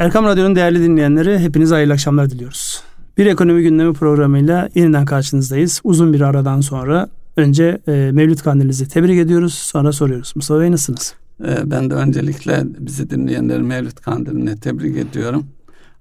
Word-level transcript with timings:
Erkam 0.00 0.24
Radyo'nun 0.24 0.56
değerli 0.56 0.82
dinleyenleri 0.82 1.38
hepinize 1.38 1.74
hayırlı 1.74 1.92
akşamlar 1.92 2.30
diliyoruz. 2.30 2.82
Bir 3.18 3.26
ekonomi 3.26 3.62
gündemi 3.62 3.92
programıyla 3.92 4.68
yeniden 4.74 5.04
karşınızdayız. 5.04 5.80
Uzun 5.84 6.12
bir 6.12 6.20
aradan 6.20 6.60
sonra 6.60 7.08
önce 7.36 7.80
e, 7.88 8.10
Mevlüt 8.12 8.42
Kandilinizi 8.42 8.88
tebrik 8.88 9.18
ediyoruz. 9.18 9.54
Sonra 9.54 9.92
soruyoruz. 9.92 10.32
Mustafa 10.36 10.60
Bey 10.60 10.72
nasılsınız? 10.72 11.14
E, 11.44 11.70
ben 11.70 11.90
de 11.90 11.94
öncelikle 11.94 12.62
bizi 12.78 13.10
dinleyenleri 13.10 13.62
Mevlüt 13.62 14.00
Kandili'ne 14.00 14.56
tebrik 14.56 14.96
ediyorum. 14.96 15.46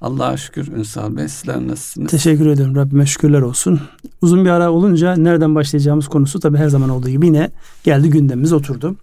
Allah'a 0.02 0.38
şükür 0.38 0.68
Ünsal 0.68 1.16
Bey 1.16 1.28
sizler 1.28 1.68
nasılsınız? 1.68 2.12
Teşekkür 2.12 2.48
ederim 2.48 2.76
Rabbime 2.76 3.06
şükürler 3.06 3.42
olsun. 3.42 3.82
Uzun 4.22 4.46
bir 4.46 4.50
ara 4.50 4.72
olunca 4.72 5.16
nereden 5.16 5.56
başlayacağımız 5.56 6.08
konusu 6.08 6.40
tabii 6.40 6.58
her 6.58 6.70
zaman 6.70 6.90
olduğu 6.90 7.10
gibi 7.10 7.26
yine 7.26 7.52
geldi 7.84 8.10
gündemimiz 8.10 8.54
oturdu. 8.54 8.96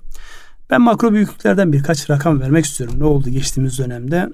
Ben 0.70 0.80
makro 0.80 1.12
büyüklüklerden 1.12 1.72
birkaç 1.72 2.10
rakam 2.10 2.40
vermek 2.40 2.64
istiyorum. 2.64 2.94
Ne 2.98 3.04
oldu 3.04 3.30
geçtiğimiz 3.30 3.78
dönemde? 3.78 4.30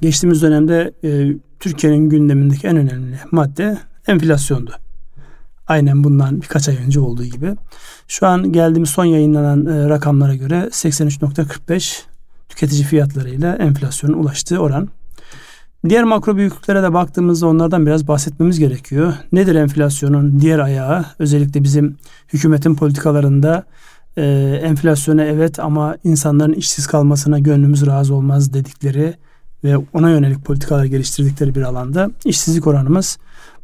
Geçtiğimiz 0.00 0.42
dönemde 0.42 0.92
e, 1.04 1.36
Türkiye'nin 1.60 2.08
gündemindeki 2.08 2.66
en 2.66 2.76
önemli 2.76 3.18
madde 3.30 3.78
enflasyondu. 4.06 4.72
Aynen 5.66 6.04
bundan 6.04 6.42
birkaç 6.42 6.68
ay 6.68 6.76
önce 6.86 7.00
olduğu 7.00 7.24
gibi. 7.24 7.54
Şu 8.08 8.26
an 8.26 8.52
geldiğimiz 8.52 8.90
son 8.90 9.04
yayınlanan 9.04 9.66
e, 9.66 9.88
rakamlara 9.88 10.34
göre 10.34 10.68
83.45 10.70 12.02
tüketici 12.48 12.84
fiyatlarıyla 12.84 13.56
enflasyonun 13.56 14.18
ulaştığı 14.18 14.58
oran. 14.58 14.88
Diğer 15.88 16.04
makro 16.04 16.36
büyüklüklere 16.36 16.82
de 16.82 16.92
baktığımızda 16.92 17.46
onlardan 17.46 17.86
biraz 17.86 18.08
bahsetmemiz 18.08 18.58
gerekiyor. 18.58 19.14
Nedir 19.32 19.54
enflasyonun 19.54 20.40
diğer 20.40 20.58
ayağı? 20.58 21.04
Özellikle 21.18 21.62
bizim 21.62 21.96
hükümetin 22.32 22.74
politikalarında 22.74 23.64
e, 24.16 24.22
enflasyona 24.62 25.24
evet 25.24 25.58
ama 25.58 25.96
insanların 26.04 26.52
işsiz 26.52 26.86
kalmasına 26.86 27.38
gönlümüz 27.38 27.86
razı 27.86 28.14
olmaz 28.14 28.52
dedikleri 28.52 29.14
ve 29.64 29.76
ona 29.92 30.10
yönelik 30.10 30.44
politikalar 30.44 30.84
geliştirdikleri 30.84 31.54
bir 31.54 31.62
alanda 31.62 32.10
işsizlik 32.24 32.66
oranımız 32.66 33.18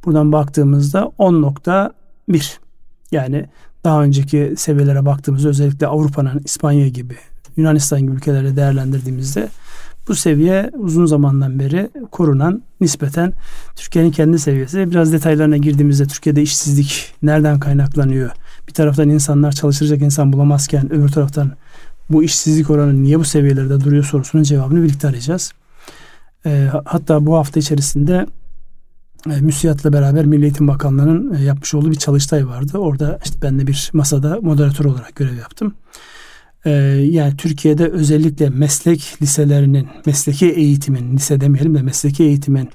buradan 0.04 0.32
baktığımızda 0.32 1.12
10.1 1.18 2.52
yani 3.10 3.46
daha 3.84 4.02
önceki 4.02 4.54
seviyelere 4.56 5.06
baktığımızda 5.06 5.48
özellikle 5.48 5.86
Avrupa'nın 5.86 6.40
İspanya 6.44 6.88
gibi 6.88 7.16
Yunanistan 7.56 8.00
gibi 8.00 8.12
ülkelerle 8.12 8.56
değerlendirdiğimizde 8.56 9.48
bu 10.08 10.14
seviye 10.14 10.70
uzun 10.78 11.06
zamandan 11.06 11.58
beri 11.58 11.90
korunan 12.10 12.62
nispeten 12.80 13.32
Türkiye'nin 13.76 14.10
kendi 14.10 14.38
seviyesi. 14.38 14.90
Biraz 14.90 15.12
detaylarına 15.12 15.56
girdiğimizde 15.56 16.06
Türkiye'de 16.06 16.42
işsizlik 16.42 17.14
nereden 17.22 17.60
kaynaklanıyor? 17.60 18.30
Bir 18.70 18.74
taraftan 18.74 19.08
insanlar 19.08 19.52
çalışacak 19.52 20.02
insan 20.02 20.32
bulamazken 20.32 20.92
öbür 20.92 21.08
taraftan 21.08 21.52
bu 22.10 22.22
işsizlik 22.22 22.70
oranı 22.70 23.02
niye 23.02 23.18
bu 23.18 23.24
seviyelerde 23.24 23.80
duruyor 23.80 24.04
sorusunun 24.04 24.42
cevabını 24.42 24.82
birlikte 24.82 25.08
arayacağız. 25.08 25.52
E, 26.46 26.68
hatta 26.84 27.26
bu 27.26 27.36
hafta 27.36 27.60
içerisinde 27.60 28.26
e, 29.30 29.40
MÜSİAD'la 29.40 29.92
beraber 29.92 30.26
Milli 30.26 30.42
Eğitim 30.42 30.68
Bakanlığı'nın 30.68 31.34
e, 31.34 31.42
yapmış 31.42 31.74
olduğu 31.74 31.90
bir 31.90 31.96
çalıştay 31.96 32.46
vardı. 32.46 32.78
Orada 32.78 33.18
işte 33.24 33.36
ben 33.42 33.58
de 33.58 33.66
bir 33.66 33.90
masada 33.92 34.38
moderatör 34.42 34.84
olarak 34.84 35.16
görev 35.16 35.36
yaptım. 35.36 35.74
E, 36.64 36.70
yani 37.10 37.36
Türkiye'de 37.36 37.88
özellikle 37.88 38.50
meslek 38.50 39.16
liselerinin, 39.22 39.88
mesleki 40.06 40.46
eğitimin, 40.46 41.16
lise 41.16 41.40
demeyelim 41.40 41.74
de 41.74 41.82
mesleki 41.82 42.24
eğitimin 42.24 42.70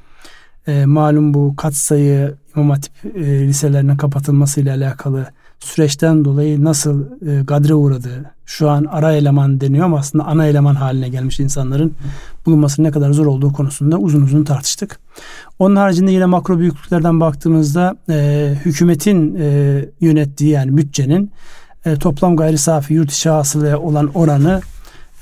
e, 0.67 0.85
malum 0.85 1.33
bu 1.33 1.55
katsayı 1.55 2.35
İmam 2.55 2.69
Hatip 2.69 2.93
e, 3.15 3.47
liselerinin 3.47 3.97
kapatılmasıyla 3.97 4.75
alakalı 4.75 5.27
süreçten 5.59 6.25
dolayı 6.25 6.63
nasıl 6.63 7.05
e, 7.27 7.43
gadre 7.43 7.73
uğradığı, 7.73 8.31
şu 8.45 8.69
an 8.69 8.85
ara 8.85 9.13
eleman 9.13 9.61
deniyor 9.61 9.85
ama 9.85 9.99
aslında 9.99 10.25
ana 10.25 10.45
eleman 10.45 10.75
haline 10.75 11.09
gelmiş 11.09 11.39
insanların 11.39 11.93
bulunmasının 12.45 12.87
ne 12.87 12.91
kadar 12.91 13.11
zor 13.11 13.25
olduğu 13.25 13.53
konusunda 13.53 13.97
uzun 13.97 14.21
uzun 14.21 14.43
tartıştık. 14.43 14.99
Onun 15.59 15.75
haricinde 15.75 16.11
yine 16.11 16.25
makro 16.25 16.59
büyüklüklerden 16.59 17.19
baktığımızda 17.19 17.95
e, 18.09 18.53
hükümetin 18.65 19.35
e, 19.39 19.85
yönettiği 19.99 20.49
yani 20.49 20.77
bütçenin 20.77 21.31
e, 21.85 21.95
toplam 21.95 22.35
gayri 22.35 22.57
safi 22.57 22.93
yurt 22.93 23.11
içi 23.11 23.29
hasılaya 23.29 23.79
olan 23.79 24.11
oranı 24.13 24.61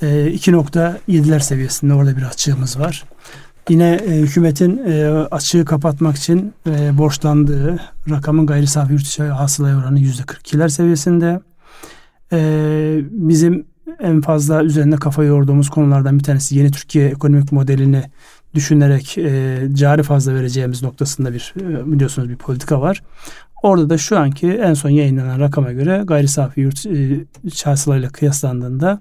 e, 0.02 0.06
2.7'ler 0.06 1.40
seviyesinde 1.40 1.94
orada 1.94 2.16
bir 2.16 2.22
açığımız 2.22 2.78
var. 2.80 3.04
Yine 3.68 3.94
e, 3.94 4.10
hükümetin 4.10 4.82
e, 4.86 5.08
açığı 5.30 5.64
kapatmak 5.64 6.16
için 6.16 6.52
e, 6.66 6.98
borçlandığı 6.98 7.80
rakamın 8.10 8.46
gayri 8.46 8.66
safi 8.66 8.92
yurt 8.92 9.02
içi 9.02 9.22
hasılaya 9.22 9.76
oranı 9.76 10.00
%42'ler 10.00 10.68
seviyesinde. 10.68 11.40
E, 12.32 12.38
bizim 13.10 13.66
en 14.00 14.20
fazla 14.20 14.64
üzerinde 14.64 14.96
kafa 14.96 15.24
yorduğumuz 15.24 15.70
konulardan 15.70 16.18
bir 16.18 16.24
tanesi 16.24 16.58
yeni 16.58 16.70
Türkiye 16.70 17.08
ekonomik 17.08 17.52
modelini 17.52 18.02
düşünerek 18.54 19.18
e, 19.18 19.62
cari 19.72 20.02
fazla 20.02 20.34
vereceğimiz 20.34 20.82
noktasında 20.82 21.32
bir 21.32 21.54
e, 21.60 21.92
biliyorsunuz 21.92 22.28
bir 22.28 22.36
politika 22.36 22.80
var. 22.80 23.02
Orada 23.62 23.90
da 23.90 23.98
şu 23.98 24.18
anki 24.18 24.50
en 24.50 24.74
son 24.74 24.90
yayınlanan 24.90 25.40
rakama 25.40 25.72
göre 25.72 26.02
gayri 26.04 26.28
safi 26.28 26.60
yurt 26.60 26.86
e, 26.86 26.90
ile 27.98 28.08
kıyaslandığında 28.08 29.00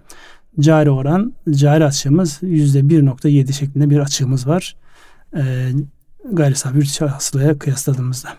cari 0.60 0.90
oran, 0.90 1.34
cari 1.50 1.86
açığımız 1.86 2.40
yüzde 2.42 2.80
1.7 2.80 3.54
şeklinde 3.54 3.90
bir 3.90 4.00
açığımız 4.00 4.48
var. 4.48 4.76
E, 5.38 5.72
gayri 6.32 6.56
safi 6.56 6.78
yurt 6.78 7.02
hasılaya 7.02 7.58
kıyasladığımızda. 7.58 8.30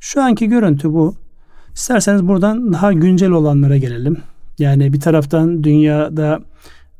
Şu 0.00 0.22
anki 0.22 0.48
görüntü 0.48 0.92
bu. 0.92 1.14
İsterseniz 1.74 2.28
buradan 2.28 2.72
daha 2.72 2.92
güncel 2.92 3.30
olanlara 3.30 3.76
gelelim. 3.76 4.16
Yani 4.58 4.92
bir 4.92 5.00
taraftan 5.00 5.64
dünyada 5.64 6.40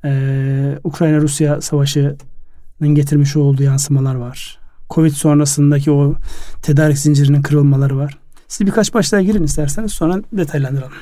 e, 0.05 0.79
Ukrayna-Rusya 0.85 1.61
savaşının 1.61 2.95
getirmiş 2.95 3.37
olduğu 3.37 3.63
yansımalar 3.63 4.15
var. 4.15 4.59
Covid 4.91 5.13
sonrasındaki 5.13 5.91
o 5.91 6.15
tedarik 6.63 6.99
zincirinin 6.99 7.43
kırılmaları 7.43 7.97
var. 7.97 8.19
Siz 8.49 8.67
birkaç 8.67 8.95
başlığa 8.95 9.23
girin 9.23 9.43
isterseniz 9.43 9.93
sonra 9.93 10.23
detaylandıralım. 10.33 10.93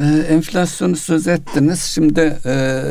Ee, 0.00 0.04
enflasyonu 0.04 0.96
söz 0.96 1.28
ettiniz. 1.28 1.82
Şimdi 1.82 2.38
e, 2.46 2.82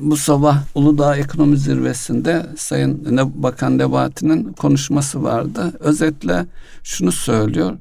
bu 0.00 0.16
sabah 0.16 0.62
Uludağ 0.74 1.16
Ekonomi 1.16 1.56
Zirvesi'nde 1.56 2.46
Sayın 2.56 3.06
ne, 3.10 3.42
Bakan 3.42 3.78
Nebati'nin 3.78 4.52
konuşması 4.52 5.22
vardı. 5.22 5.72
Özetle 5.80 6.46
şunu 6.82 7.12
söylüyor. 7.12 7.76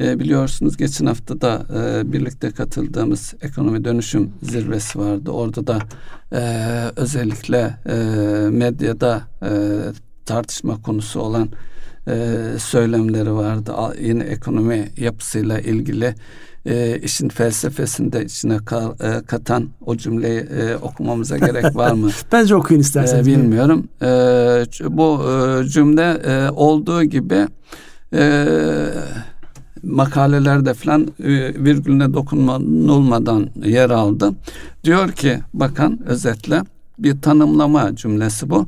E, 0.00 0.18
biliyorsunuz 0.18 0.76
geçen 0.76 1.06
hafta 1.06 1.40
da 1.40 1.66
e, 1.76 2.12
birlikte 2.12 2.50
katıldığımız 2.50 3.34
ekonomi 3.42 3.84
dönüşüm 3.84 4.30
zirvesi 4.42 4.98
vardı. 4.98 5.30
Orada 5.30 5.66
da 5.66 5.78
e, 6.32 6.40
özellikle 6.96 7.76
e, 7.86 7.94
medyada 8.50 9.22
e, 9.42 9.50
tartışma 10.26 10.82
konusu 10.82 11.20
olan 11.20 11.48
e, 12.08 12.44
söylemleri 12.58 13.34
vardı. 13.34 13.72
Yeni 14.00 14.22
ekonomi 14.22 14.88
yapısıyla 14.96 15.60
ilgili 15.60 16.14
e, 16.66 16.98
işin 17.02 17.28
felsefesinde 17.28 18.24
içine 18.24 18.58
ka, 18.58 18.94
e, 19.00 19.26
katan 19.26 19.68
o 19.86 19.96
cümleyi 19.96 20.40
e, 20.40 20.76
okumamıza 20.76 21.38
gerek 21.38 21.76
var 21.76 21.92
mı? 21.92 22.10
Bence 22.32 22.54
okuyun 22.54 22.80
isterseniz. 22.80 23.28
E, 23.28 23.30
bilmiyorum. 23.30 23.88
E, 24.02 24.06
bu 24.88 25.20
e, 25.28 25.68
cümle 25.68 26.10
e, 26.26 26.50
olduğu 26.50 27.02
gibi 27.02 27.46
e, 28.14 28.46
makalelerde 29.82 30.74
falan 30.74 31.02
e, 31.02 31.28
virgülüne 31.64 32.14
dokunulmadan 32.14 33.48
yer 33.64 33.90
aldı. 33.90 34.32
Diyor 34.84 35.12
ki 35.12 35.38
bakan 35.54 35.98
özetle 36.06 36.62
bir 36.98 37.20
tanımlama 37.20 37.96
cümlesi 37.96 38.50
bu. 38.50 38.66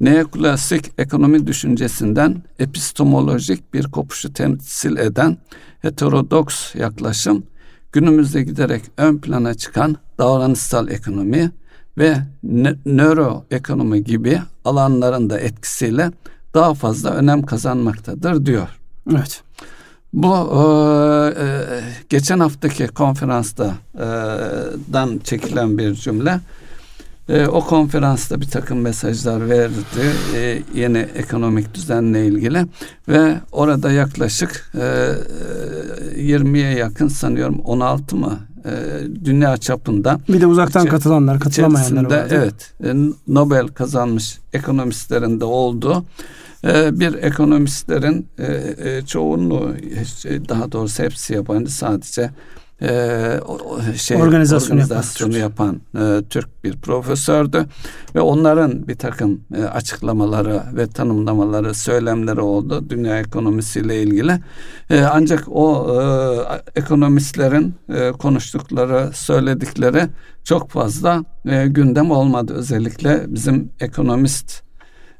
Neoklasik 0.00 0.92
ekonomi 0.98 1.46
düşüncesinden 1.46 2.42
epistemolojik 2.58 3.74
bir 3.74 3.84
kopuşu 3.84 4.32
temsil 4.32 4.96
eden 4.96 5.38
heterodoks 5.80 6.74
yaklaşım 6.74 7.44
günümüzde 7.92 8.42
giderek 8.42 8.82
ön 8.96 9.18
plana 9.18 9.54
çıkan 9.54 9.96
davranışsal 10.18 10.88
ekonomi 10.88 11.50
ve 11.98 12.16
nöroekonomi 12.86 14.04
gibi 14.04 14.40
alanların 14.64 15.30
da 15.30 15.40
etkisiyle 15.40 16.10
daha 16.54 16.74
fazla 16.74 17.10
önem 17.10 17.42
kazanmaktadır 17.42 18.46
diyor. 18.46 18.68
Evet. 19.10 19.42
Bu 20.12 20.34
e, 20.34 20.62
e, 21.42 21.80
geçen 22.08 22.40
haftaki 22.40 22.86
konferansta 22.86 23.74
e, 23.94 24.06
dan 24.92 25.20
çekilen 25.24 25.78
bir 25.78 25.94
cümle. 25.94 26.40
E, 27.28 27.46
o 27.46 27.60
konferansta 27.66 28.40
bir 28.40 28.46
takım 28.46 28.80
mesajlar 28.80 29.48
verdi 29.48 29.74
e, 30.34 30.62
yeni 30.74 30.98
ekonomik 30.98 31.74
düzenle 31.74 32.26
ilgili 32.26 32.66
ve 33.08 33.40
orada 33.52 33.92
yaklaşık 33.92 34.72
e, 34.74 35.12
20'ye 36.16 36.78
yakın 36.78 37.08
sanıyorum 37.08 37.60
16 37.60 38.16
mı 38.16 38.38
e, 38.64 38.70
dünya 39.24 39.56
çapında. 39.56 40.20
Bir 40.28 40.40
de 40.40 40.46
uzaktan 40.46 40.82
içi, 40.82 40.90
katılanlar, 40.90 41.40
katılamayanlar 41.40 42.04
vardı. 42.04 42.28
Evet, 42.30 42.72
e, 42.84 42.94
Nobel 43.28 43.68
kazanmış 43.68 44.38
ekonomistlerin 44.52 45.40
de 45.40 45.44
olduğu 45.44 46.04
e, 46.64 47.00
bir 47.00 47.14
ekonomistlerin 47.14 48.26
e, 48.38 48.74
e, 48.78 49.02
çoğunluğu 49.06 49.74
daha 50.48 50.72
doğrusu 50.72 51.02
hepsi 51.02 51.34
yabancı 51.34 51.72
sadece 51.72 52.30
e, 52.82 53.40
şey 53.96 54.16
organizasyonu, 54.16 54.80
organizasyonu 54.80 55.38
yapan, 55.38 55.80
yapan 55.94 56.18
e, 56.18 56.22
Türk 56.28 56.64
bir 56.64 56.76
profesördü 56.76 57.66
ve 58.14 58.20
onların 58.20 58.88
bir 58.88 58.94
takım 58.94 59.40
e, 59.56 59.64
açıklamaları 59.64 60.62
ve 60.72 60.86
tanımlamaları, 60.86 61.74
söylemleri 61.74 62.40
oldu 62.40 62.90
dünya 62.90 63.20
ekonomisiyle 63.20 64.02
ilgili. 64.02 64.40
E, 64.90 65.00
ancak 65.00 65.44
o 65.48 65.96
e, 66.76 66.80
ekonomistlerin 66.80 67.74
e, 67.94 68.12
konuştukları, 68.12 69.10
söyledikleri 69.14 70.02
çok 70.44 70.70
fazla 70.70 71.24
e, 71.46 71.66
gündem 71.66 72.10
olmadı. 72.10 72.54
Özellikle 72.54 73.24
bizim 73.28 73.70
ekonomist 73.80 74.64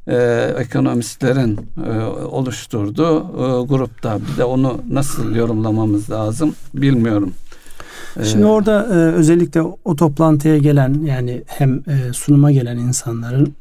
e, 0.07 0.17
ekonomistlerin 0.59 1.61
e, 1.87 2.01
oluşturduğu 2.25 3.19
e, 3.19 3.67
grupta. 3.67 4.19
Bir 4.19 4.39
de 4.39 4.45
onu 4.45 4.81
nasıl 4.91 5.35
yorumlamamız 5.35 6.11
lazım 6.11 6.55
bilmiyorum. 6.75 7.35
Şimdi 8.23 8.45
orada 8.45 8.83
e, 8.83 8.95
özellikle 8.95 9.63
o 9.63 9.97
toplantıya 9.97 10.59
gelen 10.59 11.03
yani 11.05 11.43
hem 11.47 11.77
e, 11.77 12.13
sunuma 12.13 12.53
gelen 12.53 12.77
insanların 12.77 13.55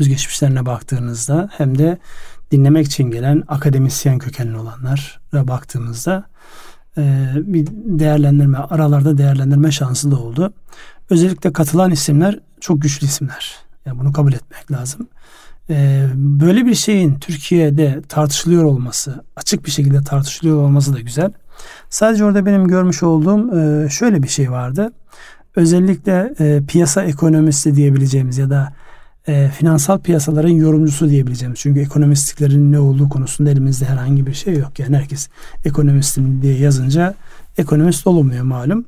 özgeçmişlerine 0.00 0.66
baktığınızda 0.66 1.48
hem 1.52 1.78
de 1.78 1.98
dinlemek 2.50 2.86
için 2.86 3.04
gelen 3.04 3.42
akademisyen 3.48 4.18
kökenli 4.18 4.56
olanlara 4.56 5.48
baktığımızda 5.48 6.24
e, 6.98 7.32
bir 7.36 7.66
değerlendirme 7.72 8.58
aralarda 8.58 9.18
değerlendirme 9.18 9.72
şansı 9.72 10.10
da 10.10 10.16
oldu. 10.16 10.52
Özellikle 11.10 11.52
katılan 11.52 11.90
isimler 11.90 12.38
çok 12.60 12.82
güçlü 12.82 13.06
isimler. 13.06 13.56
Yani 13.86 13.98
bunu 13.98 14.12
kabul 14.12 14.32
etmek 14.32 14.72
lazım. 14.72 15.08
E, 15.70 16.06
böyle 16.14 16.66
bir 16.66 16.74
şeyin 16.74 17.14
Türkiye'de 17.14 18.02
tartışılıyor 18.08 18.64
olması, 18.64 19.24
açık 19.36 19.66
bir 19.66 19.70
şekilde 19.70 20.02
tartışılıyor 20.02 20.62
olması 20.62 20.94
da 20.94 21.00
güzel. 21.00 21.32
Sadece 21.90 22.24
orada 22.24 22.46
benim 22.46 22.68
görmüş 22.68 23.02
olduğum 23.02 23.58
e, 23.58 23.88
şöyle 23.88 24.22
bir 24.22 24.28
şey 24.28 24.50
vardı. 24.50 24.92
Özellikle 25.56 26.34
e, 26.40 26.62
piyasa 26.68 27.02
ekonomisti 27.02 27.74
diyebileceğimiz 27.74 28.38
ya 28.38 28.50
da 28.50 28.72
e, 29.28 29.48
finansal 29.48 29.98
piyasaların 29.98 30.48
yorumcusu 30.48 31.10
diyebileceğimiz. 31.10 31.60
Çünkü 31.60 31.80
ekonomistliklerin 31.80 32.72
ne 32.72 32.78
olduğu 32.78 33.08
konusunda 33.08 33.50
elimizde 33.50 33.84
herhangi 33.84 34.26
bir 34.26 34.34
şey 34.34 34.54
yok. 34.54 34.78
Yani 34.78 34.96
herkes 34.96 35.28
ekonomistim 35.64 36.42
diye 36.42 36.58
yazınca 36.58 37.14
ekonomist 37.58 38.06
olmuyor 38.06 38.44
malum. 38.44 38.84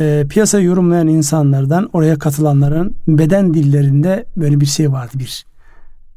E, 0.00 0.26
piyasa 0.30 0.60
yorumlayan 0.60 1.08
insanlardan 1.08 1.90
oraya 1.92 2.18
katılanların 2.18 2.94
beden 3.08 3.54
dillerinde 3.54 4.24
böyle 4.36 4.60
bir 4.60 4.66
şey 4.66 4.92
vardı. 4.92 5.12
Bir 5.14 5.44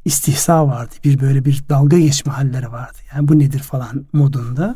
istihsa 0.05 0.67
vardı. 0.67 0.95
Bir 1.03 1.19
böyle 1.19 1.45
bir 1.45 1.63
dalga 1.69 1.99
geçme 1.99 2.33
halleri 2.33 2.71
vardı. 2.71 2.97
Yani 3.15 3.27
bu 3.27 3.39
nedir 3.39 3.59
falan 3.59 4.05
modunda. 4.13 4.75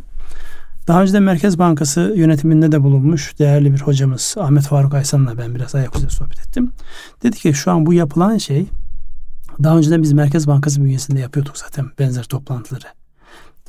Daha 0.87 1.01
önce 1.01 1.13
de 1.13 1.19
Merkez 1.19 1.59
Bankası 1.59 2.13
yönetiminde 2.15 2.71
de 2.71 2.83
bulunmuş 2.83 3.39
değerli 3.39 3.73
bir 3.73 3.79
hocamız 3.79 4.35
Ahmet 4.39 4.63
Faruk 4.63 4.93
Aysan'la 4.93 5.37
ben 5.37 5.55
biraz 5.55 5.75
ayaküstü 5.75 6.09
sohbet 6.09 6.39
ettim. 6.39 6.71
Dedi 7.23 7.37
ki 7.37 7.53
şu 7.53 7.71
an 7.71 7.85
bu 7.85 7.93
yapılan 7.93 8.37
şey 8.37 8.65
daha 9.63 9.77
önceden 9.77 10.03
biz 10.03 10.13
Merkez 10.13 10.47
Bankası 10.47 10.83
bünyesinde 10.83 11.19
yapıyorduk 11.19 11.57
zaten 11.57 11.85
benzer 11.99 12.23
toplantıları. 12.23 12.85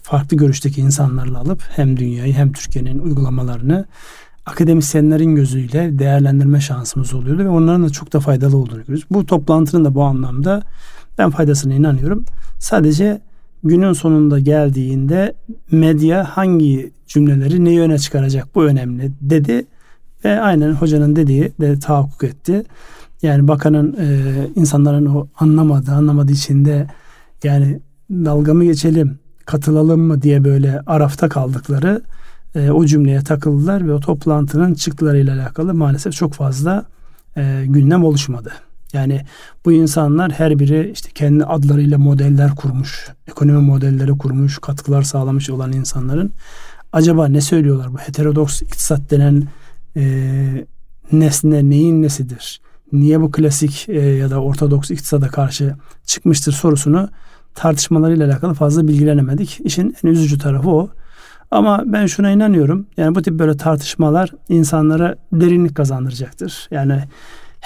Farklı 0.02 0.36
görüşteki 0.36 0.80
insanlarla 0.80 1.38
alıp 1.38 1.62
hem 1.68 1.96
dünyayı 1.96 2.34
hem 2.34 2.52
Türkiye'nin 2.52 2.98
uygulamalarını 2.98 3.86
akademisyenlerin 4.46 5.34
gözüyle 5.34 5.98
değerlendirme 5.98 6.60
şansımız 6.60 7.14
oluyordu 7.14 7.44
ve 7.44 7.48
onların 7.48 7.84
da 7.84 7.90
çok 7.90 8.12
da 8.12 8.20
faydalı 8.20 8.56
olduğunu 8.56 8.78
görüyoruz. 8.78 9.06
Bu 9.10 9.26
toplantının 9.26 9.84
da 9.84 9.94
bu 9.94 10.04
anlamda 10.04 10.62
ben 11.18 11.30
faydasına 11.30 11.74
inanıyorum. 11.74 12.24
Sadece 12.58 13.20
günün 13.64 13.92
sonunda 13.92 14.38
geldiğinde 14.38 15.34
medya 15.70 16.24
hangi 16.24 16.92
cümleleri 17.06 17.64
ne 17.64 17.70
yöne 17.70 17.98
çıkaracak 17.98 18.54
bu 18.54 18.64
önemli 18.64 19.12
dedi 19.20 19.66
ve 20.24 20.40
aynen 20.40 20.72
hocanın 20.72 21.16
dediği 21.16 21.52
de 21.60 21.78
tahakkuk 21.78 22.24
etti. 22.24 22.62
Yani 23.22 23.48
bakanın 23.48 23.96
e, 24.00 24.06
insanların 24.54 25.06
o 25.06 25.28
anlamadığı 25.38 25.92
anlamadığı 25.92 26.32
içinde 26.32 26.86
yani 27.44 27.80
dalga 28.10 28.54
mı 28.54 28.64
geçelim 28.64 29.18
katılalım 29.46 30.00
mı 30.00 30.22
diye 30.22 30.44
böyle 30.44 30.80
arafta 30.86 31.28
kaldıkları 31.28 32.02
e, 32.54 32.70
o 32.70 32.86
cümleye 32.86 33.20
takıldılar 33.20 33.88
ve 33.88 33.92
o 33.92 34.00
toplantının 34.00 34.74
çıktılarıyla 34.74 35.34
alakalı 35.34 35.74
maalesef 35.74 36.12
çok 36.12 36.32
fazla 36.32 36.84
e, 37.36 37.64
gündem 37.66 38.04
oluşmadı. 38.04 38.52
Yani 38.96 39.20
bu 39.64 39.72
insanlar 39.72 40.32
her 40.32 40.58
biri 40.58 40.90
işte 40.94 41.10
kendi 41.14 41.44
adlarıyla 41.44 41.98
modeller 41.98 42.54
kurmuş, 42.54 43.08
ekonomi 43.28 43.58
modelleri 43.58 44.18
kurmuş, 44.18 44.58
katkılar 44.58 45.02
sağlamış 45.02 45.50
olan 45.50 45.72
insanların 45.72 46.32
acaba 46.92 47.28
ne 47.28 47.40
söylüyorlar 47.40 47.92
bu 47.92 47.98
heterodoks 47.98 48.62
iktisat 48.62 49.10
denen 49.10 49.44
e, 49.96 50.04
nesne 51.12 51.70
neyin 51.70 52.02
nesidir? 52.02 52.60
Niye 52.92 53.20
bu 53.20 53.30
klasik 53.30 53.88
e, 53.88 54.00
ya 54.00 54.30
da 54.30 54.42
ortodoks 54.42 54.90
iktisada 54.90 55.28
karşı 55.28 55.74
çıkmıştır 56.04 56.52
sorusunu 56.52 57.08
tartışmalarıyla 57.54 58.26
alakalı 58.26 58.54
fazla 58.54 58.88
bilgilenemedik. 58.88 59.60
İşin 59.64 59.96
en 60.04 60.08
üzücü 60.08 60.38
tarafı 60.38 60.70
o. 60.70 60.90
Ama 61.50 61.82
ben 61.86 62.06
şuna 62.06 62.30
inanıyorum. 62.30 62.86
Yani 62.96 63.14
bu 63.14 63.22
tip 63.22 63.38
böyle 63.38 63.56
tartışmalar 63.56 64.32
insanlara 64.48 65.16
derinlik 65.32 65.74
kazandıracaktır. 65.74 66.68
Yani 66.70 67.02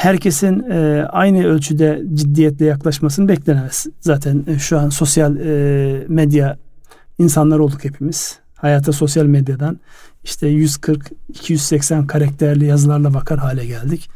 herkesin 0.00 0.70
e, 0.70 1.06
aynı 1.12 1.44
ölçüde 1.44 2.02
ciddiyetle 2.14 2.64
yaklaşmasını 2.64 3.29
beklenemez. 3.29 3.87
Zaten 4.00 4.44
e, 4.47 4.58
şu 4.58 4.79
an 4.79 4.88
sosyal 4.88 5.37
e, 5.37 6.05
medya 6.08 6.56
insanlar 7.19 7.58
olduk 7.58 7.85
hepimiz. 7.85 8.38
Hayata 8.55 8.93
sosyal 8.93 9.25
medyadan 9.25 9.81
işte 10.25 10.52
140-280 10.52 12.06
karakterli 12.06 12.67
yazılarla 12.67 13.14
bakar 13.14 13.38
hale 13.38 13.67
geldik. 13.67 14.11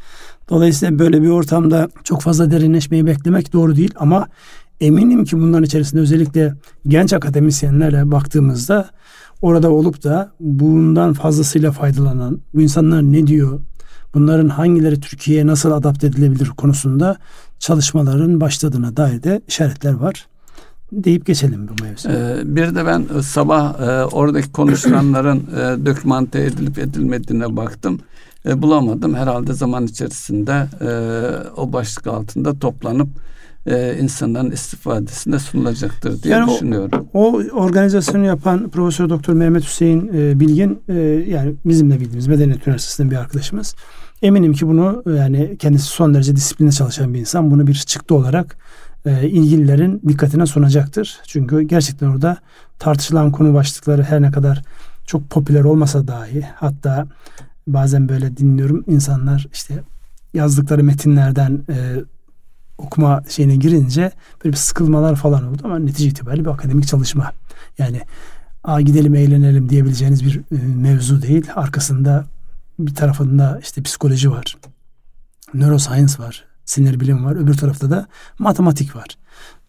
Dolayısıyla 0.48 0.98
böyle 0.98 1.22
bir 1.22 1.28
ortamda 1.28 1.88
çok 2.04 2.22
fazla 2.22 2.50
derinleşmeyi 2.50 3.06
beklemek 3.06 3.52
doğru 3.52 3.76
değil 3.76 3.94
ama 3.96 4.28
eminim 4.80 5.25
ki 5.25 5.40
bunların 5.40 5.64
içerisinde 5.64 6.00
özellikle 6.00 6.54
genç 6.88 7.12
akademisyenlerle 7.12 8.10
baktığımızda 8.10 8.90
orada 9.42 9.70
olup 9.70 10.04
da 10.04 10.32
bundan 10.40 11.12
fazlasıyla 11.12 11.72
faydalanan, 11.72 12.40
bu 12.54 12.60
insanlar 12.60 13.02
ne 13.02 13.26
diyor, 13.26 13.60
bunların 14.14 14.49
hangileri 14.49 15.00
Türkiye'ye 15.00 15.46
nasıl 15.46 15.72
adapte 15.72 16.06
edilebilir 16.06 16.49
konusunda 16.49 17.16
çalışmaların 17.58 18.40
başladığına 18.40 18.96
dair 18.96 19.22
de 19.22 19.40
işaretler 19.49 19.94
var 19.94 20.26
deyip 20.93 21.26
geçelim 21.26 21.69
bu 21.69 21.84
mevzuya. 21.84 22.14
Ee, 22.14 22.56
bir 22.56 22.75
de 22.75 22.87
ben 22.87 23.06
sabah 23.20 23.81
e, 23.81 24.05
oradaki 24.05 24.52
konuşulanların 24.52 25.38
e, 25.38 25.87
dokümante 25.87 26.44
edilip 26.44 26.78
edilmediğine 26.78 27.56
baktım. 27.56 28.00
E, 28.46 28.62
bulamadım. 28.62 29.14
Herhalde 29.14 29.52
zaman 29.52 29.84
içerisinde 29.84 30.66
e, 30.81 30.90
o 31.56 31.72
başlık 31.72 32.06
altında 32.06 32.58
toplanıp 32.58 33.08
e, 33.66 33.96
insanların 34.00 34.50
istifadesine 34.50 35.38
sunulacaktır 35.38 36.23
diye 36.23 36.35
yani 36.35 36.50
düşünüyorum. 36.50 37.09
O, 37.14 37.33
o 37.33 37.42
organizasyonu 37.52 38.25
yapan 38.25 38.68
Profesör 38.71 39.11
Doktor 39.11 39.33
Mehmet 39.33 39.64
Hüseyin 39.64 40.11
e, 40.14 40.40
Bilgin 40.40 40.78
e, 40.88 40.94
yani 41.28 41.54
bizim 41.64 41.90
de 41.90 41.94
bildiğimiz 41.94 42.26
Medeniyet 42.26 42.66
Üniversitesi'nden 42.66 43.11
bir 43.11 43.16
arkadaşımız. 43.16 43.75
Eminim 44.25 44.52
ki 44.52 44.66
bunu 44.66 45.02
yani 45.16 45.57
kendisi 45.59 45.85
son 45.85 46.14
derece 46.14 46.37
disipline 46.37 46.73
çalışan 46.73 47.14
bir 47.14 47.21
insan. 47.21 47.50
Bunu 47.50 47.66
bir 47.66 47.75
çıktı 47.75 48.14
olarak 48.14 48.57
e, 49.07 49.28
ilgililerin 49.28 50.02
dikkatine 50.09 50.47
sunacaktır. 50.47 51.21
Çünkü 51.26 51.62
gerçekten 51.62 52.07
orada 52.07 52.37
tartışılan 52.78 53.33
konu 53.33 53.54
başlıkları 53.54 54.02
her 54.02 54.23
ne 54.23 54.31
kadar 54.31 54.62
çok 55.07 55.31
popüler 55.31 55.64
olmasa 55.64 56.09
dahi 56.09 56.47
hatta 56.57 57.07
bazen 57.66 58.09
böyle 58.09 58.37
dinliyorum 58.37 58.85
insanlar 58.87 59.47
işte 59.52 59.75
yazdıkları 60.35 60.85
metinlerden 60.85 61.61
e, 61.69 61.76
okuma 62.78 63.23
şeyine 63.28 63.57
girince 63.57 64.11
böyle 64.45 64.52
bir 64.52 64.59
sıkılmalar 64.59 65.16
falan 65.16 65.45
oldu 65.45 65.62
ama 65.64 65.78
netice 65.78 66.09
itibariyle 66.09 66.45
bir 66.45 66.50
akademik 66.50 66.87
çalışma. 66.87 67.33
Yani 67.78 68.00
a 68.64 68.81
gidelim 68.81 69.14
eğlenelim 69.14 69.69
diyebileceğiniz 69.69 70.25
bir 70.25 70.37
e, 70.37 70.66
mevzu 70.76 71.23
değil. 71.23 71.47
Arkasında 71.54 72.25
bir 72.78 72.95
tarafında 72.95 73.59
işte 73.62 73.83
psikoloji 73.83 74.31
var. 74.31 74.57
Neuroscience 75.54 76.19
var. 76.19 76.45
Sinir 76.64 77.00
bilim 77.00 77.25
var. 77.25 77.37
Öbür 77.37 77.54
tarafta 77.54 77.90
da 77.90 78.07
matematik 78.38 78.97
var. 78.97 79.07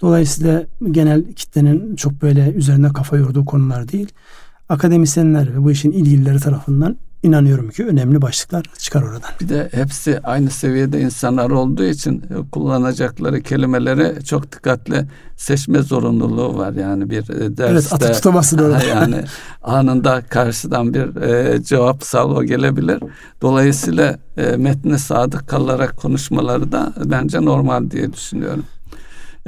Dolayısıyla 0.02 0.64
genel 0.92 1.34
kitlenin 1.34 1.96
çok 1.96 2.22
böyle 2.22 2.52
üzerine 2.52 2.94
kafa 2.94 3.18
yorduğu 3.18 3.46
konular 3.46 3.92
değil. 3.92 4.10
Akademisyenler 4.70 5.54
ve 5.54 5.64
bu 5.64 5.72
işin 5.72 5.92
ilgilileri 5.92 6.40
tarafından 6.40 6.98
inanıyorum 7.24 7.70
ki 7.70 7.86
önemli 7.86 8.22
başlıklar 8.22 8.66
çıkar 8.78 9.02
oradan. 9.02 9.30
Bir 9.42 9.50
de 9.50 9.70
hepsi 9.72 10.20
aynı 10.24 10.50
seviyede 10.50 11.02
insanlar 11.02 11.50
olduğu 11.50 11.84
için 11.84 12.20
e, 12.22 12.50
kullanacakları 12.52 13.42
kelimeleri 13.42 14.26
çok 14.26 14.52
dikkatli 14.52 15.06
seçme 15.38 15.82
zorunluluğu 15.82 16.58
var. 16.58 16.74
Yani 16.74 17.10
bir 17.10 17.30
e, 17.30 17.58
derste 17.58 17.64
evet, 17.66 17.94
atıp 17.94 18.14
tutamazsın 18.14 18.58
orada. 18.58 18.84
Yani 18.86 19.24
anında 19.64 20.22
karşıdan 20.22 20.94
bir 20.94 21.22
e, 21.22 21.64
cevap 21.64 22.04
salvo 22.04 22.44
gelebilir. 22.44 23.00
Dolayısıyla 23.42 24.20
e, 24.38 24.58
metne 24.58 24.98
sadık 24.98 25.48
kalarak 25.48 25.98
konuşmaları 25.98 26.72
da 26.72 26.94
bence 27.06 27.46
normal 27.46 27.92
diye 27.92 28.14
düşünüyorum. 28.14 28.64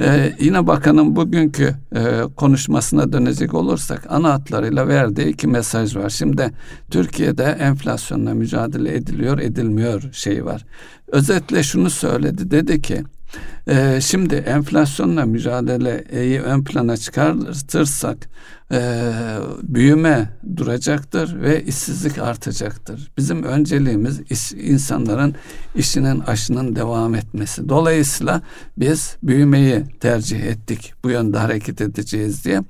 Ee, 0.00 0.32
yine 0.40 0.66
bakanın 0.66 1.16
bugünkü 1.16 1.74
e, 1.94 2.22
konuşmasına 2.36 3.12
dönecek 3.12 3.54
olursak 3.54 4.06
ana 4.08 4.32
hatlarıyla 4.32 4.88
verdiği 4.88 5.26
iki 5.26 5.46
mesaj 5.46 5.96
var. 5.96 6.10
Şimdi 6.10 6.50
Türkiye'de 6.90 7.44
enflasyonla 7.44 8.34
mücadele 8.34 8.94
ediliyor, 8.94 9.38
edilmiyor 9.38 10.12
şey 10.12 10.44
var. 10.44 10.64
Özetle 11.08 11.62
şunu 11.62 11.90
söyledi. 11.90 12.50
Dedi 12.50 12.82
ki 12.82 13.04
ee, 13.68 13.98
şimdi 14.02 14.34
enflasyonla 14.34 15.26
mücadeleyi 15.26 16.40
ön 16.40 16.64
plana 16.64 16.96
çıkartırsak 16.96 18.28
e, 18.72 19.12
büyüme 19.62 20.28
duracaktır 20.56 21.42
ve 21.42 21.64
işsizlik 21.64 22.18
artacaktır. 22.18 23.10
Bizim 23.16 23.42
önceliğimiz 23.42 24.20
iş, 24.30 24.52
insanların 24.52 25.34
işinin 25.74 26.20
aşının 26.20 26.76
devam 26.76 27.14
etmesi. 27.14 27.68
Dolayısıyla 27.68 28.42
biz 28.76 29.16
büyümeyi 29.22 29.84
tercih 30.00 30.40
ettik. 30.40 30.92
Bu 31.04 31.10
yönde 31.10 31.38
hareket 31.38 31.80
edeceğiz 31.80 32.44
diye. 32.44 32.62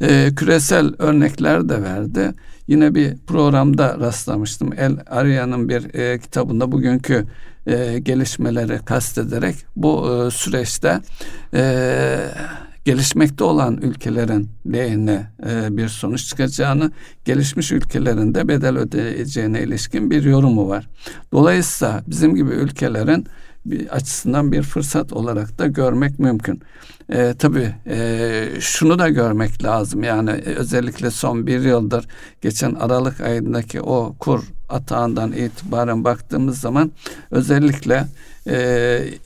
E, 0.00 0.34
küresel 0.36 0.94
örnekler 0.98 1.68
de 1.68 1.82
verdi. 1.82 2.32
Yine 2.66 2.94
bir 2.94 3.16
programda 3.16 3.98
rastlamıştım. 4.00 4.72
El 4.76 4.96
Arya'nın 5.06 5.68
bir 5.68 5.94
e, 5.94 6.18
kitabında 6.18 6.72
bugünkü 6.72 7.26
e, 7.66 7.98
gelişmeleri 7.98 8.78
kastederek 8.84 9.56
bu 9.76 10.10
e, 10.26 10.30
süreçte 10.30 11.00
e, 11.54 11.62
gelişmekte 12.84 13.44
olan 13.44 13.76
ülkelerin 13.76 14.50
lehine 14.72 15.26
e, 15.48 15.76
bir 15.76 15.88
sonuç 15.88 16.26
çıkacağını, 16.28 16.90
gelişmiş 17.24 17.72
ülkelerin 17.72 18.34
de 18.34 18.48
bedel 18.48 18.76
ödeyeceğine 18.76 19.62
ilişkin 19.62 20.10
bir 20.10 20.24
yorumu 20.24 20.68
var. 20.68 20.88
Dolayısıyla 21.32 22.02
bizim 22.06 22.34
gibi 22.34 22.50
ülkelerin 22.50 23.26
bir 23.66 23.88
açısından 23.88 24.52
bir 24.52 24.62
fırsat 24.62 25.12
olarak 25.12 25.58
da 25.58 25.66
görmek 25.66 26.18
mümkün. 26.18 26.62
E, 27.08 27.34
tabii 27.38 27.74
e, 27.86 28.48
şunu 28.60 28.98
da 28.98 29.08
görmek 29.08 29.64
lazım. 29.64 30.02
Yani 30.02 30.30
özellikle 30.30 31.10
son 31.10 31.46
bir 31.46 31.60
yıldır 31.60 32.06
geçen 32.40 32.74
Aralık 32.74 33.20
ayındaki 33.20 33.80
o 33.80 34.16
kur 34.18 34.44
atağından 34.72 35.32
itibaren 35.32 36.04
baktığımız 36.04 36.60
zaman 36.60 36.90
özellikle 37.30 38.06
e, 38.46 38.56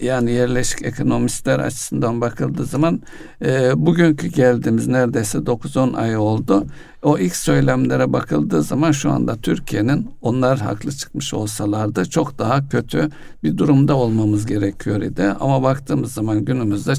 yani 0.01 0.31
yerleşik 0.31 0.83
ekonomistler 0.83 1.59
açısından 1.59 2.21
bakıldığı 2.21 2.65
zaman 2.65 3.01
e, 3.45 3.87
bugünkü 3.87 4.27
geldiğimiz 4.27 4.87
neredeyse 4.87 5.39
9-10 5.39 5.97
ay 5.97 6.17
oldu. 6.17 6.67
O 7.03 7.19
ilk 7.19 7.37
söylemlere 7.37 8.13
bakıldığı 8.13 8.63
zaman 8.63 8.93
şu 8.93 9.11
anda 9.11 9.37
Türkiye'nin 9.37 10.11
onlar 10.23 10.59
haklı 10.59 10.93
çıkmış 10.93 11.35
olsalardı 11.35 12.05
çok 12.05 12.39
daha 12.39 12.69
kötü 12.69 13.11
bir 13.43 13.59
durumda 13.59 13.97
olmamız 13.97 14.47
gerekiyor 14.47 15.03
idi. 15.03 15.23
Ama 15.41 15.63
baktığımız 15.63 16.13
zaman 16.13 16.45
günümüzde 16.45 16.95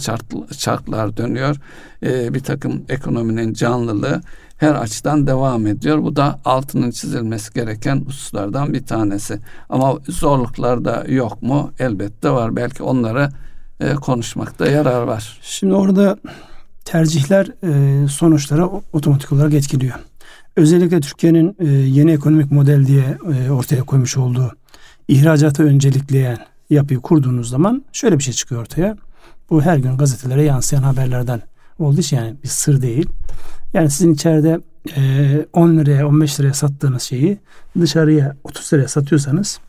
çarklar 0.58 1.18
dönüyor. 1.18 1.56
E, 2.04 2.34
bir 2.34 2.40
takım 2.40 2.84
ekonominin 2.90 3.54
canlılığı 3.54 4.22
her 4.58 4.76
açıdan 4.76 5.28
devam 5.28 5.68
ediyor. 5.68 6.04
Bu 6.04 6.16
da 6.16 6.40
altının 6.46 6.92
çizilmesi 6.92 7.54
gereken 7.54 8.06
hususlardan 8.06 8.74
bir 8.74 8.86
tanesi. 8.86 9.40
Ama 9.70 9.94
zorluklar 10.10 10.86
da 10.86 11.06
yok 11.08 11.42
mu? 11.42 11.72
Elbette 11.80 12.30
var. 12.30 12.56
Belki 12.56 12.84
onları 12.84 13.30
e, 13.80 13.94
konuşmakta 13.94 14.68
yarar 14.68 15.02
var. 15.02 15.40
Şimdi 15.42 15.74
orada 15.74 16.18
tercihler 16.86 17.48
e, 17.64 18.08
sonuçlara 18.08 18.66
otomatik 18.94 19.32
olarak 19.32 19.54
etkiliyor. 19.54 19.96
Özellikle 20.56 21.02
Türkiye'nin 21.02 21.56
e, 21.60 21.68
yeni 21.68 22.12
ekonomik 22.12 22.52
model 22.52 22.88
diye 22.88 23.18
e, 23.34 23.52
ortaya 23.52 23.84
koymuş 23.84 24.18
olduğu 24.18 24.52
ihracatı 25.08 25.64
öncelikleyen 25.64 26.38
yapıyı 26.70 27.00
kurduğunuz 27.00 27.50
zaman 27.50 27.86
şöyle 27.94 28.18
bir 28.20 28.24
şey 28.24 28.34
çıkıyor 28.34 28.62
ortaya. 28.62 28.98
Bu 29.50 29.62
her 29.62 29.78
gün 29.78 29.98
gazetelere 29.98 30.44
yansıyan 30.44 30.84
haberlerden 30.84 31.42
olduğu 31.80 32.00
için 32.00 32.18
yani 32.18 32.36
bir 32.44 32.48
sır 32.48 32.82
değil. 32.82 33.10
Yani 33.78 33.90
sizin 33.90 34.14
içeride 34.14 34.60
e, 34.96 35.46
10 35.54 35.78
liraya 35.78 36.08
15 36.08 36.40
liraya 36.40 36.54
sattığınız 36.54 37.02
şeyi 37.02 37.38
dışarıya 37.80 38.36
30 38.44 38.74
liraya 38.74 38.88
satıyorsanız 38.88 39.60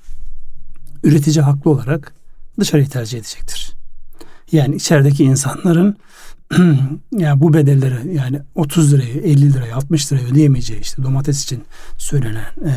üretici 1.04 1.42
haklı 1.42 1.70
olarak 1.70 2.14
dışarıyı 2.60 2.88
tercih 2.88 3.18
edecektir. 3.18 3.72
Yani 4.52 4.74
içerideki 4.74 5.24
insanların 5.24 5.96
ya 7.12 7.40
bu 7.40 7.54
bedelleri 7.54 8.14
yani 8.14 8.40
30 8.54 8.92
liraya 8.92 9.20
50 9.20 9.52
liraya 9.52 9.76
60 9.76 10.12
liraya 10.12 10.26
ödeyemeyeceği 10.26 10.80
işte 10.80 11.02
domates 11.02 11.42
için 11.42 11.64
söylenen 11.98 12.52
e, 12.64 12.72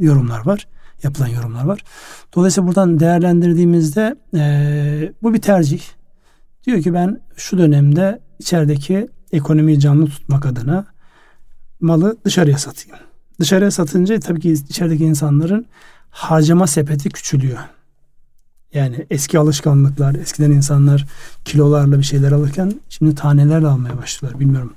yorumlar 0.00 0.46
var. 0.46 0.66
Yapılan 1.02 1.28
yorumlar 1.28 1.64
var. 1.64 1.84
Dolayısıyla 2.34 2.68
buradan 2.68 3.00
değerlendirdiğimizde 3.00 4.16
e, 4.34 5.12
bu 5.22 5.34
bir 5.34 5.40
tercih. 5.40 5.82
Diyor 6.66 6.82
ki 6.82 6.94
ben 6.94 7.20
şu 7.36 7.58
dönemde 7.58 8.20
içerideki 8.38 9.08
ekonomiyi 9.34 9.80
canlı 9.80 10.06
tutmak 10.06 10.46
adına 10.46 10.86
malı 11.80 12.16
dışarıya 12.24 12.58
satayım. 12.58 12.98
Dışarıya 13.40 13.70
satınca 13.70 14.20
tabii 14.20 14.40
ki 14.40 14.52
içerideki 14.52 15.04
insanların 15.04 15.66
harcama 16.10 16.66
sepeti 16.66 17.08
küçülüyor. 17.08 17.58
Yani 18.74 19.06
eski 19.10 19.38
alışkanlıklar, 19.38 20.14
eskiden 20.14 20.50
insanlar 20.50 21.06
kilolarla 21.44 21.98
bir 21.98 22.02
şeyler 22.02 22.32
alırken 22.32 22.80
şimdi 22.88 23.14
tanelerle 23.14 23.66
almaya 23.66 23.98
başladılar. 23.98 24.40
Bilmiyorum 24.40 24.72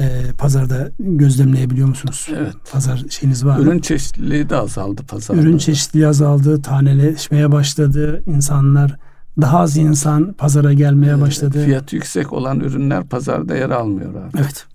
e, 0.00 0.22
pazarda 0.38 0.90
gözlemleyebiliyor 0.98 1.88
musunuz? 1.88 2.28
Evet. 2.36 2.54
Pazar 2.72 3.04
şeyiniz 3.10 3.44
var 3.44 3.58
mı? 3.58 3.64
Ürün 3.64 3.78
çeşitliliği 3.78 4.48
de 4.48 4.56
azaldı 4.56 5.02
pazarda. 5.02 5.42
Ürün 5.42 5.58
çeşitliliği 5.58 6.08
azaldı, 6.08 6.62
taneleşmeye 6.62 7.52
başladı. 7.52 8.22
İnsanlar 8.26 8.96
daha 9.40 9.58
az 9.58 9.76
insan 9.76 10.32
pazara 10.32 10.72
gelmeye 10.72 11.20
başladı. 11.20 11.64
Fiyat 11.64 11.92
yüksek 11.92 12.32
olan 12.32 12.60
ürünler 12.60 13.04
pazarda 13.04 13.56
yer 13.56 13.70
almıyor 13.70 14.14
abi. 14.14 14.38
Evet. 14.38 14.66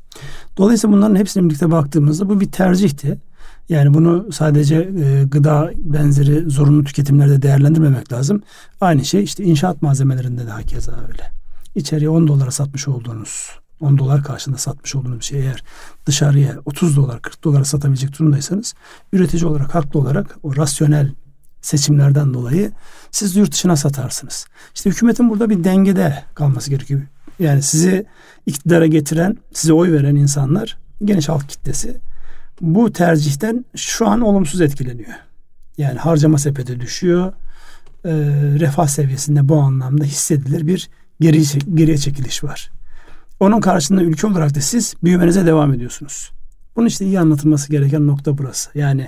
Dolayısıyla 0.57 0.97
bunların 0.97 1.15
hepsine 1.15 1.43
birlikte 1.43 1.71
baktığımızda 1.71 2.29
bu 2.29 2.39
bir 2.39 2.51
tercihti. 2.51 3.17
Yani 3.69 3.93
bunu 3.93 4.31
sadece 4.31 4.75
e, 4.75 5.23
gıda 5.23 5.71
benzeri 5.75 6.49
zorunlu 6.49 6.83
tüketimlerde 6.83 7.41
değerlendirmemek 7.41 8.13
lazım. 8.13 8.43
Aynı 8.81 9.05
şey 9.05 9.23
işte 9.23 9.43
inşaat 9.43 9.81
malzemelerinde 9.81 10.45
de 10.47 10.51
hakeza 10.51 10.91
öyle. 11.09 11.31
İçeriye 11.75 12.09
10 12.09 12.27
dolara 12.27 12.51
satmış 12.51 12.87
olduğunuz 12.87 13.49
10 13.79 13.97
dolar 13.97 14.23
karşılığında 14.23 14.59
satmış 14.59 14.95
olduğunuz 14.95 15.19
bir 15.19 15.25
şey 15.25 15.39
eğer 15.39 15.63
dışarıya 16.05 16.59
30 16.65 16.97
dolar 16.97 17.21
40 17.21 17.43
dolara 17.43 17.65
satabilecek 17.65 18.19
durumdaysanız 18.19 18.73
üretici 19.13 19.45
olarak 19.45 19.75
haklı 19.75 19.99
olarak 19.99 20.37
o 20.43 20.55
rasyonel 20.55 21.11
seçimlerden 21.61 22.33
dolayı 22.33 22.71
siz 23.11 23.35
yurt 23.35 23.51
dışına 23.51 23.75
satarsınız. 23.75 24.45
İşte 24.75 24.89
hükümetin 24.89 25.29
burada 25.29 25.49
bir 25.49 25.63
dengede 25.63 26.23
kalması 26.35 26.69
gerekiyor. 26.69 27.01
Yani 27.39 27.61
sizi 27.61 28.05
iktidara 28.45 28.87
getiren, 28.87 29.37
size 29.53 29.73
oy 29.73 29.91
veren 29.91 30.15
insanlar 30.15 30.77
geniş 31.05 31.29
halk 31.29 31.49
kitlesi 31.49 31.97
bu 32.61 32.93
tercihten 32.93 33.65
şu 33.75 34.07
an 34.07 34.21
olumsuz 34.21 34.61
etkileniyor. 34.61 35.13
Yani 35.77 35.99
harcama 35.99 36.37
sepeti 36.37 36.79
düşüyor. 36.79 37.33
E, 38.05 38.11
refah 38.59 38.87
seviyesinde 38.87 39.49
bu 39.49 39.57
anlamda 39.57 40.03
hissedilir 40.03 40.67
bir 40.67 40.89
geri, 41.19 41.43
geriye 41.75 41.97
çekiliş 41.97 42.43
var. 42.43 42.71
Onun 43.39 43.61
karşısında 43.61 44.01
ülke 44.01 44.27
olarak 44.27 44.55
da 44.55 44.61
siz 44.61 44.93
büyümenize 45.03 45.45
devam 45.45 45.73
ediyorsunuz. 45.73 46.31
Bunun 46.75 46.87
işte 46.87 47.05
iyi 47.05 47.19
anlatılması 47.19 47.71
gereken 47.71 48.07
nokta 48.07 48.37
burası. 48.37 48.69
Yani 48.75 49.07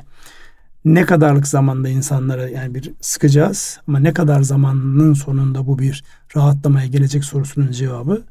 ne 0.86 1.05
kadarlık 1.05 1.48
zamanda 1.48 1.89
insanlara 1.89 2.50
yani 2.50 2.75
bir 2.75 2.91
sıkacağız 3.01 3.79
ama 3.88 4.00
ne 4.00 4.13
kadar 4.13 4.41
zamanın 4.41 5.13
sonunda 5.13 5.67
bu 5.67 5.79
bir 5.79 6.03
rahatlamaya 6.36 6.88
gelecek 6.88 7.25
sorusunun 7.25 7.71
cevabı 7.71 8.24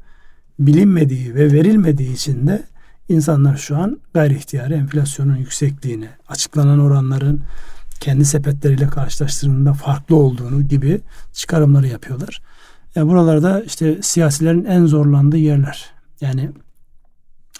bilinmediği 0.59 1.35
ve 1.35 1.51
verilmediği 1.53 2.13
için 2.13 2.47
de 2.47 2.63
insanlar 3.09 3.57
şu 3.57 3.77
an 3.77 3.99
gayri 4.13 4.35
ihtiyari 4.35 4.73
enflasyonun 4.73 5.35
yüksekliğini, 5.35 6.09
açıklanan 6.27 6.79
oranların 6.79 7.41
kendi 7.99 8.25
sepetleriyle 8.25 8.87
karşılaştırdığında 8.87 9.73
farklı 9.73 10.15
olduğunu 10.15 10.61
gibi 10.61 11.01
çıkarımları 11.33 11.87
yapıyorlar. 11.87 12.41
Yani 12.95 13.09
buralarda 13.09 13.61
işte 13.61 13.99
siyasilerin 14.01 14.65
en 14.65 14.85
zorlandığı 14.85 15.37
yerler. 15.37 15.89
Yani 16.21 16.49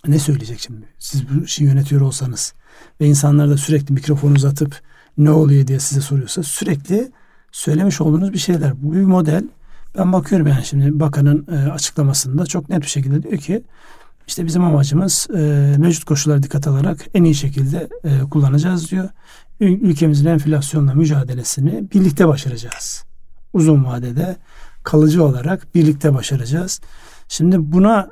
ne 0.07 0.19
söyleyecek 0.19 0.59
şimdi? 0.59 0.85
Siz 0.99 1.29
bu 1.29 1.43
işi 1.43 1.63
yönetiyor 1.63 2.01
olsanız 2.01 2.53
ve 3.01 3.07
insanlar 3.07 3.49
da 3.49 3.57
sürekli 3.57 3.93
mikrofonu 3.93 4.35
uzatıp 4.35 4.81
ne 5.17 5.31
oluyor 5.31 5.67
diye 5.67 5.79
size 5.79 6.01
soruyorsa 6.01 6.43
sürekli 6.43 7.11
söylemiş 7.51 8.01
olduğunuz 8.01 8.33
bir 8.33 8.37
şeyler. 8.37 8.83
Bu 8.83 8.93
bir 8.93 9.01
model. 9.01 9.43
Ben 9.97 10.13
bakıyorum 10.13 10.47
yani 10.47 10.65
şimdi 10.65 10.99
bakanın 10.99 11.47
e, 11.51 11.71
açıklamasında 11.71 12.45
çok 12.45 12.69
net 12.69 12.81
bir 12.81 12.87
şekilde 12.87 13.23
diyor 13.23 13.37
ki 13.37 13.63
işte 14.27 14.45
bizim 14.45 14.63
amacımız 14.63 15.27
e, 15.35 15.75
mevcut 15.77 16.03
koşullara 16.03 16.43
dikkat 16.43 16.67
alarak 16.67 17.05
en 17.13 17.23
iyi 17.23 17.35
şekilde 17.35 17.89
e, 18.03 18.19
kullanacağız 18.19 18.91
diyor. 18.91 19.09
Ülkemizin 19.59 20.25
enflasyonla 20.25 20.93
mücadelesini 20.93 21.91
birlikte 21.91 22.27
başaracağız. 22.27 23.03
Uzun 23.53 23.85
vadede 23.85 24.37
kalıcı 24.83 25.23
olarak 25.23 25.75
birlikte 25.75 26.13
başaracağız. 26.13 26.81
Şimdi 27.27 27.71
buna 27.71 28.09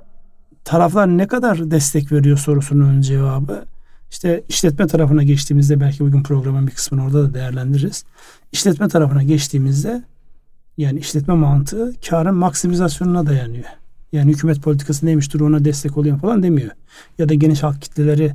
taraflar 0.64 1.08
ne 1.08 1.28
kadar 1.28 1.72
destek 1.72 2.12
veriyor 2.12 2.38
sorusunun 2.38 3.02
cevabı 3.02 3.66
işte 4.12 4.44
işletme 4.50 4.88
tarafına 4.88 5.24
geçtiğimizde 5.24 5.80
belki 5.80 6.00
bugün 6.00 6.24
programın 6.24 6.68
bir 6.68 6.72
kısmını 6.72 7.06
orada 7.06 7.24
da 7.24 7.34
değerlendiririz. 7.34 8.04
İşletme 8.52 8.88
tarafına 8.88 9.24
geçtiğimizde 9.24 10.04
yani 10.78 11.00
işletme 11.00 11.34
mantığı 11.34 11.94
karın 12.10 12.36
maksimizasyonuna 12.36 13.26
dayanıyor. 13.26 13.66
Yani 14.12 14.32
hükümet 14.32 14.62
politikası 14.62 15.06
neymiş 15.06 15.34
dur 15.34 15.42
ona 15.42 15.66
destek 15.66 15.98
oluyor 15.98 16.20
falan 16.20 16.44
demiyor. 16.44 16.72
Ya 17.18 17.30
da 17.30 17.34
geniş 17.34 17.64
halk 17.64 17.82
kitleleri 17.82 18.34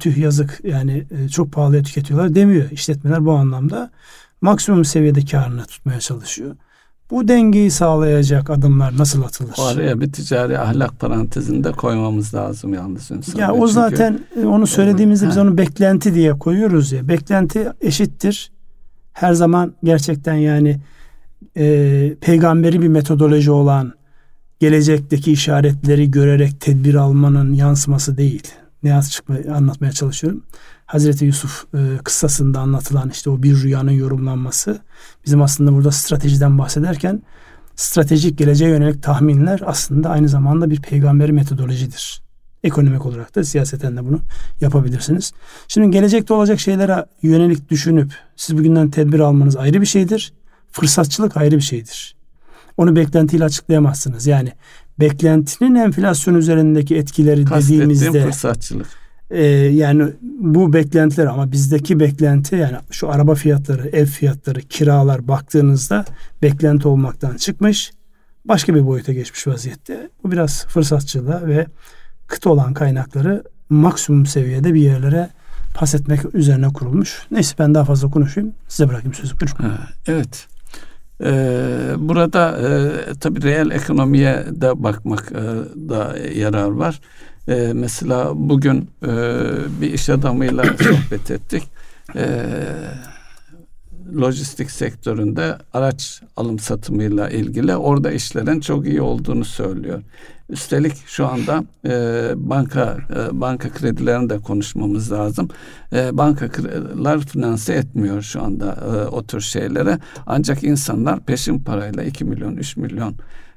tüh 0.00 0.16
yazık 0.16 0.60
yani 0.64 1.06
e, 1.10 1.28
çok 1.28 1.52
pahalıya 1.52 1.82
tüketiyorlar 1.82 2.34
demiyor. 2.34 2.70
İşletmeler 2.70 3.24
bu 3.24 3.32
anlamda 3.32 3.90
maksimum 4.40 4.84
seviyede 4.84 5.24
karını 5.24 5.64
tutmaya 5.64 6.00
çalışıyor. 6.00 6.56
Bu 7.14 7.28
dengeyi 7.28 7.70
sağlayacak 7.70 8.50
adımlar 8.50 8.98
nasıl 8.98 9.22
atılır? 9.22 9.54
Oraya 9.58 10.00
bir 10.00 10.12
ticari 10.12 10.58
ahlak 10.58 11.00
parantezinde 11.00 11.72
koymamız 11.72 12.34
lazım 12.34 12.74
yalnız 12.74 13.10
Ünsal 13.10 13.38
Ya 13.38 13.52
o 13.52 13.58
Çünkü, 13.58 13.72
zaten 13.72 14.20
e, 14.42 14.46
onu 14.46 14.66
söylediğimizde 14.66 15.28
biz 15.28 15.38
onu 15.38 15.58
beklenti 15.58 16.14
diye 16.14 16.32
koyuyoruz 16.32 16.92
ya. 16.92 17.08
Beklenti 17.08 17.72
eşittir. 17.80 18.52
Her 19.12 19.32
zaman 19.32 19.74
gerçekten 19.84 20.34
yani 20.34 20.80
e, 21.56 22.14
peygamberi 22.20 22.82
bir 22.82 22.88
metodoloji 22.88 23.50
olan 23.50 23.92
gelecekteki 24.60 25.32
işaretleri 25.32 26.10
görerek 26.10 26.60
tedbir 26.60 26.94
almanın 26.94 27.52
yansıması 27.52 28.16
değil. 28.16 28.48
Ne 28.84 29.02
çıkma, 29.02 29.36
anlatmaya 29.54 29.92
çalışıyorum. 29.92 30.42
Hazreti 30.86 31.24
Yusuf 31.24 31.64
e, 31.74 31.98
kıssasında 32.04 32.60
anlatılan 32.60 33.10
işte 33.10 33.30
o 33.30 33.42
bir 33.42 33.62
rüyanın 33.62 33.90
yorumlanması 33.90 34.80
bizim 35.26 35.42
aslında 35.42 35.72
burada 35.72 35.90
stratejiden 35.90 36.58
bahsederken 36.58 37.22
stratejik 37.76 38.38
geleceğe 38.38 38.70
yönelik 38.70 39.02
tahminler 39.02 39.60
aslında 39.66 40.10
aynı 40.10 40.28
zamanda 40.28 40.70
bir 40.70 40.80
peygamberi 40.82 41.32
metodolojidir. 41.32 42.22
Ekonomik 42.64 43.06
olarak 43.06 43.34
da 43.34 43.44
siyaseten 43.44 43.96
de 43.96 44.04
bunu 44.04 44.20
yapabilirsiniz. 44.60 45.32
Şimdi 45.68 45.90
gelecekte 45.90 46.34
olacak 46.34 46.60
şeylere 46.60 47.06
yönelik 47.22 47.70
düşünüp 47.70 48.14
siz 48.36 48.58
bugünden 48.58 48.90
tedbir 48.90 49.20
almanız 49.20 49.56
ayrı 49.56 49.80
bir 49.80 49.86
şeydir. 49.86 50.32
Fırsatçılık 50.72 51.36
ayrı 51.36 51.56
bir 51.56 51.60
şeydir. 51.60 52.16
Onu 52.76 52.96
beklentiyle 52.96 53.44
açıklayamazsınız. 53.44 54.26
Yani 54.26 54.52
beklentinin 55.00 55.74
enflasyon 55.74 56.34
üzerindeki 56.34 56.96
etkileri 56.96 57.46
dediğimizde 57.46 58.24
fırsatçılık. 58.24 58.86
E, 59.30 59.44
yani 59.54 60.12
bu 60.22 60.72
beklentiler 60.72 61.26
ama 61.26 61.52
bizdeki 61.52 62.00
beklenti 62.00 62.56
yani 62.56 62.76
şu 62.90 63.10
araba 63.10 63.34
fiyatları, 63.34 63.88
ev 63.88 64.06
fiyatları, 64.06 64.60
kiralar 64.60 65.28
baktığınızda 65.28 66.04
beklenti 66.42 66.88
olmaktan 66.88 67.36
çıkmış. 67.36 67.92
Başka 68.44 68.74
bir 68.74 68.86
boyuta 68.86 69.12
geçmiş 69.12 69.46
vaziyette. 69.46 70.10
Bu 70.24 70.32
biraz 70.32 70.66
fırsatçılığa 70.66 71.46
ve 71.46 71.66
kıt 72.26 72.46
olan 72.46 72.74
kaynakları 72.74 73.44
maksimum 73.68 74.26
seviyede 74.26 74.74
bir 74.74 74.80
yerlere 74.80 75.28
pas 75.74 75.94
etmek 75.94 76.34
üzerine 76.34 76.68
kurulmuş. 76.68 77.26
Neyse 77.30 77.54
ben 77.58 77.74
daha 77.74 77.84
fazla 77.84 78.10
konuşayım. 78.10 78.52
Size 78.68 78.88
bırakayım 78.88 79.14
sözü. 79.14 79.34
Buyurun. 79.40 79.78
Evet. 80.06 80.46
Ee, 81.22 81.94
burada 81.98 82.58
e, 82.58 83.14
tabii 83.14 83.42
reel 83.42 83.70
ekonomiye 83.70 84.44
de 84.50 84.82
bakmak 84.82 85.32
e, 85.32 85.42
da 85.88 86.18
yarar 86.34 86.70
var. 86.70 87.00
E, 87.48 87.72
mesela 87.74 88.32
bugün 88.34 88.90
e, 89.02 89.10
bir 89.80 89.92
iş 89.92 90.10
adamıyla 90.10 90.64
sohbet 90.78 91.30
ettik. 91.30 91.62
E, 92.16 92.46
lojistik 94.20 94.70
sektöründe 94.70 95.58
araç 95.72 96.22
alım 96.36 96.58
satımıyla 96.58 97.30
ilgili 97.30 97.76
orada 97.76 98.10
işlerin 98.10 98.60
çok 98.60 98.86
iyi 98.86 99.00
olduğunu 99.00 99.44
söylüyor. 99.44 100.02
Üstelik 100.50 100.96
şu 101.06 101.26
anda 101.26 101.64
e, 101.86 102.32
banka 102.36 102.98
e, 103.16 103.40
banka 103.40 103.68
kredilerini 103.68 104.30
de 104.30 104.38
konuşmamız 104.38 105.12
lazım. 105.12 105.48
E, 105.92 106.18
bankalar 106.18 107.20
finanse 107.20 107.74
etmiyor 107.74 108.22
şu 108.22 108.42
anda 108.42 108.72
e, 108.72 109.08
o 109.08 109.22
tür 109.22 109.40
şeylere. 109.40 109.98
Ancak 110.26 110.64
insanlar 110.64 111.20
peşin 111.20 111.58
parayla 111.58 112.02
2 112.02 112.24
milyon 112.24 112.56
3 112.56 112.76
milyon 112.76 113.14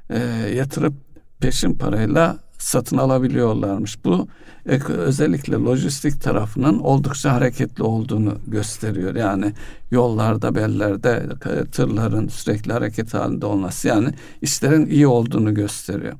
e, 0.09 0.19
yatırıp 0.55 0.93
peşin 1.39 1.73
parayla 1.73 2.37
satın 2.57 2.97
alabiliyorlarmış. 2.97 4.05
Bu 4.05 4.27
özellikle 4.89 5.55
lojistik 5.55 6.21
tarafının 6.21 6.79
oldukça 6.79 7.33
hareketli 7.33 7.83
olduğunu 7.83 8.37
gösteriyor. 8.47 9.15
Yani 9.15 9.53
yollarda, 9.91 10.55
bellerde 10.55 11.23
tırların 11.71 12.27
sürekli 12.27 12.73
hareket 12.73 13.13
halinde 13.13 13.45
olması 13.45 13.87
yani 13.87 14.09
işlerin 14.41 14.85
iyi 14.85 15.07
olduğunu 15.07 15.53
gösteriyor. 15.53 16.13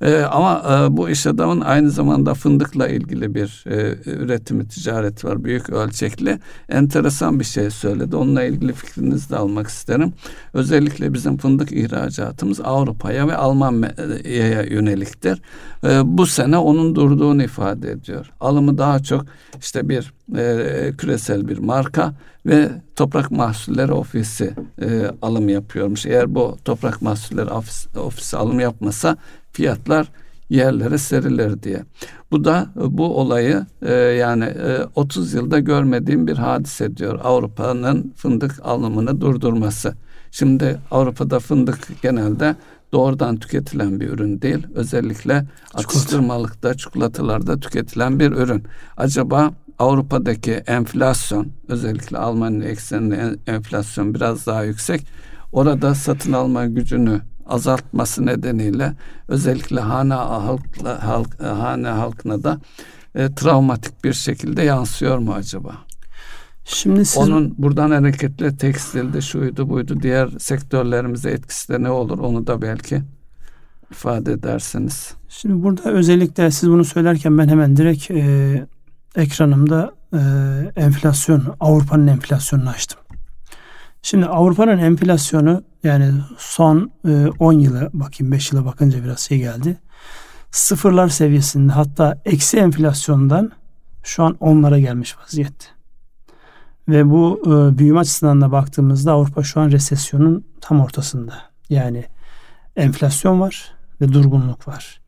Ee, 0.00 0.16
ama 0.16 0.62
e, 0.70 0.96
bu 0.96 1.10
iş 1.10 1.26
adamın 1.26 1.60
aynı 1.60 1.90
zamanda 1.90 2.34
fındıkla 2.34 2.88
ilgili 2.88 3.34
bir 3.34 3.64
e, 3.66 3.96
üretimi, 4.06 4.68
ticareti 4.68 5.26
var. 5.26 5.44
Büyük 5.44 5.70
ölçekli. 5.70 6.38
Enteresan 6.68 7.40
bir 7.40 7.44
şey 7.44 7.70
söyledi. 7.70 8.16
Onunla 8.16 8.44
ilgili 8.44 8.72
fikrinizi 8.72 9.30
de 9.30 9.36
almak 9.36 9.68
isterim. 9.68 10.12
Özellikle 10.54 11.14
bizim 11.14 11.36
fındık 11.36 11.72
ihracatımız 11.72 12.60
Avrupa'ya 12.60 13.28
ve 13.28 13.36
Almanya'ya 13.36 14.62
yöneliktir. 14.62 15.42
E, 15.84 16.00
bu 16.04 16.26
sene 16.26 16.56
onun 16.56 16.94
durduğunu 16.94 17.42
ifade 17.42 17.90
ediyor. 17.90 18.30
Alımı 18.40 18.78
daha 18.78 18.98
çok 19.02 19.24
işte 19.60 19.88
bir 19.88 20.12
e, 20.36 20.92
küresel 20.98 21.48
bir 21.48 21.58
marka 21.58 22.14
ve 22.46 22.70
Toprak 22.96 23.30
Mahsulleri 23.30 23.92
Ofisi 23.92 24.54
e, 24.82 25.10
alım 25.22 25.48
yapıyormuş. 25.48 26.06
Eğer 26.06 26.34
bu 26.34 26.56
Toprak 26.64 27.02
Mahsulleri 27.02 27.50
Ofisi, 27.50 27.98
ofisi 27.98 28.36
alım 28.36 28.60
yapmasa 28.60 29.16
fiyatlar 29.52 30.08
yerlere 30.50 30.98
serilir 30.98 31.62
diye. 31.62 31.82
Bu 32.30 32.44
da 32.44 32.66
bu 32.76 33.20
olayı 33.20 33.66
e, 33.82 33.92
yani 33.94 34.44
e, 34.44 34.78
30 34.94 35.34
yılda 35.34 35.58
görmediğim 35.58 36.26
bir 36.26 36.36
hadise 36.36 36.96
diyor. 36.96 37.20
Avrupa'nın 37.22 38.12
fındık 38.16 38.60
alımını 38.62 39.20
durdurması. 39.20 39.94
Şimdi 40.30 40.78
Avrupa'da 40.90 41.38
fındık 41.38 42.02
genelde 42.02 42.56
doğrudan 42.92 43.36
tüketilen 43.36 44.00
bir 44.00 44.08
ürün 44.08 44.42
değil. 44.42 44.66
Özellikle 44.74 45.44
atıştırmalıkta, 45.74 46.74
çikolatalarda 46.74 47.60
tüketilen 47.60 48.20
bir 48.20 48.32
ürün. 48.32 48.62
Acaba 48.96 49.52
Avrupa'daki 49.78 50.52
enflasyon 50.52 51.52
özellikle 51.68 52.18
Almanya 52.18 52.68
ekseninde 52.68 53.36
enflasyon 53.46 54.14
biraz 54.14 54.46
daha 54.46 54.64
yüksek. 54.64 55.06
Orada 55.52 55.94
satın 55.94 56.32
alma 56.32 56.66
gücünü 56.66 57.20
azaltması 57.46 58.26
nedeniyle 58.26 58.92
özellikle 59.28 59.80
hane 59.80 60.14
halkla, 60.14 61.06
halk, 61.06 61.42
hane 61.42 61.88
halkına 61.88 62.42
da 62.42 62.60
e, 63.14 63.34
travmatik 63.34 64.04
bir 64.04 64.12
şekilde 64.12 64.62
yansıyor 64.62 65.18
mu 65.18 65.32
acaba? 65.32 65.72
Şimdi 66.64 67.04
siz... 67.04 67.18
Onun 67.18 67.54
buradan 67.58 67.90
hareketle 67.90 68.56
tekstilde 68.56 69.20
şuydu 69.20 69.68
buydu 69.68 70.02
diğer 70.02 70.28
sektörlerimize 70.38 71.30
etkisi 71.30 71.72
de 71.72 71.82
ne 71.82 71.90
olur 71.90 72.18
onu 72.18 72.46
da 72.46 72.62
belki 72.62 73.02
ifade 73.90 74.32
edersiniz. 74.32 75.14
Şimdi 75.28 75.62
burada 75.62 75.92
özellikle 75.92 76.50
siz 76.50 76.70
bunu 76.70 76.84
söylerken 76.84 77.38
ben 77.38 77.48
hemen 77.48 77.76
direkt 77.76 78.10
e, 78.10 78.66
ekranımda 79.16 79.92
e, 80.12 80.20
enflasyon, 80.76 81.54
Avrupa'nın 81.60 82.06
enflasyonunu 82.06 82.70
açtım. 82.70 83.00
Şimdi 84.02 84.26
Avrupa'nın 84.26 84.78
enflasyonu 84.78 85.62
yani 85.84 86.12
son 86.38 86.90
e, 87.08 87.26
10 87.38 87.52
yıla 87.52 87.90
bakayım 87.92 88.32
5 88.32 88.52
yıla 88.52 88.64
bakınca 88.64 89.04
biraz 89.04 89.20
şey 89.20 89.38
geldi. 89.38 89.80
Sıfırlar 90.50 91.08
seviyesinde 91.08 91.72
hatta 91.72 92.20
eksi 92.24 92.58
enflasyondan 92.58 93.52
şu 94.02 94.22
an 94.22 94.36
onlara 94.40 94.78
gelmiş 94.78 95.18
vaziyette. 95.18 95.66
Ve 96.88 97.10
bu 97.10 97.42
e, 97.46 97.78
büyüme 97.78 98.00
açısından 98.00 98.40
da 98.40 98.52
baktığımızda 98.52 99.12
Avrupa 99.12 99.42
şu 99.42 99.60
an 99.60 99.70
resesyonun 99.70 100.46
tam 100.60 100.80
ortasında. 100.80 101.34
Yani 101.68 102.04
enflasyon 102.76 103.40
var 103.40 103.74
ve 104.00 104.12
durgunluk 104.12 104.68
var. 104.68 105.01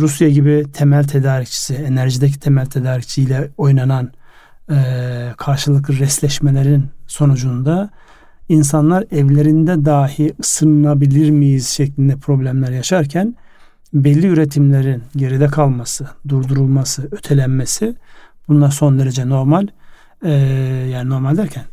Rusya 0.00 0.28
gibi 0.28 0.64
temel 0.72 1.04
tedarikçisi, 1.04 1.74
enerjideki 1.74 2.40
temel 2.40 2.66
tedarikçiyle 2.66 3.50
oynanan 3.56 4.12
e, 4.70 4.76
karşılıklı 5.36 5.98
resleşmelerin 5.98 6.86
sonucunda 7.06 7.90
insanlar 8.48 9.04
evlerinde 9.10 9.84
dahi 9.84 10.34
ısınabilir 10.40 11.30
miyiz 11.30 11.68
şeklinde 11.68 12.16
problemler 12.16 12.70
yaşarken 12.70 13.34
belli 13.94 14.26
üretimlerin 14.26 15.02
geride 15.16 15.46
kalması, 15.46 16.06
durdurulması, 16.28 17.08
ötelenmesi 17.12 17.94
bunlar 18.48 18.70
son 18.70 18.98
derece 18.98 19.28
normal. 19.28 19.66
Ee, 20.24 20.30
yani 20.92 21.08
normal 21.10 21.36
derken 21.36 21.64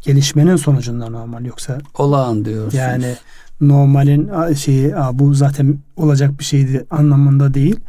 gelişmenin 0.00 0.56
sonucunda 0.56 1.08
normal 1.08 1.44
yoksa 1.44 1.78
olağan 1.98 2.44
diyorsunuz. 2.44 2.74
Yani 2.74 3.16
normalin 3.68 4.30
şeyi 4.54 4.94
bu 5.12 5.34
zaten 5.34 5.78
olacak 5.96 6.38
bir 6.38 6.44
şeydi 6.44 6.86
anlamında 6.90 7.54
değil. 7.54 7.80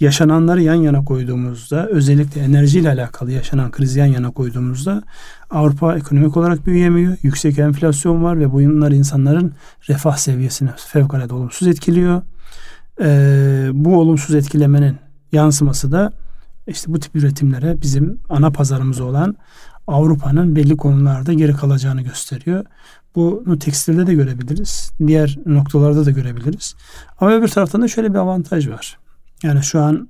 Yaşananları 0.00 0.62
yan 0.62 0.74
yana 0.74 1.04
koyduğumuzda 1.04 1.86
özellikle 1.86 2.40
enerjiyle 2.40 2.88
alakalı 2.88 3.32
yaşanan 3.32 3.70
krizi 3.70 3.98
yan 3.98 4.06
yana 4.06 4.30
koyduğumuzda 4.30 5.02
Avrupa 5.50 5.96
ekonomik 5.96 6.36
olarak 6.36 6.66
büyüyemiyor. 6.66 7.16
Yüksek 7.22 7.58
enflasyon 7.58 8.22
var 8.22 8.40
ve 8.40 8.52
bunlar 8.52 8.90
insanların 8.90 9.52
refah 9.88 10.16
seviyesini 10.16 10.70
fevkalade 10.76 11.34
olumsuz 11.34 11.68
etkiliyor. 11.68 12.22
Ee, 13.00 13.68
bu 13.72 14.00
olumsuz 14.00 14.34
etkilemenin 14.34 14.96
yansıması 15.32 15.92
da 15.92 16.12
işte 16.66 16.92
bu 16.92 17.00
tip 17.00 17.16
üretimlere 17.16 17.82
bizim 17.82 18.18
ana 18.28 18.50
pazarımız 18.50 19.00
olan 19.00 19.36
Avrupa'nın 19.88 20.56
belli 20.56 20.76
konularda 20.76 21.32
geri 21.32 21.52
kalacağını 21.52 22.02
gösteriyor. 22.02 22.64
Bunu 23.14 23.58
tekstilde 23.58 24.06
de 24.06 24.14
görebiliriz. 24.14 24.92
Diğer 25.06 25.38
noktalarda 25.46 26.06
da 26.06 26.10
görebiliriz. 26.10 26.74
Ama 27.20 27.32
öbür 27.32 27.48
taraftan 27.48 27.82
da 27.82 27.88
şöyle 27.88 28.10
bir 28.10 28.18
avantaj 28.18 28.68
var. 28.68 28.98
Yani 29.42 29.62
şu 29.62 29.80
an 29.80 30.08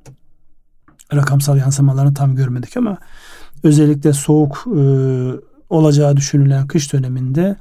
rakamsal 1.15 1.57
yansımalarını 1.57 2.15
tam 2.15 2.37
görmedik 2.37 2.77
ama 2.77 2.99
özellikle 3.63 4.13
soğuk 4.13 4.65
e, 4.67 4.81
olacağı 5.71 6.17
düşünülen 6.17 6.67
kış 6.67 6.93
döneminde 6.93 7.57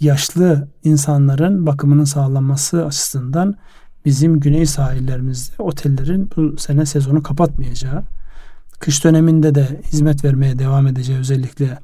yaşlı 0.00 0.68
insanların 0.84 1.66
bakımının 1.66 2.04
sağlanması 2.04 2.86
açısından 2.86 3.54
bizim 4.04 4.40
güney 4.40 4.66
sahillerimizde 4.66 5.62
otellerin 5.62 6.30
bu 6.36 6.56
sene 6.58 6.86
sezonu 6.86 7.22
kapatmayacağı, 7.22 8.02
kış 8.82 9.04
döneminde 9.04 9.54
de 9.54 9.80
hizmet 9.92 10.24
vermeye 10.24 10.58
devam 10.58 10.86
edeceği 10.86 11.18
özellikle 11.18 11.78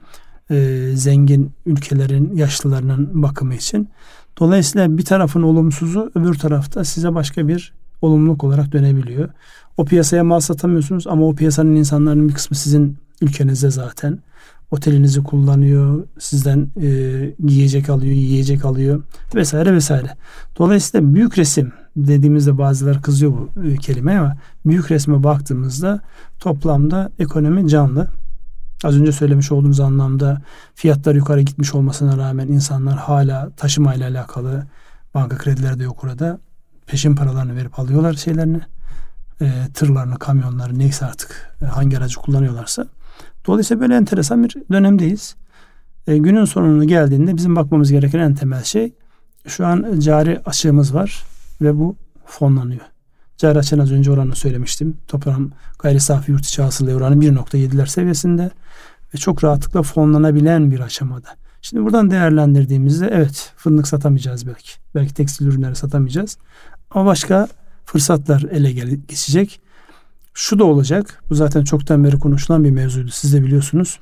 e, 0.50 0.86
zengin 0.94 1.52
ülkelerin 1.66 2.34
yaşlılarının 2.34 3.22
bakımı 3.22 3.54
için. 3.54 3.88
Dolayısıyla 4.38 4.98
bir 4.98 5.04
tarafın 5.04 5.42
olumsuzu 5.42 6.10
öbür 6.14 6.34
tarafta 6.34 6.84
size 6.84 7.14
başka 7.14 7.48
bir 7.48 7.72
olumluluk 8.02 8.44
olarak 8.44 8.72
dönebiliyor. 8.72 9.28
O 9.76 9.84
piyasaya 9.84 10.24
mal 10.24 10.40
satamıyorsunuz 10.40 11.06
ama 11.06 11.26
o 11.26 11.34
piyasanın 11.34 11.76
insanların 11.76 12.28
bir 12.28 12.34
kısmı 12.34 12.56
sizin 12.56 12.96
ülkenizde 13.20 13.70
zaten. 13.70 14.18
Otelinizi 14.70 15.22
kullanıyor, 15.22 16.04
sizden 16.18 16.68
e, 16.82 16.88
yiyecek 17.48 17.90
alıyor, 17.90 18.14
yiyecek 18.14 18.64
alıyor 18.64 19.02
vesaire 19.34 19.74
vesaire. 19.74 20.16
Dolayısıyla 20.58 21.14
büyük 21.14 21.38
resim 21.38 21.72
dediğimizde 22.06 22.58
bazıları 22.58 23.02
kızıyor 23.02 23.32
bu 23.32 23.62
e, 23.64 23.76
kelime 23.76 24.18
ama 24.18 24.36
büyük 24.66 24.90
resme 24.90 25.22
baktığımızda 25.24 26.00
toplamda 26.38 27.10
ekonomi 27.18 27.68
canlı. 27.68 28.08
Az 28.84 29.00
önce 29.00 29.12
söylemiş 29.12 29.52
olduğumuz 29.52 29.80
anlamda 29.80 30.42
fiyatlar 30.74 31.14
yukarı 31.14 31.40
gitmiş 31.40 31.74
olmasına 31.74 32.16
rağmen 32.16 32.48
insanlar 32.48 32.96
hala 32.96 33.50
taşımayla 33.50 34.08
alakalı 34.08 34.66
banka 35.14 35.36
kredileri 35.36 35.78
de 35.78 35.84
yok 35.84 36.04
orada. 36.04 36.38
Peşin 36.86 37.16
paralarını 37.16 37.56
verip 37.56 37.78
alıyorlar 37.78 38.14
şeylerini. 38.14 38.60
E, 39.40 39.52
tırlarını, 39.74 40.18
kamyonları 40.18 40.78
neyse 40.78 41.06
artık 41.06 41.56
e, 41.62 41.64
hangi 41.64 41.98
aracı 41.98 42.18
kullanıyorlarsa. 42.20 42.86
Dolayısıyla 43.46 43.80
böyle 43.80 43.96
enteresan 43.96 44.44
bir 44.44 44.56
dönemdeyiz. 44.72 45.36
E, 46.06 46.18
günün 46.18 46.44
sonunu 46.44 46.84
geldiğinde 46.84 47.36
bizim 47.36 47.56
bakmamız 47.56 47.92
gereken 47.92 48.18
en 48.18 48.34
temel 48.34 48.62
şey 48.62 48.94
şu 49.46 49.66
an 49.66 50.00
cari 50.00 50.40
açığımız 50.44 50.94
var 50.94 51.24
ve 51.60 51.78
bu 51.78 51.96
fonlanıyor. 52.26 52.80
Açığın 53.42 53.78
az 53.78 53.92
önce 53.92 54.10
oranını 54.10 54.36
söylemiştim. 54.36 54.96
Toplam 55.08 55.50
gayri 55.78 56.00
safi 56.00 56.30
yurt 56.30 56.46
içi 56.46 56.62
hasıla 56.62 56.94
oranı 56.94 57.14
1.7'ler 57.14 57.86
seviyesinde 57.86 58.50
ve 59.14 59.18
çok 59.18 59.44
rahatlıkla 59.44 59.82
fonlanabilen 59.82 60.70
bir 60.70 60.80
aşamada. 60.80 61.28
Şimdi 61.62 61.84
buradan 61.84 62.10
değerlendirdiğimizde 62.10 63.08
evet 63.12 63.52
fındık 63.56 63.88
satamayacağız 63.88 64.46
belki. 64.46 64.70
Belki 64.94 65.14
tekstil 65.14 65.46
ürünleri 65.46 65.76
satamayacağız. 65.76 66.38
Ama 66.90 67.06
başka 67.06 67.48
fırsatlar 67.84 68.42
ele 68.50 68.72
geçecek. 68.72 69.60
Şu 70.34 70.58
da 70.58 70.64
olacak. 70.64 71.22
Bu 71.30 71.34
zaten 71.34 71.64
çoktan 71.64 72.04
beri 72.04 72.18
konuşulan 72.18 72.64
bir 72.64 72.70
mevzuydu. 72.70 73.10
Siz 73.10 73.34
de 73.34 73.42
biliyorsunuz. 73.42 74.00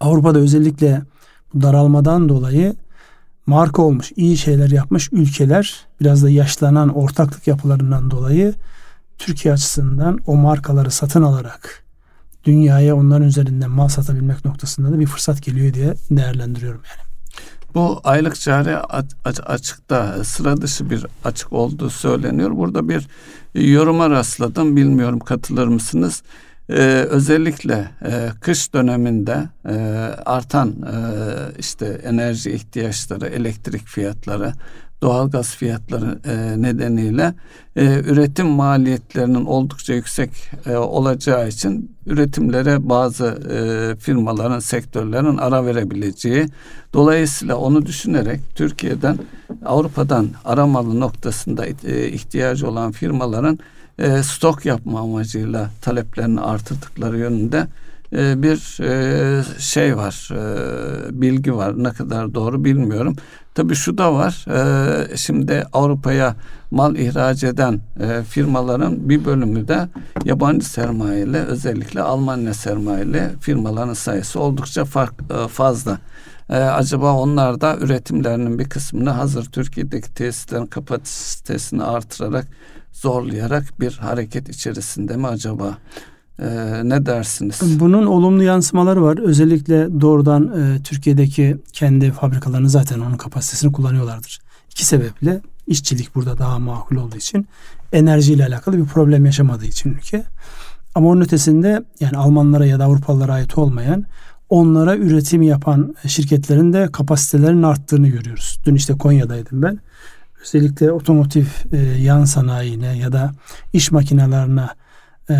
Avrupa'da 0.00 0.38
özellikle 0.38 1.02
daralmadan 1.54 2.28
dolayı 2.28 2.74
marka 3.48 3.82
olmuş, 3.82 4.12
iyi 4.16 4.36
şeyler 4.36 4.70
yapmış 4.70 5.08
ülkeler 5.12 5.86
biraz 6.00 6.22
da 6.22 6.30
yaşlanan 6.30 6.88
ortaklık 6.88 7.46
yapılarından 7.46 8.10
dolayı 8.10 8.54
Türkiye 9.18 9.54
açısından 9.54 10.18
o 10.26 10.36
markaları 10.36 10.90
satın 10.90 11.22
alarak 11.22 11.84
dünyaya 12.44 12.96
onların 12.96 13.28
üzerinden 13.28 13.70
mal 13.70 13.88
satabilmek 13.88 14.44
noktasında 14.44 14.92
da 14.92 14.98
bir 14.98 15.06
fırsat 15.06 15.42
geliyor 15.42 15.74
diye 15.74 15.94
değerlendiriyorum 16.10 16.80
yani. 16.84 17.08
Bu 17.74 18.00
aylık 18.04 18.40
cari 18.40 18.76
açıkta 19.46 20.24
sıra 20.24 20.56
dışı 20.56 20.90
bir 20.90 21.06
açık 21.24 21.52
olduğu 21.52 21.90
söyleniyor. 21.90 22.56
Burada 22.56 22.88
bir 22.88 23.08
yoruma 23.54 24.10
rastladım. 24.10 24.76
Bilmiyorum 24.76 25.18
katılır 25.18 25.66
mısınız? 25.66 26.22
Ee, 26.70 27.06
özellikle 27.10 27.90
e, 28.04 28.28
kış 28.40 28.74
döneminde 28.74 29.48
e, 29.68 29.74
artan 30.26 30.68
e, 30.68 30.94
işte 31.58 32.00
enerji 32.04 32.50
ihtiyaçları, 32.50 33.26
elektrik 33.26 33.86
fiyatları, 33.86 34.52
doğalgaz 35.02 35.56
fiyatları 35.56 36.18
e, 36.24 36.62
nedeniyle 36.62 37.34
e, 37.76 37.84
üretim 37.84 38.46
maliyetlerinin 38.46 39.44
oldukça 39.44 39.94
yüksek 39.94 40.30
e, 40.66 40.76
olacağı 40.76 41.48
için 41.48 41.96
üretimlere 42.06 42.88
bazı 42.88 43.26
e, 43.26 43.96
firmaların, 43.96 44.58
sektörlerin 44.58 45.36
ara 45.36 45.66
verebileceği. 45.66 46.46
Dolayısıyla 46.94 47.56
onu 47.56 47.86
düşünerek 47.86 48.40
Türkiye'den, 48.54 49.18
Avrupa'dan 49.64 50.28
aramalı 50.44 51.00
noktasında 51.00 51.66
e, 51.66 52.08
ihtiyacı 52.08 52.68
olan 52.68 52.92
firmaların 52.92 53.58
e, 53.98 54.22
stok 54.22 54.64
yapma 54.64 55.00
amacıyla 55.00 55.70
taleplerini 55.82 56.40
artırdıkları 56.40 57.18
yönünde 57.18 57.66
e, 58.12 58.42
bir 58.42 58.82
e, 58.82 59.42
şey 59.58 59.96
var, 59.96 60.30
e, 60.32 61.20
bilgi 61.22 61.54
var. 61.54 61.84
Ne 61.84 61.90
kadar 61.90 62.34
doğru 62.34 62.64
bilmiyorum. 62.64 63.16
Tabii 63.54 63.74
şu 63.74 63.98
da 63.98 64.14
var. 64.14 64.44
Şimdi 65.16 65.64
Avrupa'ya 65.72 66.36
mal 66.70 66.96
ihraç 66.96 67.44
eden 67.44 67.80
firmaların 68.28 69.08
bir 69.08 69.24
bölümü 69.24 69.68
de 69.68 69.88
yabancı 70.24 70.66
sermayeli, 70.66 71.36
özellikle 71.36 72.02
Almanya 72.02 72.54
sermayeli 72.54 73.22
firmaların 73.40 73.94
sayısı 73.94 74.40
oldukça 74.40 74.84
fark, 74.84 75.14
fazla. 75.48 75.98
acaba 76.48 77.12
onlar 77.12 77.60
da 77.60 77.76
üretimlerinin 77.76 78.58
bir 78.58 78.68
kısmını 78.68 79.10
hazır 79.10 79.44
Türkiye'deki 79.44 80.14
tesislerin 80.14 80.66
kapasitesini 80.66 81.82
artırarak 81.82 82.46
zorlayarak 83.00 83.80
bir 83.80 83.92
hareket 83.92 84.48
içerisinde 84.48 85.16
mi 85.16 85.26
acaba? 85.26 85.78
Ee, 86.42 86.80
ne 86.84 87.06
dersiniz? 87.06 87.80
Bunun 87.80 88.06
olumlu 88.06 88.42
yansımaları 88.42 89.02
var. 89.02 89.18
Özellikle 89.18 90.00
doğrudan 90.00 90.60
e, 90.60 90.82
Türkiye'deki 90.82 91.56
kendi 91.72 92.10
fabrikalarını 92.12 92.70
zaten 92.70 93.00
onun 93.00 93.16
kapasitesini 93.16 93.72
kullanıyorlardır. 93.72 94.40
İki 94.70 94.84
sebeple 94.84 95.40
işçilik 95.66 96.14
burada 96.14 96.38
daha 96.38 96.58
makul 96.58 96.96
olduğu 96.96 97.16
için 97.16 97.46
enerjiyle 97.92 98.46
alakalı 98.46 98.78
bir 98.78 98.84
problem 98.84 99.26
yaşamadığı 99.26 99.66
için 99.66 99.90
ülke. 99.90 100.24
Ama 100.94 101.08
onun 101.08 101.20
ötesinde 101.20 101.82
yani 102.00 102.16
Almanlara 102.16 102.66
ya 102.66 102.78
da 102.78 102.84
Avrupalılara 102.84 103.32
ait 103.32 103.58
olmayan 103.58 104.04
onlara 104.48 104.96
üretim 104.96 105.42
yapan 105.42 105.94
şirketlerin 106.06 106.72
de 106.72 106.88
kapasitelerinin 106.92 107.62
arttığını 107.62 108.08
görüyoruz. 108.08 108.60
Dün 108.64 108.74
işte 108.74 108.98
Konya'daydım 108.98 109.62
ben. 109.62 109.78
Özellikle 110.42 110.92
otomotiv 110.92 111.46
e, 111.72 111.76
yan 111.78 112.24
sanayine 112.24 112.98
ya 112.98 113.12
da 113.12 113.32
iş 113.72 113.90
makinelerine 113.90 114.68
e, 115.30 115.34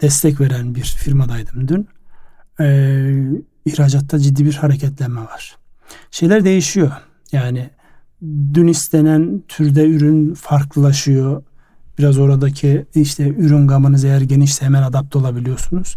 destek 0.00 0.40
veren 0.40 0.74
bir 0.74 0.82
firmadaydım 0.84 1.68
dün. 1.68 1.88
E, 2.60 2.66
ihracatta 3.64 4.18
ciddi 4.18 4.44
bir 4.44 4.54
hareketlenme 4.54 5.20
var. 5.20 5.56
Şeyler 6.10 6.44
değişiyor. 6.44 6.92
Yani 7.32 7.70
dün 8.54 8.66
istenen 8.66 9.42
türde 9.48 9.88
ürün 9.88 10.34
farklılaşıyor. 10.34 11.42
Biraz 11.98 12.18
oradaki 12.18 12.86
işte 12.94 13.28
ürün 13.28 13.68
gamınız 13.68 14.04
eğer 14.04 14.20
genişse 14.20 14.64
hemen 14.64 14.82
adapte 14.82 15.18
olabiliyorsunuz. 15.18 15.96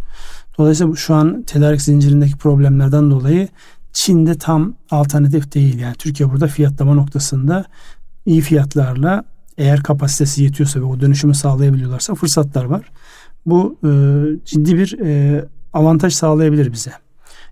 Dolayısıyla 0.58 0.96
şu 0.96 1.14
an 1.16 1.44
tedarik 1.44 1.82
zincirindeki 1.82 2.38
problemlerden 2.38 3.12
dolayı 3.12 3.48
Çin'de 3.94 4.38
tam 4.38 4.74
alternatif 4.92 5.54
değil. 5.54 5.80
Yani 5.80 5.96
Türkiye 5.96 6.32
burada 6.32 6.48
fiyatlama 6.48 6.94
noktasında 6.94 7.66
iyi 8.26 8.42
fiyatlarla 8.42 9.24
eğer 9.58 9.84
kapasitesi 9.84 10.44
yetiyorsa 10.44 10.80
ve 10.80 10.84
o 10.84 11.00
dönüşümü 11.00 11.36
sağlayabiliyorlarsa 11.36 12.16
fırsatlar 12.16 12.66
var. 12.66 12.92
Bu 13.46 13.78
e, 13.84 13.90
ciddi 14.46 14.78
bir 14.78 15.00
e, 15.00 15.46
avantaj 15.74 16.14
sağlayabilir 16.14 16.74
bize. 16.74 16.92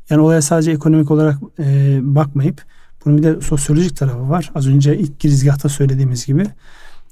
Yani 0.10 0.22
olaya 0.22 0.42
sadece 0.42 0.72
ekonomik 0.72 1.12
olarak 1.12 1.38
e, 1.60 2.00
bakmayıp 2.02 2.62
bunun 3.06 3.18
bir 3.18 3.24
de 3.24 3.42
sosyolojik 3.42 3.98
tarafı 3.98 4.30
var. 4.30 4.52
Az 4.56 4.68
önce 4.68 4.98
ilk 4.98 5.20
girizgahta 5.20 5.70
söylediğimiz 5.70 6.26
gibi. 6.26 6.46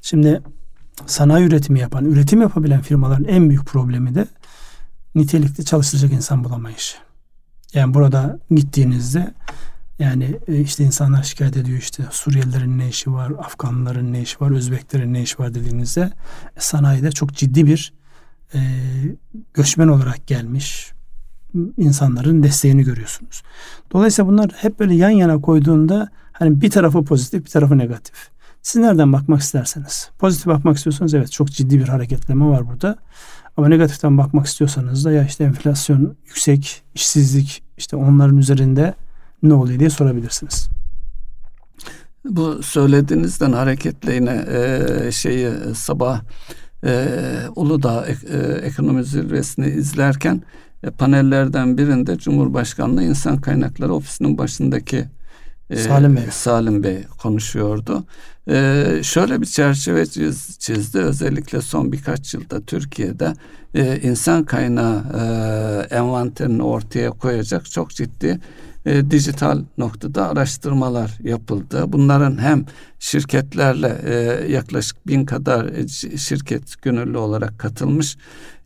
Şimdi 0.02 0.41
sanayi 1.06 1.47
üretimi 1.47 1.80
yapan, 1.80 2.06
üretim 2.06 2.41
yapabilen 2.41 2.82
firmaların 2.82 3.26
en 3.26 3.50
büyük 3.50 3.65
problemi 3.65 4.15
de 4.15 4.28
nitelikli 5.15 5.65
çalıştıracak 5.65 6.12
insan 6.12 6.43
bulamayışı. 6.43 6.97
Yani 7.74 7.93
burada 7.93 8.39
gittiğinizde 8.52 9.34
yani 10.01 10.39
e, 10.47 10.59
işte 10.59 10.83
insanlar 10.83 11.23
şikayet 11.23 11.57
ediyor 11.57 11.77
işte 11.77 12.03
Suriyelilerin 12.11 12.79
ne 12.79 12.89
işi 12.89 13.13
var, 13.13 13.31
Afganların 13.39 14.13
ne 14.13 14.21
işi 14.21 14.39
var, 14.39 14.51
Özbeklerin 14.51 15.13
ne 15.13 15.21
işi 15.21 15.39
var 15.39 15.53
dediğinizde 15.53 16.01
e, 16.57 16.59
sanayide 16.59 17.11
çok 17.11 17.33
ciddi 17.33 17.65
bir 17.65 17.93
e, 18.53 18.59
göçmen 19.53 19.87
olarak 19.87 20.27
gelmiş 20.27 20.91
insanların 21.77 22.43
desteğini 22.43 22.83
görüyorsunuz. 22.83 23.43
Dolayısıyla 23.91 24.31
bunlar 24.31 24.51
hep 24.55 24.79
böyle 24.79 24.95
yan 24.95 25.09
yana 25.09 25.41
koyduğunda 25.41 26.09
hani 26.31 26.61
bir 26.61 26.69
tarafı 26.69 27.03
pozitif 27.05 27.45
bir 27.45 27.49
tarafı 27.49 27.77
negatif. 27.77 28.29
Siz 28.61 28.81
nereden 28.81 29.13
bakmak 29.13 29.41
isterseniz. 29.41 30.09
Pozitif 30.19 30.45
bakmak 30.45 30.77
istiyorsanız 30.77 31.13
evet 31.13 31.31
çok 31.31 31.51
ciddi 31.51 31.79
bir 31.79 31.87
hareketleme 31.87 32.45
var 32.45 32.67
burada. 32.67 32.95
Ama 33.57 33.67
negatiften 33.67 34.17
bakmak 34.17 34.45
istiyorsanız 34.45 35.05
da 35.05 35.11
ya 35.11 35.25
işte 35.25 35.43
enflasyon 35.43 36.17
yüksek, 36.25 36.83
işsizlik 36.95 37.63
işte 37.77 37.95
onların 37.95 38.37
üzerinde 38.37 38.93
ne 39.43 39.54
oluyor 39.54 39.80
diye 39.80 39.89
sorabilirsiniz. 39.89 40.69
Bu 42.25 42.63
söylediğinizden 42.63 43.51
hareketle 43.51 44.13
yine 44.13 44.45
e, 44.49 45.12
şeyi 45.12 45.51
sabah 45.75 46.21
e, 46.86 47.08
Uludağ 47.56 48.06
e, 48.08 48.38
ekonomi 48.54 49.04
zirvesini 49.04 49.67
izlerken 49.67 50.41
e, 50.84 50.89
panellerden 50.89 51.77
birinde 51.77 52.17
Cumhurbaşkanlığı 52.17 53.04
İnsan 53.04 53.41
Kaynakları 53.41 53.93
Ofisi'nin 53.93 54.38
başındaki 54.38 55.06
e, 55.69 55.75
Salim 55.75 56.15
Bey. 56.15 56.23
Salim 56.32 56.84
Bey 56.84 57.04
konuşuyordu. 57.21 58.04
E, 58.49 58.86
şöyle 59.04 59.41
bir 59.41 59.45
çerçeve 59.45 60.06
çiz, 60.06 60.60
çizdi. 60.60 60.97
Özellikle 60.97 61.62
son 61.62 61.91
birkaç 61.91 62.34
yılda 62.34 62.62
Türkiye'de 62.62 63.34
e, 63.75 63.99
insan 64.01 64.43
kaynağı 64.43 65.04
e, 65.19 65.95
envanterini 65.95 66.63
ortaya 66.63 67.12
koyacak 67.12 67.71
çok 67.71 67.89
ciddi 67.89 68.39
e, 68.86 69.12
dijital 69.12 69.63
noktada 69.78 70.30
araştırmalar 70.30 71.17
yapıldı. 71.24 71.84
Bunların 71.88 72.38
hem 72.38 72.65
şirketlerle 73.00 74.02
e, 74.06 74.13
yaklaşık 74.52 75.08
bin 75.08 75.26
kadar 75.26 75.65
e, 75.65 75.88
şirket 76.17 76.82
gönüllü 76.82 77.17
olarak 77.17 77.60
katılmış. 77.60 78.17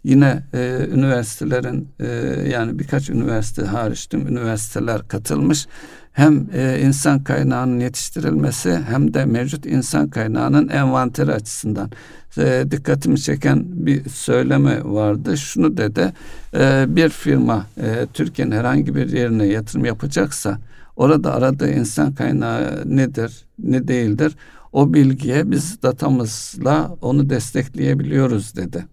Yine 0.04 0.44
e, 0.54 0.88
üniversitelerin 0.92 1.90
e, 2.00 2.08
yani 2.50 2.80
birkaç 2.80 3.10
üniversite 3.10 3.62
hariç 3.66 4.08
tüm 4.08 4.28
üniversiteler 4.28 5.08
katılmış. 5.08 5.68
Hem 6.16 6.48
e, 6.54 6.80
insan 6.82 7.24
kaynağının 7.24 7.80
yetiştirilmesi 7.80 8.80
hem 8.90 9.14
de 9.14 9.26
mevcut 9.26 9.66
insan 9.66 10.10
kaynağının 10.10 10.70
envanteri 10.70 11.32
açısından 11.32 11.92
e, 12.38 12.66
dikkatimi 12.72 13.20
çeken 13.20 13.66
bir 13.68 14.10
söyleme 14.10 14.84
vardı. 14.84 15.38
Şunu 15.38 15.78
dedi, 15.78 16.14
e, 16.54 16.86
bir 16.88 17.10
firma 17.10 17.66
Türkiye'nin 18.14 18.52
herhangi 18.52 18.96
bir 18.96 19.10
yerine 19.10 19.46
yatırım 19.46 19.86
yapacaksa 19.86 20.60
orada 20.96 21.34
aradığı 21.34 21.72
insan 21.72 22.14
kaynağı 22.14 22.84
nedir, 22.86 23.46
ne 23.60 23.88
değildir? 23.88 24.36
O 24.74 24.94
bilgiye 24.94 25.52
biz 25.52 25.82
datamızla 25.84 26.96
onu 27.02 27.30
destekleyebiliyoruz 27.30 28.56
dedi. 28.56 28.86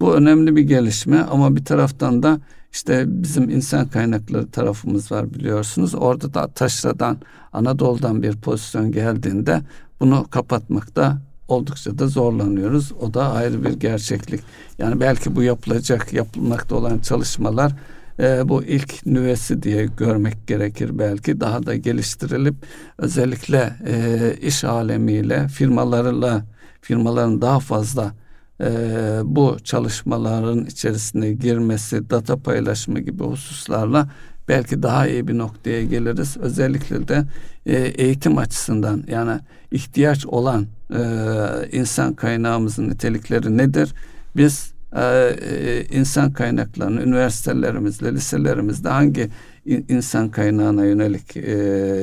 Bu 0.00 0.14
önemli 0.14 0.56
bir 0.56 0.62
gelişme 0.62 1.20
ama 1.30 1.56
bir 1.56 1.64
taraftan 1.64 2.22
da 2.22 2.40
işte 2.72 3.04
bizim 3.06 3.50
insan 3.50 3.88
kaynakları 3.88 4.50
tarafımız 4.50 5.12
var 5.12 5.34
biliyorsunuz. 5.34 5.94
Orada 5.94 6.34
da 6.34 6.48
taşradan 6.48 7.18
Anadolu'dan 7.52 8.22
bir 8.22 8.36
pozisyon 8.36 8.92
geldiğinde 8.92 9.60
bunu 10.00 10.26
kapatmakta 10.30 11.18
oldukça 11.48 11.98
da 11.98 12.08
zorlanıyoruz. 12.08 12.92
O 13.00 13.14
da 13.14 13.32
ayrı 13.32 13.64
bir 13.64 13.72
gerçeklik. 13.72 14.40
Yani 14.78 15.00
belki 15.00 15.36
bu 15.36 15.42
yapılacak, 15.42 16.12
yapılmakta 16.12 16.76
olan 16.76 16.98
çalışmalar 16.98 17.72
e, 18.18 18.48
bu 18.48 18.64
ilk 18.64 19.06
nüvesi 19.06 19.62
diye 19.62 19.86
görmek 19.86 20.46
gerekir 20.46 20.98
belki. 20.98 21.40
Daha 21.40 21.66
da 21.66 21.74
geliştirilip 21.74 22.54
özellikle 22.98 23.76
e, 23.86 24.36
iş 24.42 24.64
alemiyle, 24.64 25.48
firmalarla, 25.48 26.44
firmaların 26.80 27.42
daha 27.42 27.60
fazla 27.60 28.12
e, 28.62 28.68
bu 29.24 29.56
çalışmaların 29.64 30.64
içerisine 30.64 31.32
girmesi, 31.32 32.10
data 32.10 32.36
paylaşımı 32.36 33.00
gibi 33.00 33.24
hususlarla 33.24 34.08
belki 34.48 34.82
daha 34.82 35.08
iyi 35.08 35.28
bir 35.28 35.38
noktaya 35.38 35.84
geliriz. 35.84 36.36
Özellikle 36.36 37.08
de 37.08 37.24
e, 37.66 37.76
eğitim 37.76 38.38
açısından 38.38 39.04
yani 39.08 39.40
ihtiyaç 39.70 40.26
olan 40.26 40.66
e, 40.90 41.02
insan 41.72 42.14
kaynağımızın 42.14 42.88
nitelikleri 42.88 43.56
nedir? 43.56 43.94
Biz 44.36 44.72
e, 44.96 45.84
insan 45.90 46.32
kaynaklarını 46.32 47.02
üniversitelerimizde, 47.02 48.12
liselerimizde 48.12 48.88
hangi 48.88 49.28
insan 49.88 50.28
kaynağına 50.28 50.84
yönelik 50.84 51.36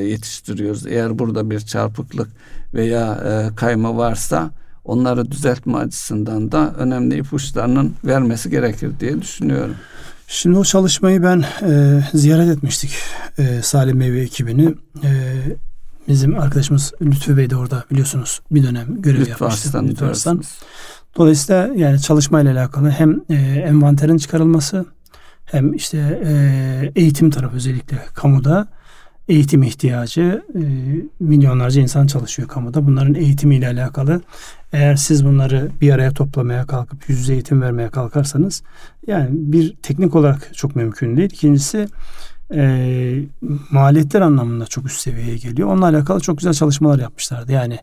yetiştiriyoruz? 0.10 0.88
Eğer 0.88 1.20
burada 1.20 1.50
bir 1.50 1.60
çarpıklık 1.60 2.30
veya 2.74 3.20
kayma 3.56 3.98
varsa 3.98 4.52
onları 4.86 5.32
düzeltme 5.32 5.78
açısından 5.78 6.52
da 6.52 6.74
önemli 6.78 7.18
ipuçlarının 7.18 7.94
vermesi 8.06 8.50
gerekir 8.50 8.92
diye 9.00 9.22
düşünüyorum. 9.22 9.76
Şimdi 10.28 10.58
o 10.58 10.64
çalışmayı 10.64 11.24
ben 11.24 11.46
e, 11.62 12.04
ziyaret 12.14 12.58
etmiştik 12.58 12.92
e, 13.38 13.62
Salim 13.62 14.00
Bey 14.00 14.14
ve 14.14 14.22
ekibini. 14.22 14.76
E, 15.04 15.36
bizim 16.08 16.40
arkadaşımız 16.40 16.94
Lütfü 17.02 17.38
Bey 17.38 17.50
de 17.50 17.56
orada 17.56 17.84
biliyorsunuz 17.92 18.42
bir 18.52 18.64
dönem 18.64 19.02
görev 19.02 19.20
Lütfü 19.20 19.30
yapmıştı. 19.30 19.68
Arslan, 19.68 19.88
Lütfü 19.88 20.06
Arslan. 20.06 20.42
Dolayısıyla 21.18 21.70
yani 21.76 22.02
çalışmayla 22.02 22.54
alakalı 22.54 22.90
hem 22.90 23.22
e, 23.30 23.36
envanterin 23.68 24.18
çıkarılması 24.18 24.86
hem 25.46 25.74
işte 25.74 26.22
e, 26.26 26.92
eğitim 26.96 27.30
tarafı 27.30 27.56
özellikle 27.56 27.98
kamuda 28.14 28.68
eğitim 29.30 29.64
ihtiyacı 29.64 30.44
e, 30.56 30.62
milyonlarca 31.20 31.82
insan 31.82 32.08
çalışıyor 32.08 32.48
kamuda. 32.48 32.88
Bunların 32.88 33.16
eğitimiyle 33.16 33.68
alakalı 33.68 34.22
eğer 34.74 34.96
siz 34.96 35.26
bunları 35.26 35.72
bir 35.82 35.92
araya 35.92 36.12
toplamaya 36.12 36.66
kalkıp 36.66 37.10
yüz 37.10 37.20
yüze 37.20 37.34
eğitim 37.34 37.62
vermeye 37.62 37.90
kalkarsanız 37.90 38.64
yani 39.08 39.30
bir 39.32 39.76
teknik 39.76 40.16
olarak 40.16 40.56
çok 40.56 40.76
mümkün 40.76 41.18
değil. 41.18 41.30
İkincisi 41.34 41.88
e, 42.54 43.16
maliyetler 43.72 44.22
anlamında 44.22 44.66
çok 44.66 44.86
üst 44.86 45.00
seviyeye 45.00 45.38
geliyor. 45.38 45.70
Onunla 45.70 45.86
alakalı 45.86 46.20
çok 46.20 46.38
güzel 46.38 46.54
çalışmalar 46.54 47.00
yapmışlardı. 47.00 47.52
Yani 47.52 47.80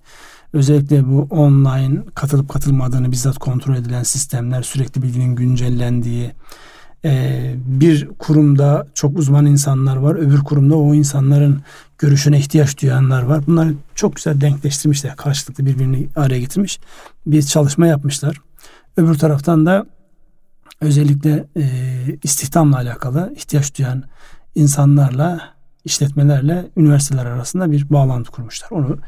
özellikle 0.52 1.08
bu 1.08 1.26
online 1.30 2.02
katılıp 2.14 2.48
katılmadığını 2.48 3.12
bizzat 3.12 3.38
kontrol 3.38 3.74
edilen 3.74 4.02
sistemler, 4.02 4.62
sürekli 4.62 5.02
bilginin 5.02 5.34
güncellendiği, 5.36 6.32
ee, 7.06 7.54
bir 7.66 8.08
kurumda 8.18 8.86
çok 8.94 9.18
uzman 9.18 9.46
insanlar 9.46 9.96
var. 9.96 10.14
Öbür 10.14 10.38
kurumda 10.38 10.76
o 10.76 10.94
insanların 10.94 11.62
görüşüne 11.98 12.38
ihtiyaç 12.38 12.82
duyanlar 12.82 13.22
var. 13.22 13.46
Bunları 13.46 13.74
çok 13.94 14.16
güzel 14.16 14.40
denkleştirmişler. 14.40 15.16
Karşılıklı 15.16 15.66
birbirini 15.66 16.08
araya 16.16 16.40
getirmiş. 16.40 16.78
Bir 17.26 17.42
çalışma 17.42 17.86
yapmışlar. 17.86 18.40
Öbür 18.96 19.14
taraftan 19.14 19.66
da 19.66 19.86
özellikle 20.80 21.46
e, 21.56 21.64
istihdamla 22.22 22.76
alakalı 22.76 23.32
ihtiyaç 23.36 23.78
duyan 23.78 24.04
insanlarla, 24.54 25.54
işletmelerle 25.84 26.70
üniversiteler 26.76 27.26
arasında 27.26 27.72
bir 27.72 27.90
bağlantı 27.90 28.30
kurmuşlar. 28.30 28.70
Onu 28.70 28.98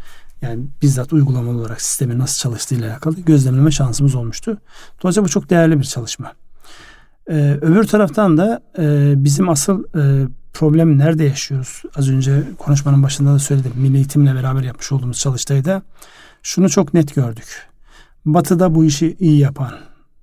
yani 0.43 0.65
bizzat 0.83 1.13
uygulamalı 1.13 1.59
olarak 1.59 1.81
sistemin 1.81 2.19
nasıl 2.19 2.39
çalıştığıyla 2.39 2.91
alakalı 2.91 3.21
gözlemleme 3.21 3.71
şansımız 3.71 4.15
olmuştu. 4.15 4.59
Dolayısıyla 5.03 5.25
bu 5.25 5.29
çok 5.29 5.51
değerli 5.51 5.79
bir 5.79 5.85
çalışma. 5.85 6.33
Ee, 7.29 7.59
öbür 7.62 7.85
taraftan 7.85 8.38
da 8.38 8.62
e, 8.79 9.14
bizim 9.25 9.49
asıl 9.49 9.85
e, 9.85 10.29
problem 10.53 10.99
nerede 10.99 11.25
yaşıyoruz? 11.25 11.83
Az 11.97 12.11
önce 12.11 12.43
konuşmanın 12.59 13.03
başında 13.03 13.35
da 13.35 13.38
söyledim. 13.38 13.73
Milli 13.77 13.97
Eğitim'le 13.97 14.35
beraber 14.35 14.62
yapmış 14.62 14.93
olduğumuz 14.93 15.19
çalıştayda 15.19 15.83
şunu 16.43 16.71
çok 16.71 16.95
net 16.95 17.14
gördük. 17.14 17.69
Batı'da 18.25 18.75
bu 18.75 18.85
işi 18.85 19.17
iyi 19.21 19.38
yapan 19.38 19.73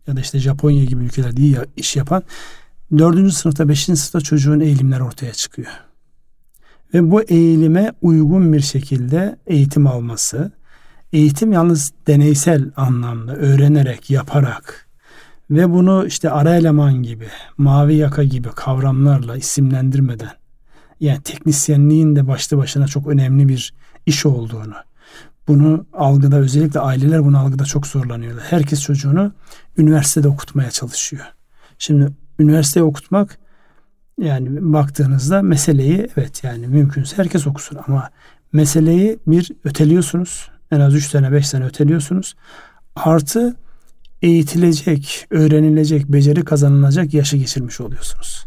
ya 0.08 0.16
da 0.16 0.20
işte 0.20 0.40
Japonya 0.40 0.84
gibi 0.84 1.04
ülkelerde 1.04 1.42
iyi 1.42 1.58
iş 1.78 1.96
yapan 1.96 2.24
dördüncü 2.98 3.32
sınıfta, 3.32 3.70
beşinci 3.70 4.00
sınıfta 4.00 4.22
çocuğun 4.22 4.60
eğilimler 4.60 5.00
ortaya 5.00 5.34
çıkıyor. 5.34 5.72
Ve 6.94 7.12
bu 7.12 7.22
eğilime 7.22 7.94
uygun 8.02 8.54
bir 8.54 8.62
şekilde 8.62 9.38
eğitim 9.48 9.88
alması, 9.88 10.52
eğitim 11.14 11.52
yalnız 11.52 11.92
deneysel 12.08 12.72
anlamda 12.76 13.36
öğrenerek, 13.36 14.10
yaparak, 14.10 14.85
ve 15.50 15.70
bunu 15.72 16.06
işte 16.08 16.30
ara 16.30 16.56
eleman 16.56 17.04
gibi, 17.04 17.28
mavi 17.58 17.96
yaka 17.96 18.24
gibi 18.24 18.50
kavramlarla 18.50 19.38
isimlendirmeden 19.38 20.32
yani 21.00 21.22
teknisyenliğin 21.22 22.16
de 22.16 22.28
başlı 22.28 22.58
başına 22.58 22.88
çok 22.88 23.08
önemli 23.08 23.48
bir 23.48 23.74
iş 24.06 24.26
olduğunu, 24.26 24.76
bunu 25.48 25.86
algıda 25.94 26.38
özellikle 26.38 26.80
aileler 26.80 27.24
bunu 27.26 27.40
algıda 27.40 27.66
çok 27.66 27.88
zorlanıyorlar. 27.88 28.44
Herkes 28.44 28.82
çocuğunu 28.82 29.34
üniversitede 29.78 30.28
okutmaya 30.28 30.72
çalışıyor. 30.72 31.26
Şimdi 31.78 32.12
üniversiteye 32.40 32.84
okutmak 32.84 33.40
yani 34.20 34.74
baktığınızda 34.74 35.42
meseleyi 35.42 36.08
evet 36.18 36.44
yani 36.44 36.68
mümkünse 36.68 37.18
herkes 37.18 37.48
okusun 37.48 37.80
ama 37.88 38.10
meseleyi 38.54 39.20
bir 39.28 39.52
öteliyorsunuz. 39.64 40.50
En 40.72 40.80
az 40.80 40.96
3 40.96 41.10
sene 41.10 41.32
5 41.32 41.48
sene 41.48 41.66
öteliyorsunuz. 41.66 42.36
Artı 42.96 43.56
eğitilecek, 44.26 45.28
öğrenilecek, 45.30 46.08
beceri 46.08 46.46
kazanılacak 46.46 47.14
yaşı 47.14 47.38
geçirmiş 47.38 47.82
oluyorsunuz. 47.82 48.46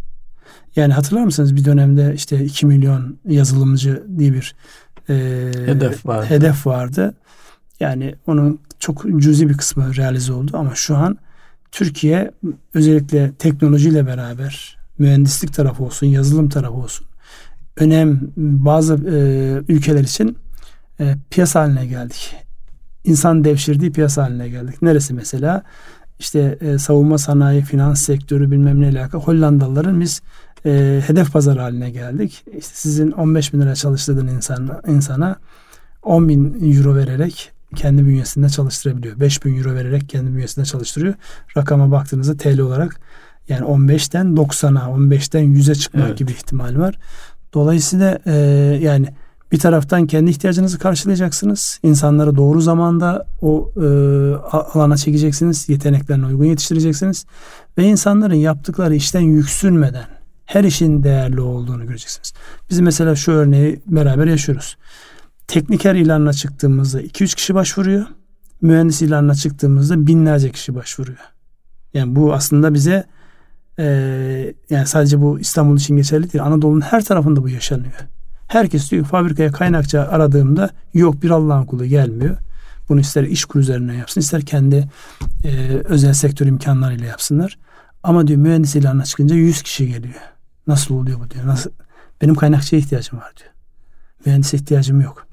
Yani 0.77 0.93
hatırlar 0.93 1.25
mısınız 1.25 1.57
bir 1.57 1.65
dönemde 1.65 2.13
işte 2.15 2.45
2 2.45 2.67
milyon 2.67 3.19
yazılımcı 3.29 4.03
diye 4.19 4.33
bir 4.33 4.55
e, 5.09 5.15
hedef 5.67 6.07
vardı. 6.07 6.27
Hedef 6.29 6.67
vardı. 6.67 7.15
Yani 7.81 8.15
onun 8.27 8.61
çok 8.79 9.05
cüzi 9.17 9.49
bir 9.49 9.57
kısmı 9.57 9.97
realize 9.97 10.33
oldu 10.33 10.51
ama 10.55 10.75
şu 10.75 10.97
an 10.97 11.19
Türkiye 11.73 12.31
özellikle 12.75 13.33
teknolojiyle 13.33 14.07
beraber 14.07 14.79
mühendislik 14.99 15.55
tarafı 15.55 15.85
olsun, 15.85 16.07
yazılım 16.07 16.49
tarafı 16.49 16.75
olsun 16.75 17.09
önem 17.81 18.21
bazı 18.37 18.95
e, 18.95 19.73
ülkeler 19.73 20.01
için 20.01 20.39
e, 21.01 21.15
piyasa 21.31 21.61
haline 21.61 21.87
geldik. 21.87 22.37
İnsan 23.09 23.45
devşirdiği 23.45 23.93
piyasa 23.93 24.23
haline 24.23 24.49
geldik. 24.49 24.83
Neresi 24.83 25.15
mesela? 25.15 25.63
İşte 26.19 26.59
e, 26.61 26.79
savunma 26.79 27.19
sanayi, 27.19 27.63
finans 27.63 28.03
sektörü 28.03 28.51
bilmem 28.51 28.81
neyle 28.81 29.01
alakalı 29.01 29.23
Hollandalıların 29.23 30.01
biz 30.01 30.23
e, 30.67 31.03
hedef 31.07 31.33
pazar 31.33 31.59
haline 31.59 31.91
geldik. 31.91 32.45
İşte 32.47 32.73
sizin 32.75 33.11
15 33.11 33.53
bin 33.53 33.61
lira 33.61 33.75
çalıştırdığın 33.75 34.29
insan, 34.29 34.81
insana 34.87 35.37
10 36.03 36.29
bin 36.29 36.73
euro 36.73 36.95
vererek 36.95 37.53
kendi 37.77 38.07
bünyesinde 38.07 38.49
çalıştırabiliyor. 38.49 39.21
5 39.21 39.45
bin 39.45 39.59
euro 39.59 39.75
vererek 39.75 40.09
kendi 40.09 40.35
bünyesinde 40.35 40.65
çalıştırıyor. 40.65 41.15
Rakama 41.57 41.91
baktığınızda 41.91 42.37
TL 42.37 42.59
olarak 42.59 43.01
yani 43.49 43.67
15'ten 43.67 44.27
90'a, 44.27 44.81
15'ten 44.81 45.45
100'e 45.45 45.75
çıkmak 45.75 46.09
evet. 46.09 46.19
gibi 46.19 46.33
ihtimal 46.33 46.79
var. 46.79 46.99
Dolayısıyla 47.55 48.19
e, 48.27 48.33
yani 48.83 49.09
bir 49.53 49.59
taraftan 49.59 50.07
kendi 50.07 50.31
ihtiyacınızı 50.31 50.79
karşılayacaksınız. 50.79 51.81
İnsanları 51.83 52.37
doğru 52.37 52.61
zamanda 52.61 53.27
o 53.43 53.73
e, 53.77 53.87
alana 54.53 54.97
çekeceksiniz. 54.97 55.69
Yeteneklerine 55.69 56.27
uygun 56.27 56.45
yetiştireceksiniz. 56.45 57.27
Ve 57.79 57.85
insanların 57.85 58.35
yaptıkları 58.35 58.95
işten 58.95 59.21
yüksünmeden 59.21 60.07
her 60.47 60.65
işin 60.65 61.03
değerli 61.03 61.41
olduğunu 61.41 61.87
göreceksiniz. 61.87 62.33
Biz 62.71 62.81
mesela 62.81 63.17
şu 63.17 63.33
örneği 63.33 63.81
beraber 63.87 64.27
yaşıyoruz. 64.27 64.77
Tekniker 65.47 65.95
ilanına 65.95 66.33
çıktığımızda 66.33 67.03
2-3 67.03 67.37
kişi 67.37 67.55
başvuruyor. 67.55 68.07
Mühendis 68.63 69.03
ilanına 69.03 69.35
çıktığımızda 69.35 70.07
binlerce 70.07 70.51
kişi 70.51 70.75
başvuruyor. 70.75 71.19
Yani 71.95 72.17
bu 72.17 72.35
aslında 72.35 72.75
bize 72.75 73.05
e, 73.79 73.85
yani 74.71 74.87
sadece 74.87 75.21
bu 75.21 75.41
İstanbul 75.41 75.77
için 75.77 75.97
geçerli 75.97 76.33
değil. 76.33 76.45
Anadolu'nun 76.45 76.81
her 76.81 77.05
tarafında 77.05 77.43
bu 77.43 77.49
yaşanıyor. 77.49 77.95
Herkes 78.49 78.91
diyor 78.91 79.05
fabrikaya 79.05 79.53
kaynakçı 79.53 80.03
aradığımda 80.03 80.71
yok 80.95 81.23
bir 81.23 81.31
Allah'ın 81.31 81.65
kulu 81.65 81.85
gelmiyor. 81.85 82.37
Bunu 82.89 83.01
ister 83.01 83.23
iş 83.23 83.45
kur 83.45 83.61
üzerine 83.61 83.97
yapsın 83.97 84.21
ister 84.21 84.43
kendi 84.43 84.89
e, 85.45 85.51
özel 85.85 86.13
sektör 86.13 86.47
imkanlarıyla 86.47 87.07
yapsınlar. 87.07 87.59
Ama 88.03 88.27
diyor 88.27 88.41
mühendis 88.41 88.77
ilanına 88.77 89.05
çıkınca 89.05 89.37
100 89.37 89.63
kişi 89.63 89.89
geliyor. 89.89 90.15
Nasıl 90.67 90.95
oluyor 90.95 91.21
bu 91.21 91.31
diyor. 91.31 91.47
Nasıl? 91.47 91.71
Benim 92.23 92.35
kaynakçıya 92.35 92.81
ihtiyacım 92.81 93.19
var 93.19 93.33
diyor. 93.37 93.51
Mühendise 94.27 94.57
ihtiyacım 94.57 95.01
yok. 95.01 95.27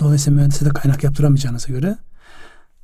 Dolayısıyla 0.00 0.36
mühendise 0.36 0.64
de 0.64 0.68
kaynak 0.68 1.04
yaptıramayacağınıza 1.04 1.72
göre 1.72 1.96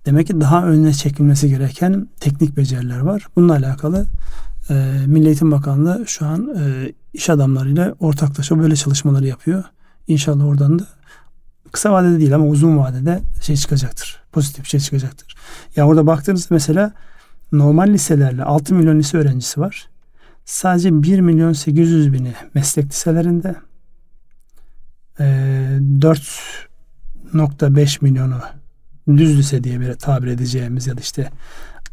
demek 0.06 0.26
ki 0.26 0.40
daha 0.40 0.66
önüne 0.66 0.92
çekilmesi 0.92 1.48
gereken 1.48 2.08
teknik 2.20 2.56
beceriler 2.56 3.00
var. 3.00 3.26
Bununla 3.36 3.52
alakalı 3.52 4.06
e, 4.70 4.74
Milli 5.06 5.26
Eğitim 5.26 5.50
Bakanlığı 5.50 6.04
şu 6.06 6.26
an 6.26 6.56
e, 6.56 6.92
iş 7.12 7.30
adamlarıyla 7.30 7.94
ortaklaşa 8.00 8.58
böyle 8.58 8.76
çalışmaları 8.76 9.26
yapıyor. 9.26 9.64
İnşallah 10.08 10.46
oradan 10.46 10.78
da 10.78 10.86
kısa 11.72 11.92
vadede 11.92 12.18
değil 12.18 12.34
ama 12.34 12.46
uzun 12.46 12.78
vadede 12.78 13.20
şey 13.42 13.56
çıkacaktır. 13.56 14.22
Pozitif 14.32 14.64
bir 14.64 14.68
şey 14.68 14.80
çıkacaktır. 14.80 15.36
Ya 15.76 15.86
orada 15.86 16.06
baktığınızda 16.06 16.46
mesela 16.50 16.92
normal 17.52 17.88
liselerle 17.88 18.44
6 18.44 18.74
milyon 18.74 18.98
lise 18.98 19.18
öğrencisi 19.18 19.60
var. 19.60 19.88
Sadece 20.44 21.02
1 21.02 21.20
milyon 21.20 21.52
800 21.52 22.12
bini 22.12 22.32
meslek 22.54 22.90
liselerinde 22.90 23.54
e, 25.20 25.24
4.5 25.98 28.04
milyonu 28.04 28.40
düz 29.08 29.38
lise 29.38 29.64
diye 29.64 29.80
bir 29.80 29.94
tabir 29.94 30.28
edeceğimiz 30.28 30.86
ya 30.86 30.96
da 30.96 31.00
işte 31.00 31.30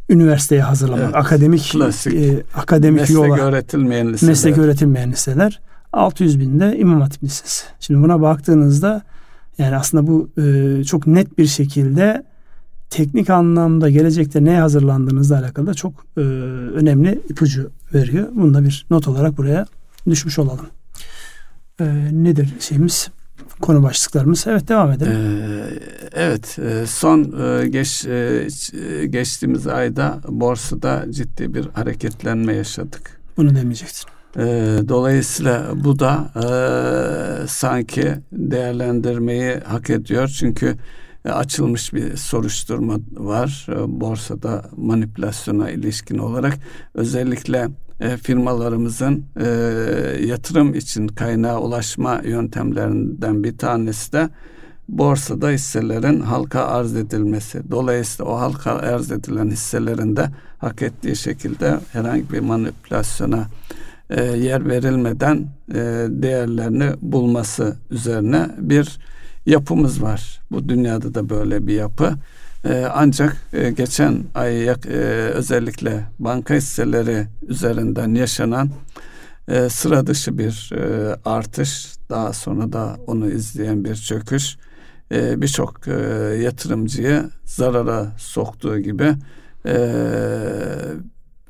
üniversiteye 0.08 0.62
hazırlamak, 0.62 1.04
evet, 1.04 1.16
akademik 1.16 1.70
klasik, 1.72 2.14
e, 2.14 2.42
akademik 2.54 3.00
meslek 3.00 3.16
yola 3.16 3.36
öğretilmeyen 3.36 4.12
liseler. 4.12 4.30
meslek 4.30 4.58
öğretilmeyen 4.58 5.12
liseler 5.12 5.60
600 5.92 6.40
binde 6.40 6.78
İmam 6.78 7.00
Hatip 7.00 7.22
Lisesi. 7.24 7.64
Şimdi 7.80 8.02
buna 8.02 8.20
baktığınızda 8.20 9.02
yani 9.58 9.76
aslında 9.76 10.06
bu 10.06 10.30
e, 10.38 10.84
çok 10.84 11.06
net 11.06 11.38
bir 11.38 11.46
şekilde 11.46 12.24
teknik 12.90 13.30
anlamda 13.30 13.90
gelecekte 13.90 14.44
neye 14.44 14.60
hazırlandığınızla 14.60 15.38
alakalı 15.38 15.66
da 15.66 15.74
çok 15.74 15.92
e, 16.16 16.20
önemli 16.20 17.20
ipucu 17.28 17.70
veriyor. 17.94 18.28
Bunu 18.34 18.54
da 18.54 18.64
bir 18.64 18.86
not 18.90 19.08
olarak 19.08 19.38
buraya 19.38 19.66
düşmüş 20.10 20.38
olalım. 20.38 20.66
E, 21.80 21.84
nedir 22.12 22.54
şeyimiz? 22.60 23.08
Konu 23.60 23.82
başlıklarımız. 23.82 24.46
Evet 24.46 24.68
devam 24.68 24.92
edelim. 24.92 25.12
Ee, 25.12 25.64
evet 26.12 26.58
e, 26.58 26.86
son 26.86 27.20
e, 27.22 27.68
geç 27.68 28.04
e, 28.06 28.48
geçtiğimiz 29.06 29.66
ayda 29.66 30.20
borsada 30.28 31.04
ciddi 31.10 31.54
bir 31.54 31.66
hareketlenme 31.72 32.54
yaşadık. 32.54 33.20
Bunu 33.36 33.54
demeyecektin. 33.54 34.04
Dolayısıyla 34.88 35.66
bu 35.84 35.98
da 35.98 36.30
sanki 37.48 38.14
değerlendirmeyi 38.32 39.54
hak 39.66 39.90
ediyor. 39.90 40.28
Çünkü 40.28 40.76
açılmış 41.24 41.94
bir 41.94 42.16
soruşturma 42.16 42.96
var 43.16 43.66
borsada 43.86 44.64
manipülasyona 44.76 45.70
ilişkin 45.70 46.18
olarak 46.18 46.58
özellikle 46.94 47.68
e, 48.04 48.16
firmalarımızın 48.16 49.24
e, 49.40 49.46
yatırım 50.26 50.74
için 50.74 51.08
kaynağa 51.08 51.58
ulaşma 51.58 52.20
yöntemlerinden 52.24 53.44
bir 53.44 53.58
tanesi 53.58 54.12
de 54.12 54.28
borsada 54.88 55.50
hisselerin 55.50 56.20
halka 56.20 56.64
arz 56.64 56.96
edilmesi. 56.96 57.70
Dolayısıyla 57.70 58.32
o 58.32 58.38
halka 58.38 58.72
arz 58.72 59.12
edilen 59.12 59.50
hisselerin 59.50 60.16
de 60.16 60.30
hak 60.58 60.82
ettiği 60.82 61.16
şekilde 61.16 61.78
herhangi 61.92 62.32
bir 62.32 62.40
manipülasyona 62.40 63.46
e, 64.10 64.22
yer 64.24 64.68
verilmeden 64.68 65.46
e, 65.68 66.06
değerlerini 66.08 66.90
bulması 67.02 67.76
üzerine 67.90 68.50
bir 68.58 68.98
yapımız 69.46 70.02
var. 70.02 70.40
Bu 70.50 70.68
dünyada 70.68 71.14
da 71.14 71.30
böyle 71.30 71.66
bir 71.66 71.74
yapı. 71.74 72.14
Ee, 72.64 72.86
ancak 72.94 73.36
e, 73.52 73.70
geçen 73.70 74.24
ay 74.34 74.68
e, 74.68 74.72
özellikle 75.34 76.04
banka 76.18 76.54
hisseleri 76.54 77.26
üzerinden 77.48 78.14
yaşanan 78.14 78.70
e, 79.48 79.68
sıra 79.68 80.06
dışı 80.06 80.38
bir 80.38 80.72
artış, 81.24 81.94
daha 82.10 82.32
sonra 82.32 82.72
da 82.72 82.96
onu 83.06 83.30
izleyen 83.30 83.84
bir 83.84 83.94
çöküş 83.94 84.56
birçok 85.10 85.86
yatırımcıyı 86.42 87.30
zarara 87.44 88.12
soktuğu 88.18 88.78
gibi 88.78 89.14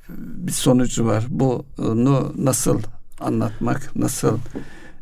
bir 0.08 0.52
sonucu 0.52 1.06
var. 1.06 1.26
Bunu 1.28 2.34
nasıl 2.38 2.82
anlatmak, 3.20 3.96
nasıl 3.96 4.38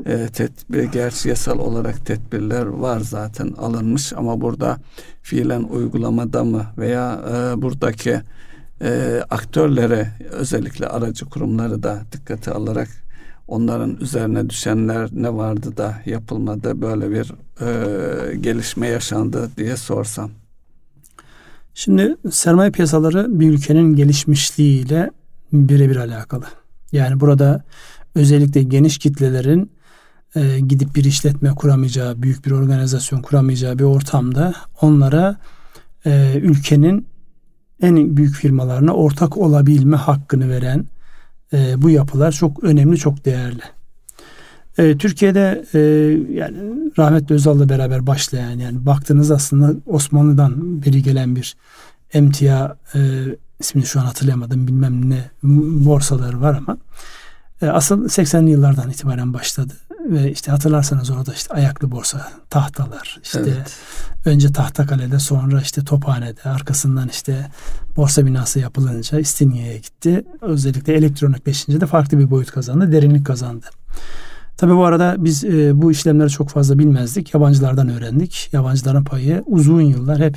e, 0.07 0.29
tedbir, 0.29 0.83
gerçi 0.83 1.29
yasal 1.29 1.59
olarak 1.59 2.07
tedbirler 2.07 2.67
var 2.67 3.01
zaten 3.01 3.53
alınmış 3.59 4.12
ama 4.12 4.41
burada 4.41 4.79
fiilen 5.23 5.62
uygulamada 5.62 6.45
mı 6.45 6.67
veya 6.79 7.21
e, 7.29 7.62
buradaki 7.62 8.21
e, 8.83 9.23
aktörlere 9.31 10.09
özellikle 10.31 10.87
aracı 10.87 11.25
kurumları 11.27 11.83
da 11.83 12.03
dikkate 12.12 12.51
alarak 12.51 12.88
onların 13.49 13.97
üzerine 14.01 14.51
düşenler 14.51 15.09
ne 15.12 15.35
vardı 15.35 15.77
da 15.77 15.95
yapılmadı 16.07 16.83
böyle 16.83 17.11
bir 17.11 17.33
e, 17.61 18.37
gelişme 18.37 18.88
yaşandı 18.88 19.51
diye 19.57 19.77
sorsam. 19.77 20.31
Şimdi 21.75 22.17
sermaye 22.31 22.71
piyasaları 22.71 23.41
bir 23.41 23.51
ülkenin 23.51 23.97
gelişmişliğiyle 23.97 25.11
birebir 25.53 25.97
alakalı. 25.97 26.45
Yani 26.93 27.21
burada 27.21 27.65
özellikle 28.15 28.62
geniş 28.62 28.99
kitlelerin 28.99 29.71
e, 30.37 30.61
gidip 30.61 30.95
bir 30.95 31.05
işletme 31.05 31.51
kuramayacağı, 31.51 32.23
büyük 32.23 32.47
bir 32.47 32.51
organizasyon 32.51 33.23
kuramayacağı 33.23 33.79
bir 33.79 33.85
ortamda 33.85 34.55
onlara 34.81 35.37
e, 36.07 36.40
ülkenin 36.42 37.07
en 37.83 38.16
büyük 38.16 38.35
firmalarına 38.35 38.92
ortak 38.92 39.37
olabilme 39.37 39.97
hakkını 39.97 40.51
veren 40.51 40.87
e, 41.53 41.83
bu 41.83 41.90
yapılar 41.90 42.33
çok 42.33 42.64
önemli, 42.64 42.97
çok 42.97 43.25
değerli. 43.25 43.62
E, 44.79 44.99
Türkiye'de 44.99 45.64
e, 45.75 45.79
yani 46.33 46.59
rahmetli 46.99 47.35
Özal'la 47.35 47.68
beraber 47.68 48.07
başlayan 48.07 48.59
yani 48.59 48.87
baktığınız 48.87 49.31
aslında 49.31 49.75
Osmanlı'dan 49.87 50.83
beri 50.83 51.03
gelen 51.03 51.37
bir 51.37 51.57
emtia 52.12 52.77
e, 52.95 52.99
ismini 53.61 53.87
şu 53.87 54.01
an 54.01 54.05
hatırlayamadım 54.05 54.66
bilmem 54.66 55.11
ne 55.11 55.31
borsaları 55.85 56.40
var 56.40 56.55
ama 56.55 56.79
e, 57.62 57.66
asıl 57.66 58.05
80'li 58.05 58.51
yıllardan 58.51 58.90
itibaren 58.90 59.35
başladı 59.35 59.75
ve 60.12 60.33
işte 60.33 60.51
hatırlarsanız 60.51 61.11
orada 61.11 61.35
işte 61.35 61.55
ayaklı 61.55 61.90
borsa, 61.90 62.33
tahtalar, 62.51 63.20
işte 63.22 63.40
evet. 63.40 63.77
önce 64.25 64.53
Tahtakale'de 64.53 65.18
sonra 65.18 65.61
işte 65.61 65.85
Tophane'de, 65.85 66.51
arkasından 66.51 67.09
işte 67.09 67.51
borsa 67.96 68.27
binası 68.27 68.59
yapılınca 68.59 69.18
İstinye'ye 69.18 69.79
gitti. 69.79 70.25
Özellikle 70.40 70.94
elektronikleşince 70.94 71.81
de 71.81 71.87
farklı 71.87 72.18
bir 72.18 72.31
boyut 72.31 72.51
kazandı, 72.51 72.92
derinlik 72.92 73.27
kazandı. 73.27 73.66
Tabi 74.57 74.77
bu 74.77 74.85
arada 74.85 75.17
biz 75.19 75.44
e, 75.44 75.83
bu 75.83 75.90
işlemleri 75.90 76.31
çok 76.31 76.48
fazla 76.48 76.79
bilmezdik. 76.79 77.35
Yabancılardan 77.35 77.88
öğrendik. 77.88 78.48
Yabancıların 78.52 79.04
payı 79.04 79.42
uzun 79.46 79.81
yıllar 79.81 80.19
hep 80.19 80.37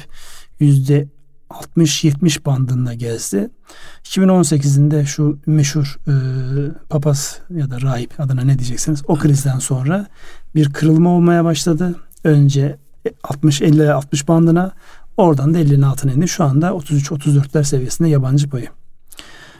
yüzde 0.59 1.07
60-70 1.49 2.45
bandında 2.45 2.93
gezdi. 2.93 3.49
2018'inde 4.03 5.05
şu 5.05 5.39
meşhur 5.45 5.97
e, 6.07 6.13
papaz 6.89 7.39
ya 7.49 7.69
da 7.69 7.81
rahip 7.81 8.19
adına 8.19 8.41
ne 8.41 8.59
diyeceksiniz 8.59 9.03
o 9.07 9.15
krizden 9.15 9.59
sonra 9.59 10.07
bir 10.55 10.73
kırılma 10.73 11.09
olmaya 11.09 11.43
başladı. 11.43 11.95
Önce 12.23 12.77
60 13.23 13.61
50 13.61 13.91
60 13.91 14.27
bandına 14.27 14.71
Oradan 15.17 15.53
da 15.53 15.59
50'nin 15.59 15.81
altına 15.81 16.11
indi. 16.11 16.27
Şu 16.27 16.43
anda 16.43 16.67
33-34'ler 16.67 17.63
seviyesinde 17.63 18.09
yabancı 18.09 18.49
payı. 18.49 18.67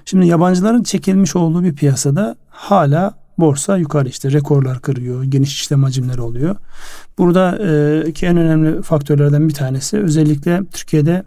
Şimdi 0.06 0.28
yabancıların 0.28 0.84
çekilmiş 0.84 1.36
olduğu 1.36 1.64
bir 1.64 1.76
piyasada 1.76 2.36
hala 2.50 3.14
borsa 3.38 3.78
yukarı 3.78 4.10
işte 4.10 4.32
rekorlar 4.32 4.82
kırıyor, 4.82 5.24
geniş 5.24 5.62
işlem 5.62 5.84
hacimleri 5.84 6.22
oluyor. 6.22 6.56
Burada 7.18 7.58
e, 7.58 8.12
ki 8.12 8.26
en 8.26 8.38
önemli 8.38 8.82
faktörlerden 8.82 9.50
bir 9.50 9.54
tanesi 9.54 9.98
özellikle 9.98 10.62
Türkiye'de 10.72 11.24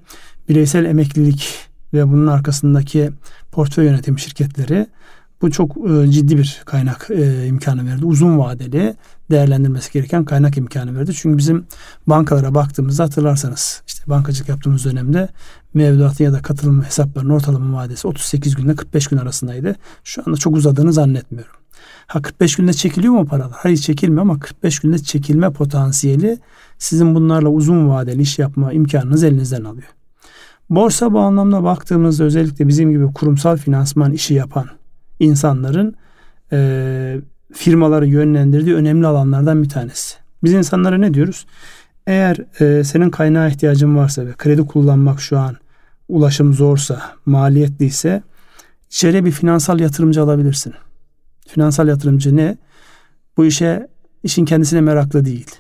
bireysel 0.49 0.85
emeklilik 0.85 1.69
ve 1.95 2.09
bunun 2.09 2.27
arkasındaki 2.27 3.11
portföy 3.53 3.85
yönetim 3.85 4.19
şirketleri 4.19 4.87
bu 5.43 5.51
çok 5.51 5.77
e, 5.91 6.11
ciddi 6.11 6.39
bir 6.39 6.63
kaynak 6.65 7.07
e, 7.11 7.47
imkanı 7.47 7.87
verdi. 7.87 8.05
Uzun 8.05 8.39
vadeli 8.39 8.95
değerlendirmesi 9.31 9.93
gereken 9.93 10.25
kaynak 10.25 10.57
imkanı 10.57 10.99
verdi. 10.99 11.15
Çünkü 11.15 11.39
bizim 11.39 11.67
bankalara 12.07 12.55
baktığımızda 12.55 13.05
hatırlarsanız 13.05 13.83
işte 13.87 14.03
bankacılık 14.07 14.49
yaptığımız 14.49 14.85
dönemde 14.85 15.29
mevduatın 15.75 16.25
ya 16.25 16.33
da 16.33 16.43
katılım 16.43 16.83
hesaplarının 16.83 17.31
ortalama 17.31 17.79
vadesi 17.79 18.09
38 18.09 18.57
günle 18.57 18.77
45 18.77 19.07
gün 19.07 19.17
arasındaydı. 19.17 19.77
Şu 20.05 20.23
anda 20.27 20.37
çok 20.37 20.57
uzadığını 20.57 20.93
zannetmiyorum. 20.93 21.55
Ha 22.07 22.23
45 22.23 22.57
günde 22.57 22.73
çekiliyor 22.73 23.15
mu 23.15 23.27
paralar? 23.27 23.57
Hayır 23.57 23.77
çekilmiyor 23.77 24.23
ama 24.23 24.39
45 24.39 24.79
günde 24.79 24.99
çekilme 24.99 25.51
potansiyeli 25.51 26.39
sizin 26.79 27.15
bunlarla 27.15 27.49
uzun 27.49 27.89
vadeli 27.89 28.23
iş 28.23 28.39
yapma 28.39 28.73
imkanınız 28.73 29.25
elinizden 29.25 29.65
alıyor. 29.65 29.98
Borsa 30.71 31.13
bu 31.13 31.21
anlamda 31.21 31.65
baktığımızda 31.65 32.25
özellikle 32.25 32.69
bizim 32.69 32.91
gibi 32.91 33.13
kurumsal 33.13 33.57
finansman 33.57 34.13
işi 34.13 34.35
yapan 34.35 34.67
insanların 35.21 35.95
e, 36.53 37.21
firmaları 37.53 38.07
yönlendirdiği 38.07 38.75
önemli 38.75 39.07
alanlardan 39.07 39.63
bir 39.63 39.69
tanesi. 39.69 40.17
Biz 40.45 40.53
insanlara 40.53 40.99
ne 40.99 41.15
diyoruz? 41.15 41.47
Eğer 42.07 42.61
e, 42.61 42.85
senin 42.85 43.11
kaynağa 43.11 43.49
ihtiyacın 43.49 43.97
varsa 43.97 44.27
ve 44.27 44.33
kredi 44.33 44.67
kullanmak 44.67 45.21
şu 45.21 45.39
an 45.39 45.57
ulaşım 46.09 46.55
zorsa, 46.55 47.03
maliyetliyse 47.27 48.23
içeriye 48.91 49.25
bir 49.25 49.31
finansal 49.31 49.81
yatırımcı 49.81 50.23
alabilirsin. 50.23 50.75
Finansal 51.49 51.89
yatırımcı 51.89 52.37
ne? 52.37 52.57
Bu 53.37 53.45
işe 53.45 53.89
işin 54.23 54.45
kendisine 54.45 54.81
meraklı 54.81 55.25
değil. 55.25 55.51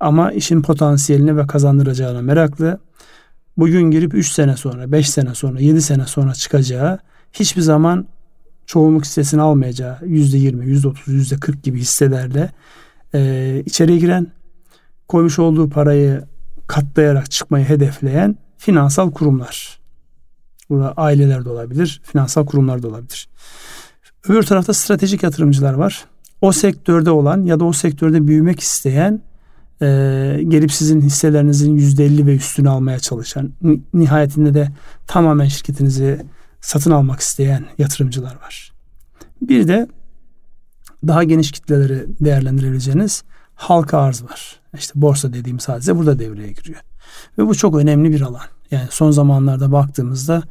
Ama 0.00 0.32
işin 0.32 0.62
potansiyeline 0.62 1.36
ve 1.36 1.46
kazandıracağına 1.46 2.22
meraklı. 2.22 2.78
Bugün 3.56 3.90
girip 3.90 4.14
3 4.14 4.32
sene 4.32 4.56
sonra, 4.56 4.92
5 4.92 5.10
sene 5.10 5.34
sonra, 5.34 5.60
7 5.60 5.82
sene 5.82 6.06
sonra 6.06 6.34
çıkacağı 6.34 6.98
hiçbir 7.32 7.62
zaman 7.62 8.06
çoğunluk 8.66 9.04
hissesini 9.04 9.42
almayacağı 9.42 9.98
yüzde 10.04 10.38
yirmi, 10.38 10.66
yüzde 10.66 10.88
otuz, 10.88 11.08
yüzde 11.08 11.36
kırk 11.36 11.62
gibi 11.62 11.78
hisselerle 11.78 12.50
e, 13.14 13.62
içeriye 13.66 13.98
giren 13.98 14.26
koymuş 15.08 15.38
olduğu 15.38 15.68
parayı 15.68 16.24
katlayarak 16.66 17.30
çıkmayı 17.30 17.64
hedefleyen 17.64 18.36
finansal 18.58 19.10
kurumlar. 19.10 19.78
Burada 20.70 20.92
aileler 20.92 21.44
de 21.44 21.48
olabilir, 21.48 22.00
finansal 22.04 22.46
kurumlar 22.46 22.82
da 22.82 22.88
olabilir. 22.88 23.28
Öbür 24.28 24.42
tarafta 24.42 24.74
stratejik 24.74 25.22
yatırımcılar 25.22 25.74
var. 25.74 26.04
O 26.40 26.52
sektörde 26.52 27.10
olan 27.10 27.44
ya 27.44 27.60
da 27.60 27.64
o 27.64 27.72
sektörde 27.72 28.26
büyümek 28.26 28.60
isteyen 28.60 29.22
e, 29.82 29.86
gelip 30.48 30.72
sizin 30.72 31.00
hisselerinizin 31.00 31.76
yüzde 31.76 32.04
elli 32.04 32.26
ve 32.26 32.36
üstünü 32.36 32.70
almaya 32.70 32.98
çalışan 32.98 33.52
nihayetinde 33.94 34.54
de 34.54 34.68
tamamen 35.06 35.48
şirketinizi 35.48 36.26
satın 36.60 36.90
almak 36.90 37.20
isteyen 37.20 37.64
yatırımcılar 37.78 38.36
var. 38.42 38.72
Bir 39.40 39.68
de 39.68 39.88
daha 41.06 41.24
geniş 41.24 41.52
kitleleri 41.52 42.06
değerlendirebileceğiniz 42.20 43.24
halka 43.54 43.98
arz 43.98 44.22
var. 44.22 44.60
İşte 44.78 44.92
borsa 44.94 45.32
dediğim 45.32 45.60
sadece 45.60 45.96
burada 45.96 46.18
devreye 46.18 46.52
giriyor. 46.52 46.80
Ve 47.38 47.46
bu 47.46 47.54
çok 47.54 47.76
önemli 47.76 48.12
bir 48.12 48.20
alan. 48.20 48.46
Yani 48.70 48.88
son 48.90 49.10
zamanlarda 49.10 49.72
baktığımızda 49.72 50.42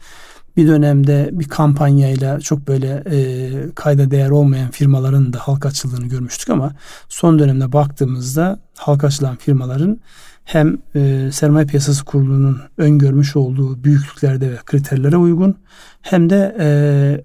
bir 0.58 0.68
dönemde 0.68 1.30
bir 1.34 1.48
kampanyayla 1.48 2.40
çok 2.40 2.68
böyle 2.68 3.04
e, 3.12 3.50
kayda 3.76 4.12
değer 4.12 4.30
olmayan 4.30 4.72
firmaların 4.72 5.34
da 5.34 5.40
halka 5.40 5.70
açıldığını 5.70 6.08
görmüştük 6.08 6.50
ama 6.50 6.72
son 7.10 7.40
dönemde 7.40 7.72
baktığımızda 7.72 8.60
halka 8.76 9.08
açılan 9.08 9.36
firmaların 9.36 10.00
hem 10.44 10.78
e, 10.96 11.30
sermaye 11.32 11.66
piyasası 11.66 12.06
kurulunun 12.06 12.62
öngörmüş 12.78 13.36
olduğu 13.36 13.84
büyüklüklerde 13.84 14.52
ve 14.52 14.56
kriterlere 14.66 15.18
uygun 15.18 15.56
hem 16.02 16.30
de 16.30 16.56
e, 16.60 16.68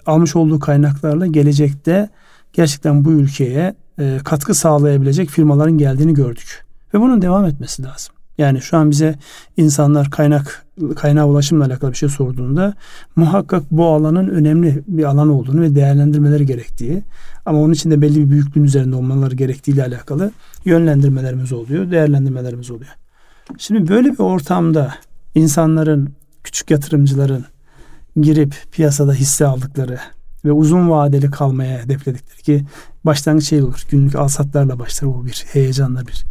almış 0.06 0.36
olduğu 0.36 0.58
kaynaklarla 0.58 1.26
gelecekte 1.26 2.08
gerçekten 2.52 3.04
bu 3.04 3.12
ülkeye 3.12 3.74
e, 3.98 4.18
katkı 4.24 4.54
sağlayabilecek 4.54 5.30
firmaların 5.30 5.78
geldiğini 5.78 6.14
gördük. 6.14 6.64
Ve 6.94 7.00
bunun 7.00 7.22
devam 7.22 7.44
etmesi 7.44 7.82
lazım. 7.82 8.14
Yani 8.40 8.60
şu 8.60 8.76
an 8.76 8.90
bize 8.90 9.14
insanlar 9.56 10.10
kaynak 10.10 10.66
kaynağa 10.96 11.26
ulaşımla 11.26 11.64
alakalı 11.64 11.92
bir 11.92 11.96
şey 11.96 12.08
sorduğunda 12.08 12.74
muhakkak 13.16 13.62
bu 13.70 13.86
alanın 13.86 14.28
önemli 14.28 14.82
bir 14.86 15.04
alan 15.04 15.28
olduğunu 15.28 15.60
ve 15.60 15.74
değerlendirmeleri 15.74 16.46
gerektiği 16.46 17.02
ama 17.46 17.60
onun 17.60 17.72
için 17.72 17.90
de 17.90 18.00
belli 18.00 18.20
bir 18.20 18.30
büyüklüğün 18.30 18.64
üzerinde 18.64 18.96
olmaları 18.96 19.34
gerektiği 19.34 19.72
ile 19.72 19.84
alakalı 19.84 20.32
yönlendirmelerimiz 20.64 21.52
oluyor, 21.52 21.90
değerlendirmelerimiz 21.90 22.70
oluyor. 22.70 22.90
Şimdi 23.58 23.88
böyle 23.88 24.12
bir 24.12 24.18
ortamda 24.18 24.94
insanların, 25.34 26.10
küçük 26.44 26.70
yatırımcıların 26.70 27.44
girip 28.20 28.54
piyasada 28.72 29.12
hisse 29.12 29.46
aldıkları 29.46 29.98
ve 30.44 30.52
uzun 30.52 30.90
vadeli 30.90 31.30
kalmaya 31.30 31.82
hedefledikleri 31.82 32.42
ki 32.42 32.64
başlangıç 33.04 33.48
şey 33.48 33.62
olur. 33.62 33.84
Günlük 33.90 34.14
alsatlarla 34.14 34.78
başlar 34.78 35.08
o 35.08 35.26
bir 35.26 35.44
heyecanla 35.52 36.06
bir 36.06 36.24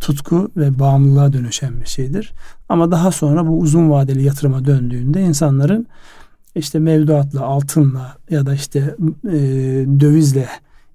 tutku 0.00 0.50
ve 0.56 0.78
bağımlılığa 0.78 1.32
dönüşen 1.32 1.80
bir 1.80 1.86
şeydir. 1.86 2.32
Ama 2.68 2.90
daha 2.90 3.10
sonra 3.10 3.46
bu 3.46 3.58
uzun 3.58 3.90
vadeli 3.90 4.22
yatırıma 4.22 4.64
döndüğünde 4.64 5.20
insanların 5.20 5.86
işte 6.54 6.78
mevduatla, 6.78 7.40
altınla 7.40 8.16
ya 8.30 8.46
da 8.46 8.54
işte 8.54 8.96
e, 9.24 9.32
dövizle 10.00 10.48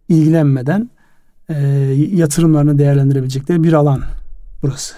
ilgilenmeden 0.09 0.89
e, 1.49 1.55
yatırımlarını 2.11 2.77
değerlendirebilecekleri 2.77 3.63
bir 3.63 3.73
alan 3.73 4.01
burası. 4.63 4.95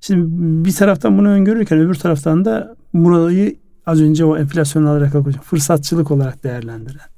Şimdi 0.00 0.24
bir 0.64 0.74
taraftan 0.74 1.18
bunu 1.18 1.28
öngörürken 1.28 1.78
öbür 1.78 1.94
taraftan 1.94 2.44
da 2.44 2.76
burayı 2.94 3.56
az 3.86 4.00
önce 4.00 4.24
o 4.24 4.36
enflasyon 4.36 4.84
alarak 4.84 5.12
fırsatçılık 5.44 6.10
olarak 6.10 6.44
değerlendiren 6.44 7.11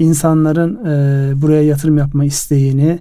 insanların 0.00 0.84
e, 0.84 1.42
buraya 1.42 1.62
yatırım 1.62 1.98
yapma 1.98 2.24
isteğini 2.24 2.98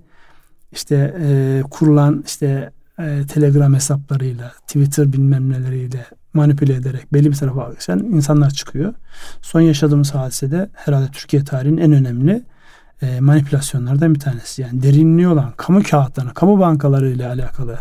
işte 0.72 1.16
e, 1.22 1.62
kurulan 1.72 2.24
işte 2.26 2.72
e, 3.00 3.22
Telegram 3.28 3.74
hesaplarıyla, 3.74 4.52
Twitter 4.68 5.14
bilmem 5.14 5.52
neleriyle 5.52 6.06
manipüle 6.34 6.74
ederek 6.74 7.14
belli 7.14 7.32
bir 7.32 7.36
tarafa 7.36 7.64
alışan 7.64 8.00
insanlar 8.00 8.50
çıkıyor. 8.50 8.94
Son 9.42 9.62
yaşadığımız 9.62 10.16
hadisede 10.16 10.70
herhalde 10.74 11.12
Türkiye 11.12 11.44
tarihinin 11.44 11.82
en 11.82 11.92
önemli 11.92 12.44
e, 13.02 13.20
manipülasyonlardan 13.20 14.16
bir 14.16 14.20
tanesi. 14.20 14.62
Yani 14.62 14.84
derinliği 14.84 15.28
olan 15.28 15.54
kamu 15.58 15.84
kağıtlarına, 15.84 16.34
kamu 16.34 16.60
bankaları 16.60 17.10
ile 17.10 17.28
alakalı 17.28 17.78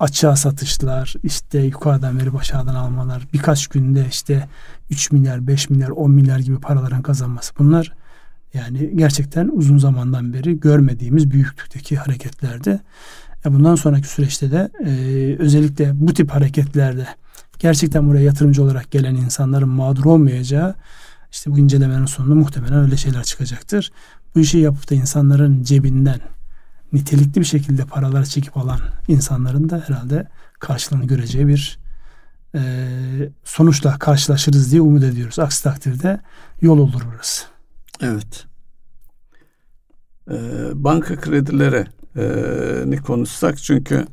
açığa 0.00 0.36
satışlar, 0.36 1.14
işte 1.22 1.58
yukarıdan 1.58 2.18
verip 2.18 2.36
aşağıdan 2.36 2.74
almalar, 2.74 3.26
birkaç 3.32 3.66
günde 3.66 4.06
işte 4.10 4.48
3 4.90 5.12
milyar, 5.12 5.46
5 5.46 5.70
milyar, 5.70 5.90
10 5.90 6.10
milyar 6.10 6.38
gibi 6.38 6.60
paraların 6.60 7.02
kazanması. 7.02 7.52
Bunlar 7.58 7.92
yani 8.54 8.96
gerçekten 8.96 9.50
uzun 9.52 9.78
zamandan 9.78 10.32
beri 10.32 10.60
görmediğimiz 10.60 11.30
büyüklükteki 11.30 11.96
hareketlerdi. 11.96 12.80
E 13.46 13.52
bundan 13.52 13.74
sonraki 13.74 14.08
süreçte 14.08 14.50
de 14.50 14.70
e, 14.84 14.90
özellikle 15.38 15.90
bu 15.94 16.14
tip 16.14 16.30
hareketlerde 16.30 17.06
gerçekten 17.58 18.08
buraya 18.08 18.24
yatırımcı 18.24 18.62
olarak 18.62 18.90
gelen 18.90 19.14
insanların 19.14 19.68
mağdur 19.68 20.04
olmayacağı 20.04 20.74
işte 21.32 21.50
bu 21.50 21.58
incelemenin 21.58 22.06
sonunda 22.06 22.34
muhtemelen 22.34 22.78
öyle 22.78 22.96
şeyler 22.96 23.22
çıkacaktır. 23.22 23.92
Bu 24.34 24.40
işi 24.40 24.58
yapıp 24.58 24.90
da 24.90 24.94
insanların 24.94 25.62
cebinden 25.62 26.20
nitelikli 26.92 27.40
bir 27.40 27.44
şekilde 27.44 27.84
paralar 27.84 28.24
çekip 28.24 28.56
alan 28.56 28.80
insanların 29.08 29.70
da 29.70 29.84
herhalde 29.86 30.28
karşılığını 30.60 31.04
göreceği 31.06 31.48
bir 31.48 31.78
e, 32.54 32.60
sonuçla 33.44 33.98
karşılaşırız 33.98 34.72
diye 34.72 34.80
umut 34.80 35.04
ediyoruz. 35.04 35.38
Aksi 35.38 35.62
takdirde 35.62 36.20
yol 36.60 36.78
olur 36.78 37.02
burası. 37.14 37.44
Evet. 38.02 38.46
Ee, 40.30 40.34
banka 40.74 41.16
kredileri 41.16 41.86
e, 42.92 42.96
konuşsak 43.06 43.58
çünkü 43.58 44.06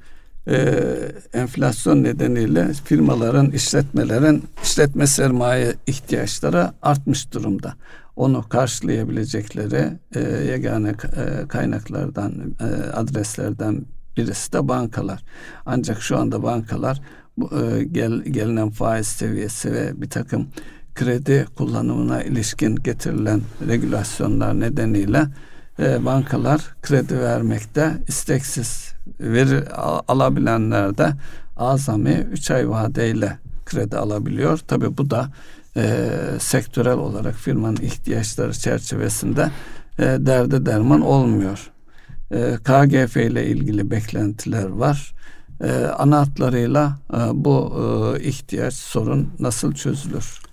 e, 0.47 0.85
enflasyon 1.33 2.03
nedeniyle 2.03 2.73
firmaların, 2.73 3.51
işletmelerin 3.51 4.43
işletme 4.63 5.07
sermaye 5.07 5.75
ihtiyaçları 5.87 6.71
artmış 6.81 7.33
durumda 7.33 7.73
onu 8.17 8.49
karşılayabilecekleri 8.49 9.99
e, 10.15 10.19
yegane 10.21 10.89
e, 10.89 11.47
kaynaklardan, 11.47 12.55
e, 12.59 12.91
adreslerden 12.91 13.85
birisi 14.17 14.53
de 14.53 14.67
bankalar. 14.67 15.23
Ancak 15.65 16.01
şu 16.01 16.17
anda 16.17 16.43
bankalar 16.43 17.01
bu, 17.37 17.49
e, 17.61 17.83
gel, 17.83 18.21
gelinen 18.21 18.69
faiz 18.69 19.07
seviyesi 19.07 19.73
ve 19.73 20.01
bir 20.01 20.09
takım 20.09 20.47
kredi 20.97 21.45
kullanımına 21.55 22.23
ilişkin 22.23 22.75
getirilen 22.75 23.41
regülasyonlar 23.67 24.59
nedeniyle 24.59 25.27
e, 25.79 26.05
bankalar 26.05 26.75
kredi 26.81 27.19
vermekte 27.19 27.97
isteksiz 28.07 28.93
veri 29.19 29.69
alabilenler 30.07 30.97
de 30.97 31.13
azami 31.57 32.27
3 32.31 32.51
ay 32.51 32.69
vadeyle 32.69 33.37
kredi 33.65 33.97
alabiliyor. 33.97 34.57
Tabii 34.57 34.97
bu 34.97 35.09
da 35.09 35.29
e, 35.77 36.09
sektörel 36.39 36.97
olarak 36.97 37.35
firmanın 37.35 37.81
ihtiyaçları 37.81 38.53
çerçevesinde 38.53 39.51
e, 39.99 40.03
derde 40.03 40.65
derman 40.65 41.01
olmuyor. 41.01 41.71
E, 42.31 42.57
KGF 42.63 43.17
ile 43.17 43.47
ilgili 43.47 43.91
beklentiler 43.91 44.67
var. 44.67 45.13
E, 45.63 45.71
ana 45.97 46.25
e, 47.13 47.17
bu 47.33 47.73
e, 48.17 48.23
ihtiyaç 48.23 48.73
sorun 48.73 49.29
nasıl 49.39 49.73
çözülür? 49.73 50.46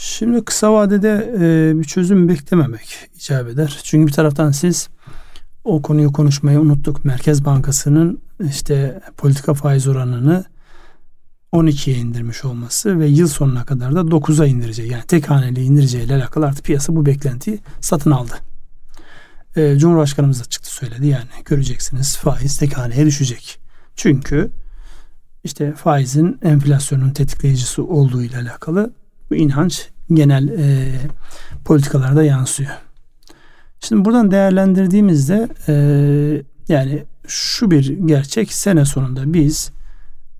Şimdi 0.00 0.44
kısa 0.44 0.72
vadede 0.72 1.34
e, 1.38 1.78
bir 1.78 1.84
çözüm 1.84 2.28
beklememek 2.28 3.10
icap 3.16 3.48
eder. 3.48 3.80
Çünkü 3.82 4.06
bir 4.06 4.12
taraftan 4.12 4.50
siz 4.50 4.88
o 5.64 5.82
konuyu 5.82 6.12
konuşmayı 6.12 6.60
unuttuk. 6.60 7.04
Merkez 7.04 7.44
Bankası'nın 7.44 8.22
işte 8.50 9.00
politika 9.16 9.54
faiz 9.54 9.88
oranını 9.88 10.44
12'ye 11.52 11.96
indirmiş 11.96 12.44
olması 12.44 12.98
ve 12.98 13.06
yıl 13.06 13.28
sonuna 13.28 13.64
kadar 13.64 13.94
da 13.94 14.00
9'a 14.00 14.46
indireceği 14.46 14.92
yani 14.92 15.02
tek 15.08 15.30
haneli 15.30 15.62
indireceğiyle 15.62 16.14
alakalı 16.14 16.46
artık 16.46 16.64
piyasa 16.64 16.96
bu 16.96 17.06
beklentiyi 17.06 17.58
satın 17.80 18.10
aldı. 18.10 18.34
Ee, 19.56 19.78
Cumhurbaşkanımız 19.78 20.40
da 20.40 20.44
çıktı 20.44 20.74
söyledi 20.74 21.06
yani 21.06 21.28
göreceksiniz 21.44 22.16
faiz 22.16 22.58
tek 22.58 22.78
haneye 22.78 23.06
düşecek. 23.06 23.60
Çünkü 23.96 24.50
işte 25.44 25.72
faizin 25.72 26.38
enflasyonun 26.42 27.10
tetikleyicisi 27.10 27.80
olduğu 27.80 28.22
ile 28.22 28.36
alakalı 28.36 28.97
bu 29.30 29.34
inanç 29.34 29.88
genel 30.12 30.48
e, 30.48 30.92
politikalarda 31.64 32.22
yansıyor. 32.22 32.70
Şimdi 33.80 34.04
buradan 34.04 34.30
değerlendirdiğimizde 34.30 35.48
e, 35.68 35.74
yani 36.68 37.04
şu 37.26 37.70
bir 37.70 37.88
gerçek 37.88 38.52
sene 38.52 38.84
sonunda 38.84 39.34
biz 39.34 39.72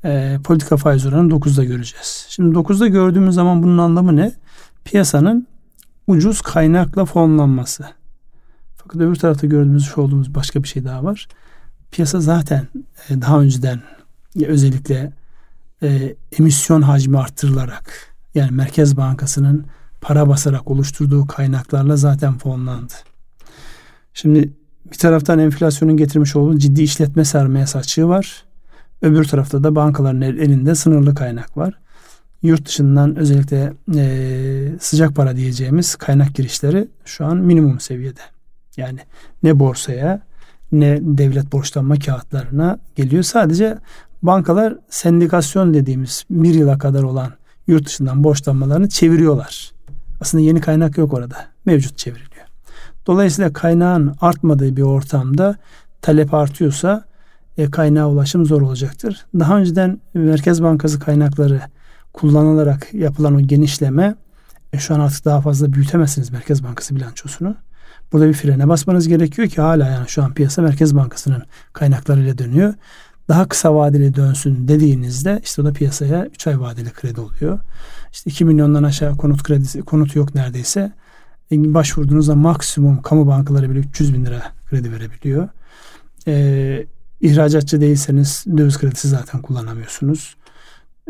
e, 0.04 0.38
politika 0.44 0.76
faiz 0.76 1.06
oranını 1.06 1.32
9'da 1.32 1.64
göreceğiz. 1.64 2.26
Şimdi 2.28 2.58
9'da 2.58 2.86
gördüğümüz 2.86 3.34
zaman 3.34 3.62
bunun 3.62 3.78
anlamı 3.78 4.16
ne? 4.16 4.32
Piyasanın 4.84 5.46
ucuz 6.06 6.40
kaynakla 6.40 7.04
fonlanması. 7.04 7.86
Fakat 8.76 9.00
öbür 9.00 9.16
tarafta 9.16 9.46
gördüğümüz 9.46 9.98
olduğumuz 9.98 10.34
başka 10.34 10.62
bir 10.62 10.68
şey 10.68 10.84
daha 10.84 11.04
var. 11.04 11.28
Piyasa 11.90 12.20
zaten 12.20 12.68
e, 13.08 13.20
daha 13.20 13.40
önceden 13.40 13.80
özellikle 14.46 15.12
e, 15.82 16.16
emisyon 16.38 16.82
hacmi 16.82 17.18
arttırılarak 17.18 18.07
yani 18.34 18.50
Merkez 18.50 18.96
Bankası'nın 18.96 19.66
para 20.00 20.28
basarak 20.28 20.70
oluşturduğu 20.70 21.26
kaynaklarla 21.26 21.96
zaten 21.96 22.38
fonlandı. 22.38 22.92
Şimdi 24.14 24.52
bir 24.92 24.98
taraftan 24.98 25.38
enflasyonun 25.38 25.96
getirmiş 25.96 26.36
olduğu 26.36 26.58
ciddi 26.58 26.82
işletme 26.82 27.24
sermayesi 27.24 27.78
açığı 27.78 28.08
var. 28.08 28.44
Öbür 29.02 29.24
tarafta 29.24 29.64
da 29.64 29.74
bankaların 29.74 30.20
elinde 30.20 30.74
sınırlı 30.74 31.14
kaynak 31.14 31.56
var. 31.56 31.74
Yurt 32.42 32.66
dışından 32.66 33.16
özellikle 33.16 33.72
e, 33.96 34.78
sıcak 34.80 35.14
para 35.14 35.36
diyeceğimiz 35.36 35.96
kaynak 35.96 36.34
girişleri 36.34 36.88
şu 37.04 37.26
an 37.26 37.36
minimum 37.36 37.80
seviyede. 37.80 38.20
Yani 38.76 39.00
ne 39.42 39.58
borsaya 39.58 40.22
ne 40.72 40.98
devlet 41.02 41.52
borçlanma 41.52 41.98
kağıtlarına 41.98 42.78
geliyor. 42.96 43.22
Sadece 43.22 43.78
bankalar 44.22 44.76
sendikasyon 44.90 45.74
dediğimiz 45.74 46.24
bir 46.30 46.54
yıla 46.54 46.78
kadar 46.78 47.02
olan 47.02 47.32
yurt 47.68 47.86
dışından 47.86 48.24
borçlanmalarını 48.24 48.88
çeviriyorlar. 48.88 49.72
Aslında 50.20 50.44
yeni 50.44 50.60
kaynak 50.60 50.98
yok 50.98 51.12
orada. 51.12 51.36
Mevcut 51.66 51.98
çevriliyor. 51.98 52.46
Dolayısıyla 53.06 53.52
kaynağın 53.52 54.16
artmadığı 54.20 54.76
bir 54.76 54.82
ortamda 54.82 55.56
talep 56.02 56.34
artıyorsa 56.34 57.04
e, 57.58 57.70
kaynağa 57.70 58.08
ulaşım 58.08 58.46
zor 58.46 58.62
olacaktır. 58.62 59.26
Daha 59.38 59.58
önceden 59.58 60.00
Merkez 60.14 60.62
Bankası 60.62 61.00
kaynakları 61.00 61.60
kullanılarak 62.12 62.94
yapılan 62.94 63.34
o 63.34 63.40
genişleme 63.40 64.14
e, 64.72 64.78
şu 64.78 64.94
an 64.94 65.00
artık 65.00 65.24
daha 65.24 65.40
fazla 65.40 65.72
büyütemezsiniz 65.72 66.30
Merkez 66.30 66.64
Bankası 66.64 66.96
bilançosunu. 66.96 67.54
Burada 68.12 68.28
bir 68.28 68.32
frene 68.32 68.68
basmanız 68.68 69.08
gerekiyor 69.08 69.48
ki 69.48 69.60
hala 69.60 69.86
yani 69.86 70.08
şu 70.08 70.22
an 70.22 70.34
piyasa 70.34 70.62
Merkez 70.62 70.96
Bankası'nın 70.96 71.42
kaynaklarıyla 71.72 72.38
dönüyor. 72.38 72.74
Daha 73.28 73.48
kısa 73.48 73.74
vadeli 73.74 74.14
dönsün 74.14 74.68
dediğinizde 74.68 75.40
işte 75.44 75.62
o 75.62 75.64
da 75.64 75.72
piyasaya 75.72 76.26
3 76.26 76.46
ay 76.46 76.60
vadeli 76.60 76.90
kredi 76.90 77.20
oluyor. 77.20 77.58
İşte 78.12 78.30
2 78.30 78.44
milyondan 78.44 78.82
aşağı 78.82 79.16
konut 79.16 79.42
kredisi, 79.42 79.82
konut 79.82 80.16
yok 80.16 80.34
neredeyse. 80.34 80.92
E, 81.52 81.74
başvurduğunuzda 81.74 82.34
maksimum 82.34 83.02
kamu 83.02 83.26
bankaları 83.26 83.70
bile 83.70 83.78
300 83.78 84.14
bin 84.14 84.24
lira 84.24 84.42
kredi 84.70 84.92
verebiliyor. 84.92 85.48
Ee, 86.26 86.86
İhracatçı 87.20 87.80
değilseniz 87.80 88.44
döviz 88.56 88.78
kredisi 88.78 89.08
zaten 89.08 89.42
kullanamıyorsunuz. 89.42 90.36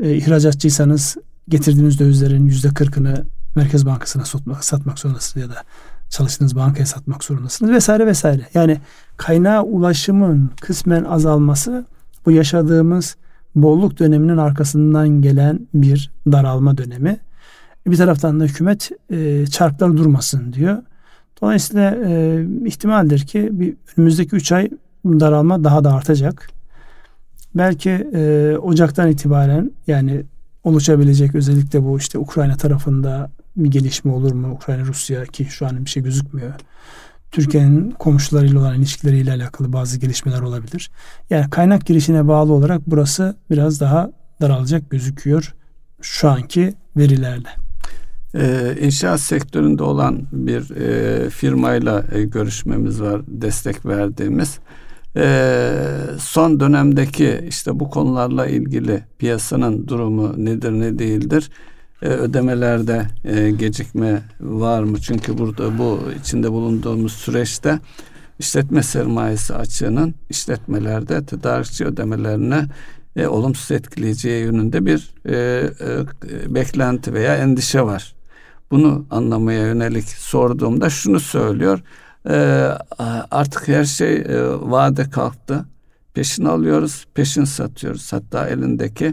E, 0.03 0.15
ihracatçıysanız 0.17 1.17
getirdiğiniz 1.49 1.99
dövizlerin 1.99 2.47
yüzde 2.47 2.69
kırkını 2.69 3.25
Merkez 3.55 3.87
Bankası'na 3.87 4.25
satmak 4.61 4.99
zorundasınız 4.99 5.45
ya 5.45 5.57
da 5.57 5.63
çalıştığınız 6.11 6.57
bankaya 6.57 6.87
satmak 6.87 7.25
zorundasınız 7.25 7.73
vesaire 7.73 8.07
vesaire. 8.07 8.49
Yani 8.55 8.81
kaynağa 9.17 9.63
ulaşımın 9.63 10.51
kısmen 10.61 11.05
azalması 11.05 11.87
bu 12.29 12.33
yaşadığımız 12.33 13.17
bolluk 13.55 13.99
döneminin 13.99 14.37
arkasından 14.37 15.09
gelen 15.09 15.69
bir 15.75 16.11
daralma 16.33 16.79
dönemi. 16.79 17.19
Bir 17.87 17.97
taraftan 17.97 18.41
da 18.41 18.45
hükümet 18.45 18.91
e, 19.11 19.47
çarklar 19.47 19.97
durmasın 19.97 20.53
diyor. 20.53 20.79
Dolayısıyla 21.43 21.97
e, 22.07 22.45
ihtimaldir 22.65 23.27
ki 23.27 23.49
bir 23.53 23.75
önümüzdeki 23.97 24.37
3 24.37 24.53
ay 24.53 24.71
daralma 25.05 25.65
daha 25.65 25.85
da 25.85 25.95
artacak. 25.95 26.51
Belki 27.55 27.91
e, 27.91 28.55
Ocak'tan 28.63 29.09
itibaren 29.09 29.71
yani 29.87 30.23
oluşabilecek 30.65 31.35
özellikle 31.35 31.85
bu 31.85 31.99
işte 31.99 32.19
Ukrayna 32.19 32.57
tarafında 32.57 33.31
bir 33.57 33.71
gelişme 33.71 34.13
olur 34.13 34.33
mu? 34.33 34.53
Ukrayna 34.53 34.85
Rusya 34.85 35.25
ki 35.25 35.45
şu 35.45 35.67
an 35.67 35.85
bir 35.85 35.91
şey 35.91 36.03
gözükmüyor. 36.03 36.53
Türkiye'nin 37.31 37.91
komşularıyla 37.91 38.61
olan 38.61 38.75
ilişkileriyle 38.79 39.33
alakalı 39.33 39.73
bazı 39.73 39.99
gelişmeler 39.99 40.41
olabilir. 40.41 40.91
Yani 41.31 41.51
kaynak 41.51 41.87
girişine 41.87 42.29
bağlı 42.29 42.53
olarak 42.53 42.83
burası 42.87 43.37
biraz 43.51 43.81
daha 43.81 44.11
daralacak 44.41 44.91
gözüküyor 44.91 45.55
şu 46.03 46.29
anki 46.29 46.75
verilerle. 46.97 47.49
Ee, 48.35 48.77
inşaat 48.81 49.21
sektöründe 49.21 49.83
olan 49.83 50.23
bir 50.33 50.77
e, 50.77 51.31
firmayla 51.31 52.05
e, 52.13 52.23
görüşmemiz 52.23 53.03
var, 53.03 53.23
destek 53.27 53.87
verdiğimiz. 53.87 54.59
E, 55.17 55.73
son 56.21 56.61
dönemdeki 56.61 57.45
işte 57.49 57.81
bu 57.81 57.91
konularla 57.91 58.47
ilgili 58.47 59.05
piyasanın 59.19 59.89
durumu 59.89 60.45
nedir 60.45 60.73
ne 60.73 60.99
değildir? 60.99 61.51
E, 62.03 62.09
ödemelerde 62.09 63.07
e, 63.25 63.51
gecikme 63.51 64.23
var 64.41 64.83
mı? 64.83 65.01
Çünkü 65.01 65.39
burada 65.39 65.79
bu 65.79 66.01
içinde 66.21 66.53
bulunduğumuz 66.53 67.13
süreçte 67.13 67.79
işletme 68.39 68.83
sermayesi 68.83 69.55
açığının 69.55 70.15
işletmelerde 70.31 71.27
tedarikçi 71.27 71.85
ödemelerine 71.85 72.67
e, 73.17 73.27
olumsuz 73.27 73.71
etkileyeceği 73.71 74.45
yönünde 74.45 74.87
bir 74.87 75.15
e, 75.27 75.35
e, 75.35 76.55
beklenti 76.55 77.15
veya 77.15 77.37
endişe 77.37 77.83
var. 77.83 78.15
Bunu 78.71 79.07
anlamaya 79.11 79.67
yönelik 79.67 80.09
sorduğumda 80.09 80.91
şunu 80.91 81.21
söylüyor. 81.21 81.81
E, 82.31 82.35
artık 83.31 83.69
her 83.69 83.85
şey 83.85 84.17
e, 84.17 84.49
vade 84.61 85.11
kalktı. 85.11 85.65
Peşin 86.15 86.45
alıyoruz, 86.45 87.07
peşin 87.15 87.45
satıyoruz. 87.45 88.13
Hatta 88.13 88.49
elindeki 88.49 89.13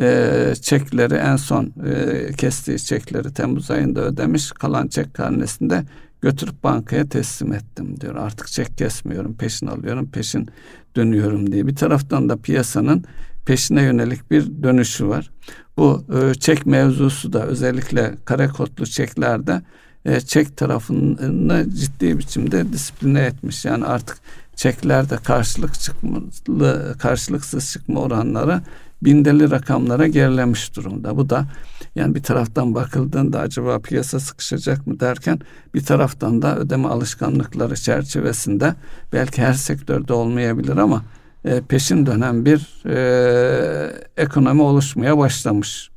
e, 0.00 0.52
çekleri 0.62 1.14
en 1.14 1.36
son 1.36 1.72
e, 1.86 2.32
kestiği 2.32 2.78
çekleri 2.78 3.34
Temmuz 3.34 3.70
ayında 3.70 4.00
ödemiş. 4.00 4.52
Kalan 4.52 4.88
çek 4.88 5.14
karnesinde 5.14 5.84
götürüp 6.20 6.64
bankaya 6.64 7.08
teslim 7.08 7.52
ettim 7.52 8.00
diyor. 8.00 8.16
Artık 8.16 8.46
çek 8.46 8.78
kesmiyorum, 8.78 9.36
peşin 9.36 9.66
alıyorum, 9.66 10.10
peşin 10.10 10.48
dönüyorum 10.96 11.52
diye. 11.52 11.66
Bir 11.66 11.76
taraftan 11.76 12.28
da 12.28 12.36
piyasanın 12.36 13.04
peşine 13.46 13.82
yönelik 13.82 14.30
bir 14.30 14.62
dönüşü 14.62 15.08
var. 15.08 15.30
Bu 15.76 16.04
e, 16.20 16.34
çek 16.34 16.66
mevzusu 16.66 17.32
da 17.32 17.46
özellikle 17.46 18.14
kare 18.24 18.48
kodlu 18.48 18.86
çeklerde 18.86 19.62
e, 20.04 20.20
çek 20.20 20.56
tarafını 20.56 21.66
ciddi 21.74 22.18
biçimde 22.18 22.72
disipline 22.72 23.20
etmiş. 23.20 23.64
Yani 23.64 23.84
artık 23.84 24.18
çeklerde 24.56 25.16
karşılık 25.16 25.74
çıkmalı, 25.74 26.96
karşılıksız 26.98 27.72
çıkma 27.72 28.00
oranları 28.00 28.60
bindeli 29.02 29.50
rakamlara 29.50 30.06
gerilemiş 30.06 30.76
durumda. 30.76 31.16
Bu 31.16 31.30
da 31.30 31.46
yani 31.94 32.14
bir 32.14 32.22
taraftan 32.22 32.74
bakıldığında 32.74 33.40
acaba 33.40 33.78
piyasa 33.78 34.20
sıkışacak 34.20 34.86
mı 34.86 35.00
derken 35.00 35.38
bir 35.74 35.84
taraftan 35.84 36.42
da 36.42 36.56
ödeme 36.58 36.88
alışkanlıkları 36.88 37.76
çerçevesinde 37.76 38.74
belki 39.12 39.42
her 39.42 39.52
sektörde 39.52 40.12
olmayabilir 40.12 40.76
ama 40.76 41.02
e, 41.44 41.60
peşin 41.60 42.06
dönen 42.06 42.44
bir 42.44 42.82
e, 42.86 43.92
ekonomi 44.16 44.62
oluşmaya 44.62 45.18
başlamış. 45.18 45.90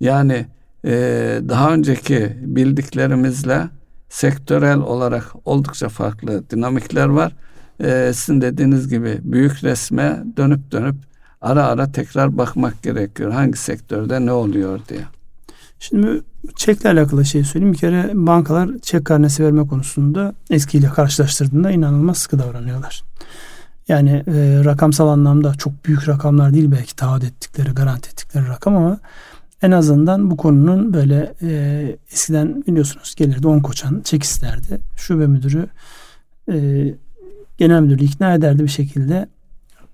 Yani 0.00 0.46
e, 0.84 0.90
daha 1.48 1.72
önceki 1.72 2.36
bildiklerimizle 2.40 3.68
sektörel 4.08 4.78
olarak 4.78 5.24
oldukça 5.44 5.88
farklı 5.88 6.50
dinamikler 6.50 7.06
var. 7.06 7.32
E, 7.80 8.12
sizin 8.14 8.40
dediğiniz 8.40 8.88
gibi 8.88 9.18
büyük 9.22 9.64
resme 9.64 10.22
dönüp 10.36 10.72
dönüp 10.72 10.96
ara 11.40 11.64
ara 11.64 11.92
tekrar 11.92 12.38
bakmak 12.38 12.82
gerekiyor. 12.82 13.32
Hangi 13.32 13.58
sektörde 13.58 14.26
ne 14.26 14.32
oluyor 14.32 14.80
diye. 14.88 15.00
Şimdi 15.80 16.22
çekle 16.56 16.90
alakalı 16.90 17.24
şey 17.24 17.44
söyleyeyim. 17.44 17.72
Bir 17.72 17.78
kere 17.78 18.10
bankalar 18.14 18.70
çek 18.82 19.04
karnesi 19.04 19.44
verme 19.44 19.66
konusunda 19.66 20.34
eskiyle 20.50 20.88
karşılaştırdığında 20.88 21.70
inanılmaz 21.70 22.18
sıkı 22.18 22.38
davranıyorlar. 22.38 23.04
Yani 23.88 24.10
e, 24.10 24.60
rakamsal 24.64 25.08
anlamda 25.08 25.54
çok 25.54 25.84
büyük 25.84 26.08
rakamlar 26.08 26.54
değil 26.54 26.70
belki 26.70 26.96
taahhüt 26.96 27.24
ettikleri, 27.24 27.70
garanti 27.70 28.10
ettikleri 28.10 28.48
rakam 28.48 28.76
ama 28.76 28.98
en 29.62 29.70
azından 29.70 30.30
bu 30.30 30.36
konunun 30.36 30.92
böyle 30.92 31.34
e, 31.42 31.96
eskiden 32.12 32.64
biliyorsunuz 32.66 33.14
gelirdi 33.14 33.46
on 33.48 33.60
koçan 33.60 34.00
çek 34.04 34.22
isterdi. 34.22 34.80
Şube 34.96 35.26
müdürü 35.26 35.66
e, 36.52 36.84
genel 37.58 37.80
müdürü 37.80 38.04
ikna 38.04 38.34
ederdi 38.34 38.62
bir 38.62 38.68
şekilde 38.68 39.28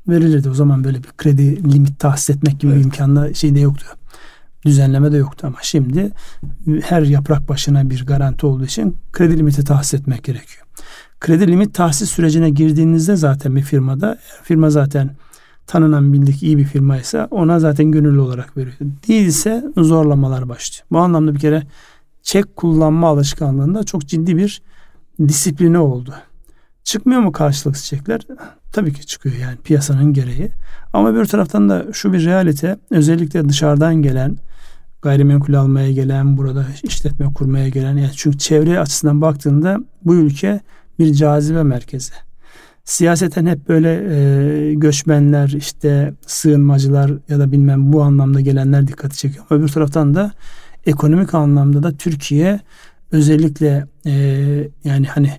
verilirdi. 0.08 0.50
O 0.50 0.54
zaman 0.54 0.84
böyle 0.84 0.98
bir 0.98 1.08
kredi 1.18 1.72
limit 1.72 1.98
tahsis 1.98 2.36
etmek 2.36 2.60
gibi 2.60 2.72
evet. 2.72 2.80
bir 2.80 2.84
imkanla 2.84 3.34
şey 3.34 3.54
de 3.54 3.60
yoktu. 3.60 3.86
Düzenleme 4.66 5.12
de 5.12 5.16
yoktu 5.16 5.46
ama 5.46 5.56
şimdi 5.62 6.10
her 6.82 7.02
yaprak 7.02 7.48
başına 7.48 7.90
bir 7.90 8.06
garanti 8.06 8.46
olduğu 8.46 8.64
için 8.64 8.96
kredi 9.12 9.38
limiti 9.38 9.64
tahsis 9.64 9.94
etmek 9.94 10.24
gerekiyor. 10.24 10.66
Kredi 11.20 11.46
limit 11.46 11.74
tahsis 11.74 12.10
sürecine 12.10 12.50
girdiğinizde 12.50 13.16
zaten 13.16 13.56
bir 13.56 13.62
firmada 13.62 14.18
firma 14.42 14.70
zaten 14.70 15.10
tanınan 15.66 16.12
bildik 16.12 16.42
iyi 16.42 16.58
bir 16.58 16.64
firmaysa 16.64 17.28
ona 17.30 17.60
zaten 17.60 17.92
gönüllü 17.92 18.20
olarak 18.20 18.56
veriyor. 18.56 18.76
Değilse 19.08 19.64
zorlamalar 19.76 20.48
başlıyor. 20.48 20.86
Bu 20.90 20.98
anlamda 20.98 21.34
bir 21.34 21.40
kere 21.40 21.62
çek 22.22 22.56
kullanma 22.56 23.08
alışkanlığında 23.08 23.84
çok 23.84 24.06
ciddi 24.06 24.36
bir 24.36 24.62
disipline 25.28 25.78
oldu. 25.78 26.14
Çıkmıyor 26.84 27.20
mu 27.20 27.32
karşılıksız 27.32 27.86
çekler? 27.86 28.20
Tabii 28.72 28.92
ki 28.92 29.06
çıkıyor 29.06 29.34
yani 29.34 29.56
piyasanın 29.56 30.12
gereği. 30.12 30.50
Ama 30.92 31.14
bir 31.14 31.24
taraftan 31.24 31.68
da 31.68 31.86
şu 31.92 32.12
bir 32.12 32.24
realite 32.24 32.76
özellikle 32.90 33.48
dışarıdan 33.48 33.94
gelen 33.94 34.36
gayrimenkul 35.02 35.54
almaya 35.54 35.92
gelen, 35.92 36.36
burada 36.36 36.66
işletme 36.82 37.32
kurmaya 37.32 37.68
gelen 37.68 37.96
yani 37.96 38.10
çünkü 38.16 38.38
çevre 38.38 38.80
açısından 38.80 39.20
baktığında 39.20 39.78
bu 40.04 40.14
ülke 40.14 40.60
bir 40.98 41.12
cazibe 41.12 41.62
merkezi. 41.62 42.12
Siyaseten 42.84 43.46
hep 43.46 43.68
böyle 43.68 43.90
e, 43.90 44.74
göçmenler, 44.74 45.48
işte 45.48 46.14
sığınmacılar 46.26 47.12
ya 47.28 47.38
da 47.38 47.52
bilmem 47.52 47.92
bu 47.92 48.02
anlamda 48.02 48.40
gelenler 48.40 48.86
dikkati 48.86 49.16
çekiyor. 49.16 49.44
Öbür 49.50 49.68
taraftan 49.68 50.14
da 50.14 50.32
ekonomik 50.86 51.34
anlamda 51.34 51.82
da 51.82 51.92
Türkiye 51.92 52.60
özellikle 53.12 53.86
e, 54.06 54.12
yani 54.84 55.06
hani 55.06 55.32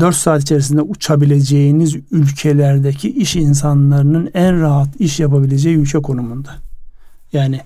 4 0.00 0.16
saat 0.16 0.42
içerisinde 0.42 0.82
uçabileceğiniz 0.82 1.96
ülkelerdeki 2.10 3.10
iş 3.10 3.36
insanlarının 3.36 4.30
en 4.34 4.60
rahat 4.60 5.00
iş 5.00 5.20
yapabileceği 5.20 5.76
ülke 5.76 5.98
konumunda. 5.98 6.50
Yani 7.32 7.60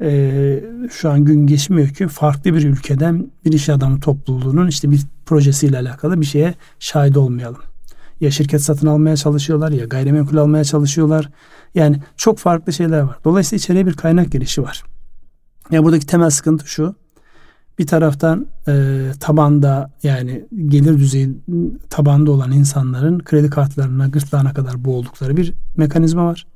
e, 0.00 0.60
şu 0.90 1.10
an 1.10 1.24
gün 1.24 1.46
geçmiyor 1.46 1.88
ki 1.88 2.08
farklı 2.08 2.54
bir 2.54 2.64
ülkeden 2.64 3.30
bir 3.44 3.52
iş 3.52 3.68
adamı 3.68 4.00
topluluğunun 4.00 4.66
işte 4.66 4.90
bir 4.90 5.00
projesiyle 5.26 5.78
alakalı 5.78 6.20
bir 6.20 6.26
şeye 6.26 6.54
şahit 6.78 7.16
olmayalım. 7.16 7.62
Ya 8.20 8.30
şirket 8.30 8.62
satın 8.62 8.86
almaya 8.86 9.16
çalışıyorlar 9.16 9.70
ya 9.70 9.84
gayrimenkul 9.84 10.36
almaya 10.36 10.64
çalışıyorlar. 10.64 11.30
Yani 11.74 12.00
çok 12.16 12.38
farklı 12.38 12.72
şeyler 12.72 13.00
var. 13.00 13.18
Dolayısıyla 13.24 13.58
içeriye 13.58 13.86
bir 13.86 13.94
kaynak 13.94 14.32
girişi 14.32 14.62
var. 14.62 14.84
Ya 15.70 15.84
buradaki 15.84 16.06
temel 16.06 16.30
sıkıntı 16.30 16.68
şu. 16.68 16.94
Bir 17.78 17.86
taraftan 17.86 18.46
e, 18.68 19.04
tabanda 19.20 19.90
yani 20.02 20.46
gelir 20.66 20.98
düzeyi 20.98 21.38
tabanda 21.90 22.30
olan 22.30 22.52
insanların 22.52 23.18
kredi 23.18 23.50
kartlarına 23.50 24.08
gırtlağına 24.08 24.54
kadar 24.54 24.84
boğuldukları 24.84 25.36
bir 25.36 25.52
mekanizma 25.76 26.26
var. 26.26 26.46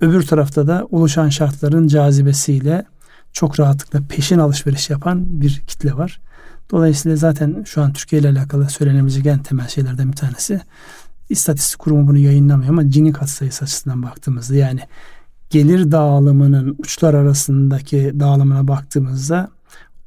Öbür 0.00 0.26
tarafta 0.26 0.66
da 0.66 0.86
oluşan 0.90 1.28
şartların 1.28 1.86
cazibesiyle 1.86 2.84
çok 3.32 3.60
rahatlıkla 3.60 4.00
peşin 4.08 4.38
alışveriş 4.38 4.90
yapan 4.90 5.40
bir 5.40 5.62
kitle 5.66 5.96
var. 5.96 6.20
Dolayısıyla 6.70 7.16
zaten 7.16 7.62
şu 7.66 7.82
an 7.82 7.92
Türkiye 7.92 8.20
ile 8.20 8.28
alakalı 8.28 8.70
söylenebilecek 8.70 9.26
en 9.26 9.42
temel 9.42 9.68
şeylerden 9.68 10.12
bir 10.12 10.16
tanesi 10.16 10.60
İstatistik 11.28 11.78
Kurumu 11.78 12.08
bunu 12.08 12.18
yayınlamıyor 12.18 12.70
ama 12.70 12.82
Gini 12.82 13.12
katsayısı 13.12 13.64
açısından 13.64 14.02
baktığımızda 14.02 14.54
yani 14.54 14.80
gelir 15.50 15.92
dağılımının 15.92 16.76
uçlar 16.78 17.14
arasındaki 17.14 18.12
dağılımına 18.20 18.68
baktığımızda 18.68 19.48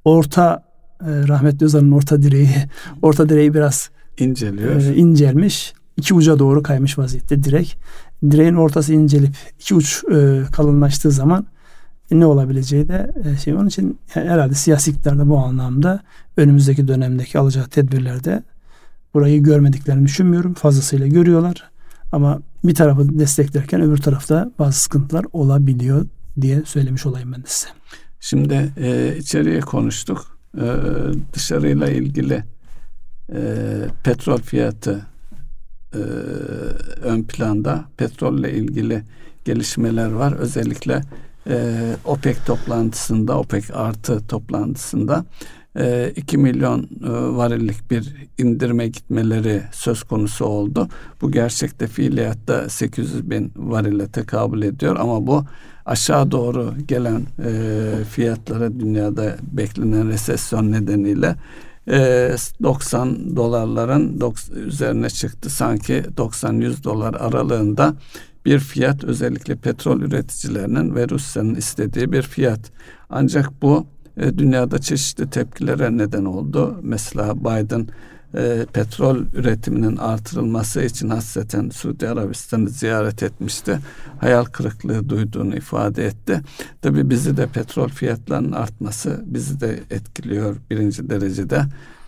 orta 0.07 0.63
e, 1.01 1.27
rahmetli 1.27 1.65
Özal'ın 1.65 1.91
orta 1.91 2.21
direği 2.21 2.49
orta 3.01 3.29
direği 3.29 3.53
biraz 3.53 3.89
inceliyor. 4.17 4.81
E, 4.81 4.95
incelmiş. 4.95 5.73
iki 5.97 6.13
uca 6.13 6.39
doğru 6.39 6.63
kaymış 6.63 6.97
vaziyette 6.97 7.43
direk. 7.43 7.77
Direğin 8.31 8.53
ortası 8.53 8.93
incelip 8.93 9.35
iki 9.59 9.75
uç 9.75 10.03
e, 10.11 10.41
kalınlaştığı 10.51 11.11
zaman 11.11 11.45
ne 12.11 12.25
olabileceği 12.25 12.87
de 12.87 13.11
e, 13.25 13.37
şey 13.37 13.53
onun 13.53 13.67
için 13.67 13.99
herhalde 14.07 14.53
siyasi 14.53 14.91
iktidarda 14.91 15.29
bu 15.29 15.37
anlamda 15.37 16.01
önümüzdeki 16.37 16.87
dönemdeki 16.87 17.39
alacağı 17.39 17.67
tedbirlerde 17.67 18.43
burayı 19.13 19.43
görmediklerini 19.43 20.05
düşünmüyorum. 20.05 20.53
Fazlasıyla 20.53 21.07
görüyorlar. 21.07 21.69
Ama 22.11 22.39
bir 22.63 22.75
tarafı 22.75 23.19
desteklerken 23.19 23.81
öbür 23.81 23.97
tarafta 23.97 24.51
bazı 24.59 24.79
sıkıntılar 24.79 25.25
olabiliyor 25.33 26.05
diye 26.41 26.61
söylemiş 26.65 27.05
olayım 27.05 27.33
ben 27.33 27.43
de 27.43 27.47
size. 27.47 27.76
Şimdi 28.29 28.73
e, 28.77 29.17
içeriye 29.17 29.59
konuştuk. 29.59 30.39
E, 30.57 30.65
dışarıyla 31.33 31.89
ilgili 31.89 32.43
e, 33.33 33.41
petrol 34.03 34.37
fiyatı 34.37 35.05
e, 35.93 35.97
ön 37.01 37.23
planda. 37.23 37.85
Petrolle 37.97 38.53
ilgili 38.53 39.03
gelişmeler 39.45 40.11
var. 40.11 40.33
Özellikle 40.33 41.01
e, 41.49 41.95
OPEC 42.05 42.37
toplantısında, 42.45 43.39
OPEC 43.39 43.63
artı 43.73 44.27
toplantısında 44.27 45.25
2 46.15 46.37
e, 46.37 46.39
milyon 46.39 46.83
e, 46.83 47.09
varillik 47.09 47.91
bir 47.91 48.15
indirme 48.37 48.87
gitmeleri 48.87 49.63
söz 49.71 50.03
konusu 50.03 50.45
oldu. 50.45 50.87
Bu 51.21 51.31
gerçekte 51.31 51.87
fiiliyatta 51.87 52.69
800 52.69 53.29
bin 53.29 53.51
varile 53.55 54.07
tekabül 54.07 54.61
ediyor 54.61 54.95
ama 54.99 55.27
bu 55.27 55.45
aşağı 55.87 56.31
doğru 56.31 56.73
gelen 56.87 57.21
e, 57.45 57.91
fiyatlara 58.11 58.79
dünyada 58.79 59.35
beklenen 59.51 60.07
resesyon 60.07 60.71
nedeniyle 60.71 61.35
90 61.87 63.35
dolarların 63.35 64.21
üzerine 64.55 65.09
çıktı. 65.09 65.49
Sanki 65.49 66.03
90-100 66.17 66.83
dolar 66.83 67.13
aralığında 67.13 67.95
bir 68.45 68.59
fiyat 68.59 69.03
özellikle 69.03 69.55
petrol 69.55 70.01
üreticilerinin 70.01 70.95
ve 70.95 71.09
Rusya'nın 71.09 71.55
istediği 71.55 72.11
bir 72.11 72.21
fiyat. 72.21 72.71
Ancak 73.09 73.61
bu 73.61 73.87
e, 74.17 74.37
dünyada 74.37 74.79
çeşitli 74.79 75.29
tepkilere 75.29 75.97
neden 75.97 76.25
oldu. 76.25 76.79
Mesela 76.81 77.39
Biden 77.39 77.87
e, 78.35 78.65
petrol 78.73 79.17
üretiminin 79.33 79.97
artırılması 79.97 80.81
için 80.81 81.09
hasreten 81.09 81.69
Suudi 81.69 82.09
Arabistan'ı 82.09 82.69
ziyaret 82.69 83.23
etmişti. 83.23 83.79
Hayal 84.19 84.45
kırıklığı 84.45 85.09
duyduğunu 85.09 85.55
ifade 85.55 86.05
etti. 86.05 86.41
Tabi 86.81 87.09
bizi 87.09 87.37
de 87.37 87.47
petrol 87.47 87.87
fiyatlarının 87.89 88.51
artması 88.51 89.23
bizi 89.25 89.59
de 89.59 89.79
etkiliyor 89.91 90.55
birinci 90.69 91.09
derecede. 91.09 91.61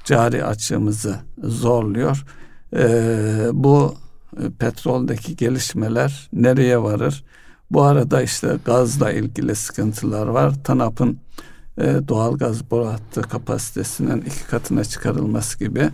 Cari 0.04 0.46
açığımızı 0.46 1.16
zorluyor. 1.44 2.26
E, 2.76 2.84
bu 3.54 3.96
e, 4.38 4.50
petroldeki 4.60 5.36
gelişmeler 5.36 6.30
nereye 6.34 6.84
varır? 6.84 7.24
Bu 7.72 7.84
arada 7.84 8.22
işte 8.22 8.58
gazla 8.66 9.12
ilgili 9.12 9.56
sıkıntılar 9.56 10.28
var. 10.28 10.64
TANAP'ın 10.64 11.20
e, 11.80 12.08
doğal 12.08 12.40
boru 12.72 12.88
hattı 12.88 13.22
kapasitesinin 13.22 14.22
iki 14.22 14.48
katına 14.48 14.84
çıkarılması 14.84 15.60
gibi 15.60 15.90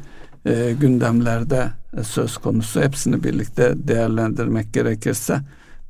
e, 0.46 0.76
gündemlerde 0.80 1.70
e, 1.98 2.04
söz 2.04 2.38
konusu. 2.38 2.82
Hepsini 2.82 3.24
birlikte 3.24 3.74
değerlendirmek 3.76 4.74
gerekirse 4.74 5.40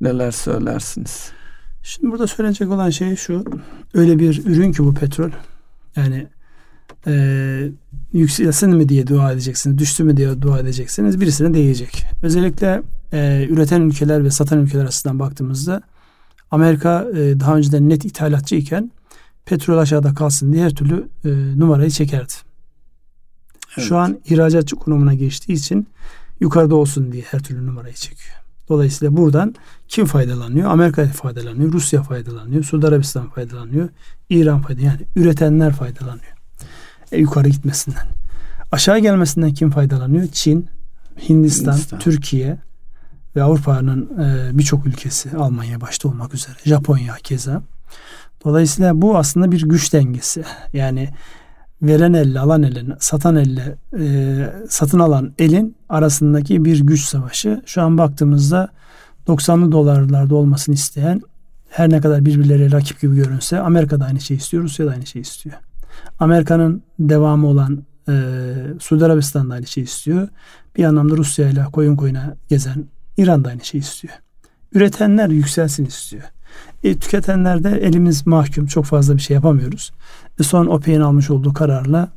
neler 0.00 0.30
söylersiniz? 0.30 1.30
Şimdi 1.82 2.12
burada 2.12 2.26
söyleyecek 2.26 2.70
olan 2.70 2.90
şey 2.90 3.16
şu. 3.16 3.44
Öyle 3.94 4.18
bir 4.18 4.46
ürün 4.46 4.72
ki 4.72 4.84
bu 4.84 4.94
petrol. 4.94 5.30
Yani 5.96 6.26
e, 7.06 7.68
yükselsin 8.12 8.76
mi 8.76 8.88
diye 8.88 9.06
dua 9.06 9.32
edeceksiniz, 9.32 9.78
düştü 9.78 10.04
mü 10.04 10.16
diye 10.16 10.42
dua 10.42 10.58
edeceksiniz. 10.58 11.20
Birisine 11.20 11.54
değecek. 11.54 12.04
Özellikle 12.22 12.82
e, 13.12 13.46
üreten 13.50 13.80
ülkeler 13.80 14.24
ve 14.24 14.30
satan 14.30 14.58
ülkeler 14.58 14.84
açısından 14.84 15.18
baktığımızda 15.18 15.82
Amerika 16.50 17.06
e, 17.14 17.40
daha 17.40 17.56
önceden 17.56 17.88
net 17.88 18.04
ithalatçı 18.04 18.54
iken 18.54 18.90
petrol 19.46 19.78
aşağıda 19.78 20.14
kalsın 20.14 20.52
diye 20.52 20.64
her 20.64 20.74
türlü 20.74 21.08
e, 21.24 21.28
numarayı 21.58 21.90
çekerdi. 21.90 22.32
Evet. 23.78 23.88
Şu 23.88 23.96
an 23.96 24.20
ihracatçı 24.24 24.76
konumuna 24.76 25.14
geçtiği 25.14 25.52
için 25.52 25.88
yukarıda 26.40 26.74
olsun 26.74 27.12
diye 27.12 27.22
her 27.22 27.42
türlü 27.42 27.66
numarayı 27.66 27.94
çekiyor. 27.94 28.36
Dolayısıyla 28.68 29.16
buradan 29.16 29.54
kim 29.88 30.06
faydalanıyor? 30.06 30.70
Amerika 30.70 31.06
faydalanıyor, 31.06 31.72
Rusya 31.72 32.02
faydalanıyor, 32.02 32.64
Suudi 32.64 32.86
Arabistan 32.86 33.30
faydalanıyor, 33.30 33.88
İran 34.30 34.62
faydalanıyor. 34.62 34.92
Yani 34.92 35.06
üretenler 35.16 35.72
faydalanıyor. 35.72 36.36
E, 37.12 37.18
yukarı 37.18 37.48
gitmesinden. 37.48 38.06
Aşağı 38.72 38.98
gelmesinden 38.98 39.54
kim 39.54 39.70
faydalanıyor? 39.70 40.26
Çin, 40.32 40.68
Hindistan, 41.28 41.72
Hindistan. 41.72 41.98
Türkiye 41.98 42.58
ve 43.36 43.42
Avrupa'nın 43.42 44.10
e, 44.18 44.58
birçok 44.58 44.86
ülkesi 44.86 45.36
Almanya 45.36 45.80
başta 45.80 46.08
olmak 46.08 46.34
üzere 46.34 46.56
Japonya 46.64 47.14
keza. 47.22 47.62
Dolayısıyla 48.44 49.02
bu 49.02 49.16
aslında 49.16 49.52
bir 49.52 49.68
güç 49.68 49.92
dengesi. 49.92 50.44
Yani 50.72 51.08
veren 51.82 52.12
elle 52.12 52.40
alan 52.40 52.62
elin 52.62 52.94
satan 53.00 53.36
elle 53.36 53.76
e, 53.98 54.66
satın 54.68 54.98
alan 54.98 55.32
elin 55.38 55.76
arasındaki 55.88 56.64
bir 56.64 56.80
güç 56.80 57.00
savaşı. 57.00 57.62
Şu 57.66 57.82
an 57.82 57.98
baktığımızda 57.98 58.68
90'lı 59.26 59.72
dolarlarda 59.72 60.34
olmasını 60.34 60.74
isteyen 60.74 61.20
her 61.68 61.90
ne 61.90 62.00
kadar 62.00 62.24
birbirleriyle 62.24 62.70
rakip 62.70 63.00
gibi 63.00 63.16
görünse 63.16 63.60
Amerika 63.60 64.00
da 64.00 64.04
aynı 64.04 64.20
şeyi 64.20 64.38
istiyor, 64.38 64.62
Rusya 64.62 64.86
da 64.86 64.90
aynı 64.90 65.06
şeyi 65.06 65.22
istiyor. 65.22 65.56
Amerika'nın 66.18 66.82
devamı 66.98 67.46
olan 67.46 67.84
e, 68.08 68.12
Suudi 68.80 69.04
Arabistan 69.04 69.50
da 69.50 69.54
aynı 69.54 69.66
şeyi 69.66 69.84
istiyor. 69.84 70.28
Bir 70.76 70.84
anlamda 70.84 71.16
Rusya 71.16 71.48
ile 71.48 71.64
koyun 71.72 71.96
koyuna 71.96 72.36
gezen 72.48 72.84
İran 73.16 73.44
da 73.44 73.48
aynı 73.48 73.64
şeyi 73.64 73.80
istiyor. 73.80 74.14
Üretenler 74.72 75.28
yükselsin 75.28 75.84
istiyor. 75.84 76.22
E, 76.86 76.98
tüketenler 76.98 77.64
de 77.64 77.70
elimiz 77.82 78.26
mahkum. 78.26 78.66
Çok 78.66 78.84
fazla 78.84 79.16
bir 79.16 79.22
şey 79.22 79.34
yapamıyoruz. 79.34 79.92
E, 80.40 80.42
son 80.42 80.66
OPEC'in 80.66 81.00
almış 81.00 81.30
olduğu 81.30 81.54
kararla 81.54 82.08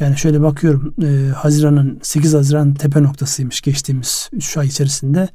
yani 0.00 0.18
şöyle 0.18 0.42
bakıyorum 0.42 0.94
e, 1.02 1.30
Haziran'ın 1.30 1.98
8 2.02 2.34
Haziran 2.34 2.74
tepe 2.74 3.02
noktasıymış 3.02 3.60
geçtiğimiz 3.60 4.30
3 4.32 4.56
ay 4.56 4.66
içerisinde 4.66 5.28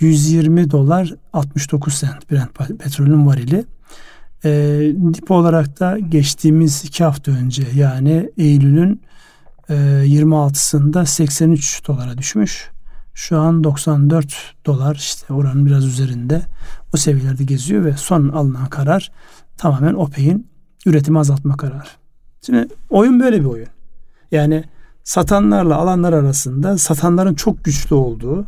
120 0.00 0.70
dolar 0.70 1.14
69 1.32 1.94
sent 1.94 2.30
Brent 2.30 2.54
petrolün 2.78 3.26
varili. 3.26 3.64
E, 4.44 4.50
dip 5.14 5.30
olarak 5.30 5.80
da 5.80 5.98
geçtiğimiz 5.98 6.84
iki 6.84 7.04
hafta 7.04 7.32
önce 7.32 7.62
yani 7.74 8.30
Eylül'ün 8.38 9.00
e, 9.68 9.74
26'sında 9.74 11.06
83 11.06 11.86
dolara 11.88 12.18
düşmüş. 12.18 12.70
Şu 13.16 13.38
an 13.38 13.64
94 13.64 14.54
dolar 14.66 14.94
işte 14.94 15.34
oranın 15.34 15.66
biraz 15.66 15.86
üzerinde 15.86 16.42
o 16.94 16.96
seviyelerde 16.96 17.44
geziyor 17.44 17.84
ve 17.84 17.92
son 17.92 18.28
alınan 18.28 18.66
karar 18.66 19.12
tamamen 19.56 19.94
OPEC'in 19.94 20.48
üretimi 20.86 21.18
azaltma 21.18 21.56
kararı. 21.56 21.88
Şimdi 22.46 22.68
oyun 22.90 23.20
böyle 23.20 23.40
bir 23.40 23.44
oyun. 23.44 23.68
Yani 24.32 24.64
satanlarla 25.04 25.76
alanlar 25.76 26.12
arasında 26.12 26.78
satanların 26.78 27.34
çok 27.34 27.64
güçlü 27.64 27.94
olduğu, 27.94 28.46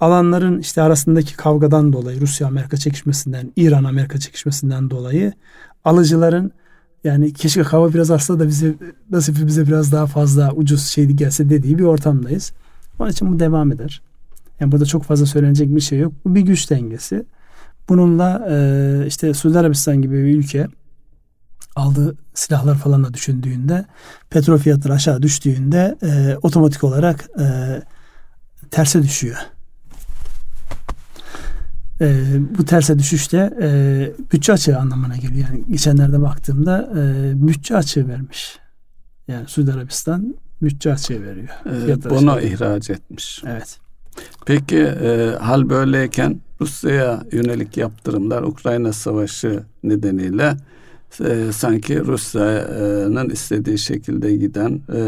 alanların 0.00 0.58
işte 0.58 0.82
arasındaki 0.82 1.36
kavgadan 1.36 1.92
dolayı 1.92 2.20
Rusya 2.20 2.46
Amerika 2.46 2.76
çekişmesinden, 2.76 3.52
İran 3.56 3.84
Amerika 3.84 4.18
çekişmesinden 4.18 4.90
dolayı 4.90 5.32
alıcıların 5.84 6.52
yani 7.04 7.32
keşke 7.32 7.62
hava 7.62 7.94
biraz 7.94 8.10
artsa 8.10 8.40
da 8.40 8.48
bize 8.48 8.74
nasipi 9.10 9.46
bize 9.46 9.66
biraz 9.66 9.92
daha 9.92 10.06
fazla 10.06 10.52
ucuz 10.52 10.86
şeydi 10.86 11.16
gelse 11.16 11.50
dediği 11.50 11.78
bir 11.78 11.84
ortamdayız. 11.84 12.52
Onun 12.98 13.10
için 13.10 13.32
bu 13.32 13.40
devam 13.40 13.72
eder. 13.72 14.02
Yani 14.60 14.72
burada 14.72 14.84
çok 14.84 15.04
fazla 15.04 15.26
söylenecek 15.26 15.76
bir 15.76 15.80
şey 15.80 15.98
yok. 15.98 16.12
Bu 16.24 16.34
bir 16.34 16.40
güç 16.40 16.70
dengesi. 16.70 17.24
Bununla 17.88 18.46
e, 18.50 19.06
işte 19.06 19.34
Suudi 19.34 19.58
Arabistan 19.58 20.02
gibi 20.02 20.24
bir 20.24 20.38
ülke 20.38 20.66
aldığı 21.76 22.16
silahlar 22.34 22.78
falan 22.78 23.04
da 23.04 23.14
düşündüğünde 23.14 23.84
petrol 24.30 24.58
fiyatları 24.58 24.94
aşağı 24.94 25.22
düştüğünde 25.22 25.98
e, 26.02 26.36
otomatik 26.42 26.84
olarak 26.84 27.28
e, 27.40 27.46
terse 28.70 29.02
düşüyor. 29.02 29.36
E, 32.00 32.24
bu 32.58 32.64
terse 32.64 32.98
düşüşte 32.98 33.50
e, 33.62 33.68
bütçe 34.32 34.52
açığı 34.52 34.78
anlamına 34.78 35.16
geliyor. 35.16 35.48
Yani 35.48 35.64
geçenlerde 35.70 36.22
baktığımda 36.22 36.90
e, 36.96 37.32
bütçe 37.46 37.76
açığı 37.76 38.08
vermiş. 38.08 38.58
Yani 39.28 39.48
Suudi 39.48 39.72
Arabistan 39.72 40.34
bütçe 40.62 40.92
açığı 40.92 41.22
veriyor. 41.22 41.48
E, 41.88 42.10
bunu 42.10 42.40
ihraç 42.40 42.90
etmiş. 42.90 43.42
Evet. 43.46 43.78
Peki 44.46 44.78
e, 44.78 45.32
hal 45.40 45.70
böyleyken 45.70 46.40
Rusya'ya 46.60 47.22
yönelik 47.32 47.76
yaptırımlar 47.76 48.42
Ukrayna 48.42 48.92
Savaşı 48.92 49.62
nedeniyle 49.82 50.56
e, 51.24 51.52
sanki 51.52 52.00
Rusya'nın 52.04 53.30
istediği 53.30 53.78
şekilde 53.78 54.36
giden 54.36 54.80
e, 54.94 54.98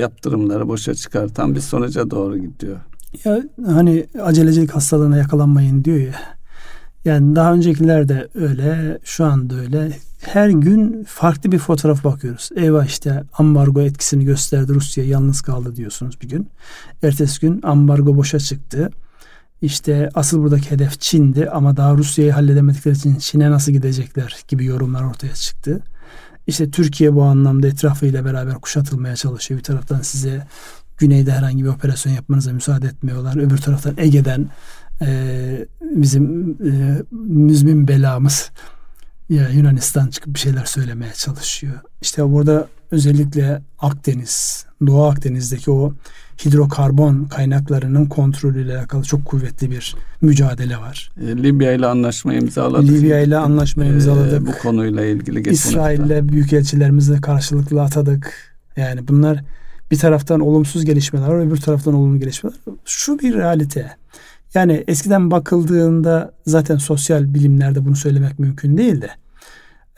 yaptırımları 0.00 0.68
boşa 0.68 0.94
çıkartan 0.94 1.54
bir 1.54 1.60
sonuca 1.60 2.10
doğru 2.10 2.38
gidiyor. 2.38 2.76
Ya 3.24 3.42
hani 3.66 4.06
acelecilik 4.22 4.70
hastalığına 4.70 5.16
yakalanmayın 5.16 5.84
diyor 5.84 5.98
ya. 5.98 6.14
Yani 7.04 7.36
daha 7.36 7.52
öncekiler 7.52 8.08
de 8.08 8.28
öyle, 8.34 8.98
şu 9.04 9.24
anda 9.24 9.54
öyle. 9.54 9.98
Her 10.20 10.48
gün 10.48 11.04
farklı 11.08 11.52
bir 11.52 11.58
fotoğraf 11.58 12.04
bakıyoruz. 12.04 12.50
Eyvah 12.56 12.86
işte 12.86 13.24
ambargo 13.32 13.80
etkisini 13.80 14.24
gösterdi 14.24 14.74
Rusya 14.74 15.04
yalnız 15.04 15.40
kaldı 15.40 15.76
diyorsunuz 15.76 16.20
bir 16.20 16.28
gün. 16.28 16.48
Ertesi 17.02 17.40
gün 17.40 17.60
ambargo 17.62 18.16
boşa 18.16 18.38
çıktı. 18.38 18.90
İşte 19.62 20.08
asıl 20.14 20.42
buradaki 20.42 20.70
hedef 20.70 21.00
Çin'di 21.00 21.50
ama 21.50 21.76
daha 21.76 21.94
Rusya'yı 21.94 22.32
halledemedikleri 22.32 22.94
için 22.94 23.16
Çin'e 23.16 23.50
nasıl 23.50 23.72
gidecekler 23.72 24.36
gibi 24.48 24.64
yorumlar 24.64 25.02
ortaya 25.02 25.34
çıktı. 25.34 25.80
İşte 26.46 26.70
Türkiye 26.70 27.14
bu 27.14 27.22
anlamda 27.22 27.68
etrafıyla 27.68 28.24
beraber 28.24 28.54
kuşatılmaya 28.54 29.16
çalışıyor. 29.16 29.58
Bir 29.58 29.64
taraftan 29.64 30.00
size 30.00 30.46
güneyde 30.98 31.32
herhangi 31.32 31.64
bir 31.64 31.68
operasyon 31.68 32.12
yapmanıza 32.12 32.52
müsaade 32.52 32.86
etmiyorlar. 32.86 33.36
Öbür 33.36 33.58
taraftan 33.58 33.94
Ege'den 33.96 34.48
e, 35.06 35.66
bizim 35.80 36.50
e, 36.50 37.02
müzmin 37.10 37.88
belamız 37.88 38.50
ya 39.28 39.48
Yunanistan 39.48 40.06
çıkıp 40.06 40.34
bir 40.34 40.38
şeyler 40.38 40.64
söylemeye 40.64 41.12
çalışıyor. 41.12 41.74
İşte 42.02 42.32
burada 42.32 42.68
özellikle 42.90 43.62
Akdeniz, 43.78 44.66
Doğu 44.86 45.04
Akdeniz'deki 45.04 45.70
o 45.70 45.92
hidrokarbon 46.44 47.24
kaynaklarının 47.24 48.06
kontrolüyle 48.06 48.78
alakalı 48.78 49.02
çok 49.02 49.24
kuvvetli 49.24 49.70
bir 49.70 49.96
mücadele 50.20 50.76
var. 50.76 51.10
E, 51.20 51.42
Libya 51.42 51.72
ile 51.72 51.86
anlaşma 51.86 52.34
imzaladık. 52.34 52.90
Libya 52.90 53.20
ile 53.20 53.36
anlaşma 53.36 53.84
e, 53.84 53.88
imzaladık. 53.88 54.42
E, 54.42 54.46
bu 54.46 54.58
konuyla 54.62 55.04
ilgili 55.04 55.50
İsrail 55.50 56.00
ile 56.00 56.28
büyükelçilerimizi 56.28 57.20
karşılıklı 57.20 57.82
atadık. 57.82 58.52
Yani 58.76 59.08
bunlar 59.08 59.44
bir 59.90 59.98
taraftan 59.98 60.40
olumsuz 60.40 60.84
gelişmeler 60.84 61.28
var, 61.28 61.46
öbür 61.46 61.56
taraftan 61.56 61.94
olumlu 61.94 62.20
gelişmeler. 62.20 62.58
Şu 62.84 63.18
bir 63.18 63.34
realite. 63.34 63.96
Yani 64.54 64.84
eskiden 64.88 65.30
bakıldığında 65.30 66.34
zaten 66.46 66.76
sosyal 66.76 67.34
bilimlerde 67.34 67.84
bunu 67.84 67.96
söylemek 67.96 68.38
mümkün 68.38 68.76
değil 68.76 69.02
de 69.02 69.10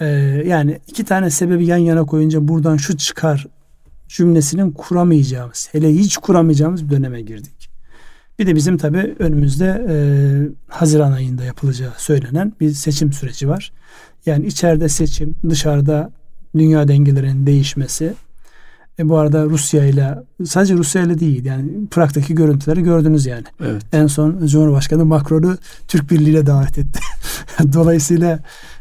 e, 0.00 0.07
yani 0.46 0.80
iki 0.86 1.05
tane 1.05 1.30
sebebi 1.30 1.66
yan 1.66 1.76
yana 1.76 2.05
koyunca 2.05 2.48
buradan 2.48 2.76
şu 2.76 2.96
çıkar 2.96 3.46
cümlesinin 4.09 4.70
kuramayacağımız, 4.70 5.68
hele 5.72 5.94
hiç 5.94 6.16
kuramayacağımız 6.16 6.84
bir 6.84 6.90
döneme 6.90 7.22
girdik. 7.22 7.70
Bir 8.38 8.46
de 8.46 8.55
bizim 8.55 8.78
tabi 8.78 9.14
önümüzde 9.18 9.86
e, 9.88 9.96
Haziran 10.68 11.12
ayında 11.12 11.44
yapılacağı 11.44 11.92
söylenen 11.96 12.52
bir 12.61 12.70
seçim 12.70 13.12
süreci 13.12 13.48
var. 13.48 13.72
Yani 14.26 14.46
içeride 14.46 14.88
seçim, 14.88 15.34
dışarıda 15.50 16.11
dünya 16.57 16.88
dengelerinin 16.88 17.46
değişmesi. 17.46 18.14
E 18.99 19.09
bu 19.09 19.18
arada 19.18 19.45
Rusya 19.45 19.84
ile 19.84 20.14
sadece 20.45 20.74
Rusya 20.74 21.03
ile 21.03 21.20
değil 21.20 21.45
yani 21.45 21.70
Prag'daki 21.90 22.34
görüntüleri 22.34 22.82
gördünüz 22.82 23.26
yani. 23.26 23.45
Evet. 23.61 23.82
En 23.92 24.07
son 24.07 24.47
Cumhurbaşkanı 24.47 25.05
Macron'u 25.05 25.57
Türk 25.88 26.11
Birliği'yle 26.11 26.47
davet 26.47 26.78
etti. 26.78 27.01
Dolayısıyla 27.72 28.38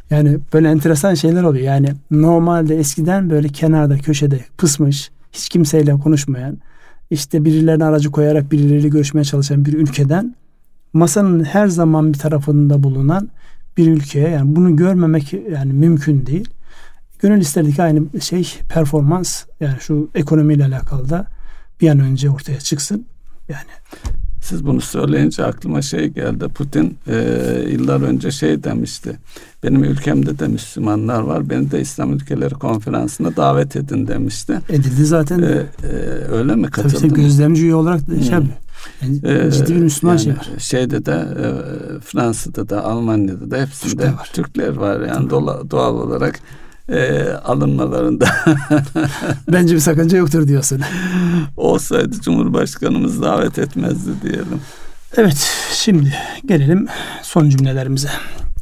yani 0.10 0.40
böyle 0.54 0.70
enteresan 0.70 1.14
şeyler 1.14 1.44
oluyor. 1.44 1.66
Yani 1.66 1.90
normalde 2.12 2.76
eskiden 2.80 3.30
böyle 3.30 3.48
kenarda 3.48 3.98
köşede 3.98 4.40
pısmış 4.58 5.12
hiç 5.32 5.50
kimseyle 5.50 5.94
konuşmayan 5.94 6.58
işte 7.10 7.46
birilerine 7.46 7.86
aracı 7.86 8.12
koyarak 8.12 8.52
birileriyle 8.52 8.88
görüşmeye 8.88 9.24
çalışan 9.24 9.66
bir 9.66 9.74
ülkeden 9.74 10.36
masanın 10.94 11.44
her 11.44 11.68
zaman 11.68 12.14
bir 12.14 12.20
tarafında 12.20 12.84
bulunan 12.84 13.30
bir 13.78 13.88
ülkeye 13.88 14.30
yani 14.30 14.56
bunu 14.56 14.76
görmemek 14.76 15.34
yani 15.52 15.74
mümkün 15.74 16.26
değil. 16.26 16.50
Gönül 17.24 17.42
isterdi 17.42 17.76
ki 17.76 17.84
aynı 17.84 18.22
şey 18.22 18.54
performans 18.70 19.44
yani 19.60 19.76
şu 19.80 20.10
ekonomiyle 20.16 20.66
alakalı 20.66 21.10
da 21.10 21.28
bir 21.82 21.90
an 21.90 22.00
önce 22.00 22.30
ortaya 22.30 22.60
çıksın. 22.60 23.06
Yani 23.50 23.64
siz 24.42 24.66
bunu 24.66 24.82
söyleyince 24.82 25.46
aklıma 25.46 25.82
şey 25.82 26.08
geldi. 26.08 26.48
Putin 26.48 26.98
e, 27.08 27.16
yıllar 27.70 28.02
önce 28.02 28.32
şey 28.32 28.64
demişti. 28.64 29.18
Benim 29.64 29.84
ülkemde 29.84 30.40
de 30.40 30.48
Müslümanlar 30.48 31.22
var. 31.22 31.50
Beni 31.50 31.72
de 31.72 31.82
İslam 31.82 32.14
Ülkeleri 32.14 32.54
Konferansı'na 32.54 33.36
davet 33.36 33.76
edin 33.76 34.08
demişti. 34.08 34.60
Edildi 34.70 35.06
zaten. 35.06 35.40
E, 35.42 35.46
e, 35.46 35.88
öyle 36.32 36.56
mi 36.56 36.68
katıldı? 36.68 36.94
Tabii, 37.00 37.10
tabii 37.10 37.22
gözlemci 37.22 37.64
üye 37.64 37.76
olarak 37.76 38.02
şey 38.06 38.16
hmm. 38.16 38.48
Yani 39.02 39.20
ee, 39.24 39.52
ciddi 39.52 39.76
bir 39.76 39.80
Müslüman 39.80 40.14
yani 40.14 40.24
şey 40.24 40.34
var. 40.34 40.50
Şeyde 40.60 41.06
de 41.06 41.12
e, 41.12 41.48
Fransa'da 42.00 42.70
da 42.70 42.84
Almanya'da 42.84 43.52
da 43.52 43.58
hepsinde 43.58 43.92
Türkler 43.92 44.14
var, 44.14 44.30
Türkler 44.34 44.76
var 44.76 45.02
yani 45.02 45.30
doğal 45.70 45.96
olarak 45.96 46.40
e, 46.90 47.24
alınmalarında. 47.24 48.26
Bence 49.52 49.76
bir 49.76 49.80
sakınca 49.80 50.18
yoktur 50.18 50.48
diyorsun. 50.48 50.82
Olsaydı 51.58 52.22
Cumhurbaşkanımız 52.22 53.22
davet 53.22 53.60
etmezdi 53.60 54.12
diyelim. 54.24 54.62
Evet 55.18 55.52
şimdi 55.74 56.14
gelelim 56.46 56.88
son 57.22 57.50
cümlelerimize. 57.50 58.10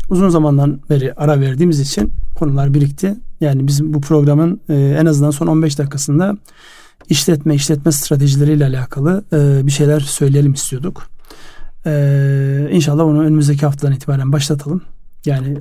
Uzun 0.10 0.30
zamandan 0.30 0.80
beri 0.90 1.14
ara 1.14 1.40
verdiğimiz 1.40 1.80
için 1.80 2.14
konular 2.36 2.74
birikti. 2.74 3.16
Yani 3.42 3.68
bizim 3.68 3.94
bu 3.94 4.02
programın 4.02 4.62
e, 4.70 4.74
en 5.00 5.06
azından 5.06 5.32
son 5.32 5.48
15 5.48 5.80
dakikasında 5.80 6.38
işletme 7.10 7.56
işletme 7.56 7.92
stratejileriyle 7.92 8.66
alakalı 8.66 9.24
e, 9.34 9.68
bir 9.68 9.72
şeyler 9.72 10.00
söyleyelim 10.00 10.54
istiyorduk. 10.54 11.12
Ee, 11.86 12.68
inşallah 12.72 13.04
onu 13.04 13.22
önümüzdeki 13.22 13.66
haftadan 13.66 13.94
itibaren 13.94 14.32
başlatalım. 14.32 14.82
Yani 15.26 15.58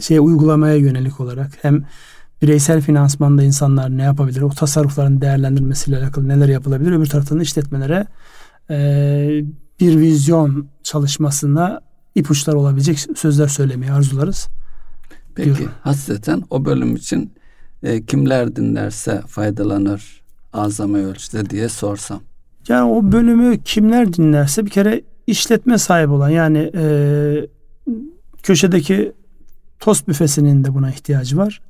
şey 0.00 0.18
uygulamaya 0.18 0.74
yönelik 0.76 1.20
olarak 1.20 1.50
hem 1.62 1.84
bireysel 2.42 2.80
finansmanda 2.80 3.42
insanlar 3.42 3.96
ne 3.96 4.02
yapabilir? 4.02 4.42
O 4.42 4.48
tasarrufların 4.48 5.20
değerlendirmesiyle 5.20 5.98
alakalı 5.98 6.28
neler 6.28 6.48
yapılabilir? 6.48 6.92
Öbür 6.92 7.06
taraftan 7.06 7.40
işletmelere 7.40 8.06
e, 8.70 9.44
bir 9.80 9.98
vizyon 9.98 10.68
çalışmasına 10.82 11.80
ipuçları 12.14 12.58
olabilecek 12.58 12.98
sözler 13.16 13.48
söylemeyi 13.48 13.92
arzularız. 13.92 14.48
Peki 15.34 15.56
diyorum. 15.56 15.74
hasreten 15.82 16.42
o 16.50 16.64
bölüm 16.64 16.96
için 16.96 17.32
e, 17.82 18.06
kimler 18.06 18.56
dinlerse 18.56 19.22
faydalanır 19.26 20.22
azami 20.52 20.98
ölçüde 20.98 21.50
diye 21.50 21.68
sorsam. 21.68 22.20
Yani 22.68 22.90
o 22.90 23.12
bölümü 23.12 23.58
kimler 23.64 24.12
dinlerse 24.12 24.66
bir 24.66 24.70
kere 24.70 25.02
işletme 25.26 25.78
sahibi 25.78 26.12
olan 26.12 26.28
yani 26.28 26.70
e, 26.74 27.46
köşedeki 28.42 29.12
tost 29.80 30.08
büfesinin 30.08 30.64
de 30.64 30.74
buna 30.74 30.90
ihtiyacı 30.90 31.36
var. 31.36 31.60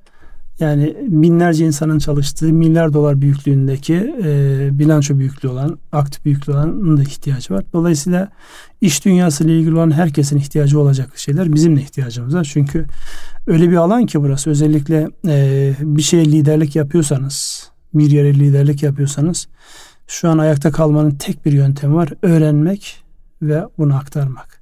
Yani 0.60 0.96
binlerce 1.08 1.66
insanın 1.66 1.98
çalıştığı 1.98 2.52
milyar 2.52 2.92
dolar 2.92 3.20
büyüklüğündeki 3.20 4.14
e, 4.24 4.68
bilanço 4.78 5.18
büyüklüğü 5.18 5.48
olan, 5.48 5.78
aktif 5.92 6.24
büyüklüğü 6.24 6.52
olanın 6.52 6.96
da 6.96 7.02
ihtiyacı 7.02 7.54
var. 7.54 7.64
Dolayısıyla 7.72 8.28
iş 8.80 9.04
dünyası 9.04 9.44
ile 9.44 9.58
ilgili 9.58 9.74
olan 9.74 9.90
herkesin 9.90 10.38
ihtiyacı 10.38 10.80
olacak 10.80 11.18
şeyler 11.18 11.54
bizim 11.54 11.76
de 11.76 11.80
ihtiyacımız 11.80 12.34
var. 12.34 12.48
Çünkü 12.52 12.86
öyle 13.46 13.70
bir 13.70 13.76
alan 13.76 14.06
ki 14.06 14.20
burası 14.22 14.50
özellikle 14.50 15.08
e, 15.26 15.72
bir 15.80 16.02
şeye 16.02 16.24
liderlik 16.24 16.76
yapıyorsanız, 16.76 17.68
bir 17.94 18.10
yere 18.10 18.34
liderlik 18.34 18.82
yapıyorsanız 18.82 19.48
şu 20.06 20.28
an 20.28 20.38
ayakta 20.38 20.70
kalmanın 20.70 21.10
tek 21.10 21.46
bir 21.46 21.52
yöntemi 21.52 21.94
var. 21.94 22.08
Öğrenmek 22.22 23.04
ve 23.42 23.64
bunu 23.78 23.96
aktarmak. 23.96 24.60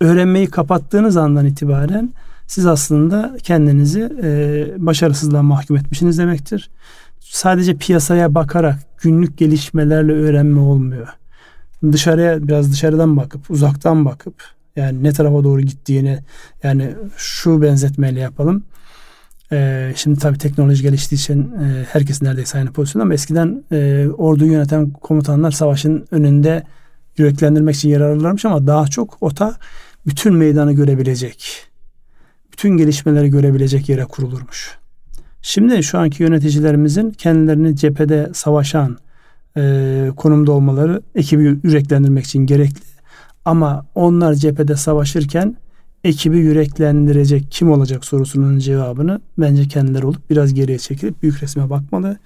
Öğrenmeyi 0.00 0.46
kapattığınız 0.46 1.16
andan 1.16 1.46
itibaren 1.46 2.10
siz 2.52 2.66
aslında 2.66 3.36
kendinizi 3.42 4.12
e, 4.22 4.66
başarısızlığa 4.78 5.42
mahkum 5.42 5.76
etmişsiniz 5.76 6.18
demektir. 6.18 6.70
Sadece 7.20 7.76
piyasaya 7.76 8.34
bakarak 8.34 8.78
günlük 9.02 9.38
gelişmelerle 9.38 10.12
öğrenme 10.12 10.60
olmuyor. 10.60 11.08
Dışarıya 11.92 12.48
biraz 12.48 12.72
dışarıdan 12.72 13.16
bakıp 13.16 13.50
uzaktan 13.50 14.04
bakıp 14.04 14.34
yani 14.76 15.02
ne 15.02 15.12
tarafa 15.12 15.44
doğru 15.44 15.60
gittiğini 15.60 16.18
yani 16.62 16.94
şu 17.16 17.62
benzetmeyle 17.62 18.20
yapalım. 18.20 18.64
Ee, 19.52 19.92
şimdi 19.96 20.18
tabii 20.18 20.38
teknoloji 20.38 20.82
geliştiği 20.82 21.18
için 21.18 21.42
e, 21.42 21.86
herkes 21.92 22.22
neredeyse 22.22 22.58
aynı 22.58 22.72
pozisyonda 22.72 23.04
ama 23.04 23.14
eskiden 23.14 23.64
e, 23.72 24.08
orduyu 24.18 24.52
yöneten 24.52 24.90
komutanlar 24.90 25.50
savaşın 25.50 26.06
önünde 26.10 26.62
yüreklendirmek 27.16 27.76
için 27.76 27.88
yer 27.88 28.00
ararlarmış 28.00 28.44
ama 28.44 28.66
daha 28.66 28.86
çok 28.86 29.22
ota 29.22 29.56
bütün 30.06 30.34
meydanı 30.34 30.72
görebilecek 30.72 31.71
bütün 32.52 32.70
gelişmeleri 32.70 33.30
görebilecek 33.30 33.88
yere 33.88 34.04
kurulurmuş. 34.04 34.78
Şimdi 35.42 35.82
şu 35.82 35.98
anki 35.98 36.22
yöneticilerimizin 36.22 37.10
kendilerini 37.10 37.76
cephede 37.76 38.30
savaşan 38.34 38.98
e, 39.56 40.10
konumda 40.16 40.52
olmaları 40.52 41.02
ekibi 41.14 41.42
yüreklendirmek 41.42 42.24
için 42.24 42.38
gerekli. 42.38 42.92
Ama 43.44 43.86
onlar 43.94 44.34
cephede 44.34 44.76
savaşırken 44.76 45.56
ekibi 46.04 46.38
yüreklendirecek 46.38 47.46
kim 47.50 47.70
olacak 47.70 48.04
sorusunun 48.04 48.58
cevabını 48.58 49.20
bence 49.38 49.68
kendileri 49.68 50.06
olup 50.06 50.30
biraz 50.30 50.54
geriye 50.54 50.78
çekilip 50.78 51.22
büyük 51.22 51.42
resme 51.42 51.70
bakmalı. 51.70 52.18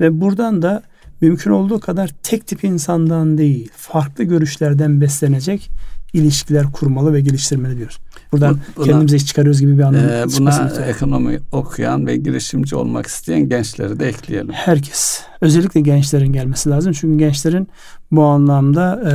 Ve 0.00 0.20
buradan 0.20 0.62
da 0.62 0.82
mümkün 1.20 1.50
olduğu 1.50 1.80
kadar 1.80 2.10
tek 2.22 2.46
tip 2.46 2.64
insandan 2.64 3.38
değil 3.38 3.70
farklı 3.76 4.24
görüşlerden 4.24 5.00
beslenecek 5.00 5.70
ilişkiler 6.14 6.72
kurmalı 6.72 7.12
ve 7.12 7.20
geliştirmeli 7.20 7.76
diyoruz. 7.76 7.98
Buradan 8.32 8.58
buna, 8.76 8.84
kendimize 8.84 9.18
çıkarıyoruz 9.18 9.60
gibi 9.60 9.78
bir 9.78 9.82
anlam. 9.82 10.04
E, 10.04 10.24
buna 10.38 10.70
ekonomi 10.86 11.40
okuyan 11.52 12.06
ve 12.06 12.16
girişimci 12.16 12.76
olmak 12.76 13.06
isteyen 13.06 13.48
gençleri 13.48 14.00
de 14.00 14.08
ekleyelim. 14.08 14.52
Herkes. 14.52 15.20
Özellikle 15.40 15.80
gençlerin 15.80 16.32
gelmesi 16.32 16.70
lazım. 16.70 16.92
Çünkü 16.92 17.18
gençlerin 17.18 17.68
bu 18.10 18.22
anlamda 18.22 19.02
e, 19.10 19.14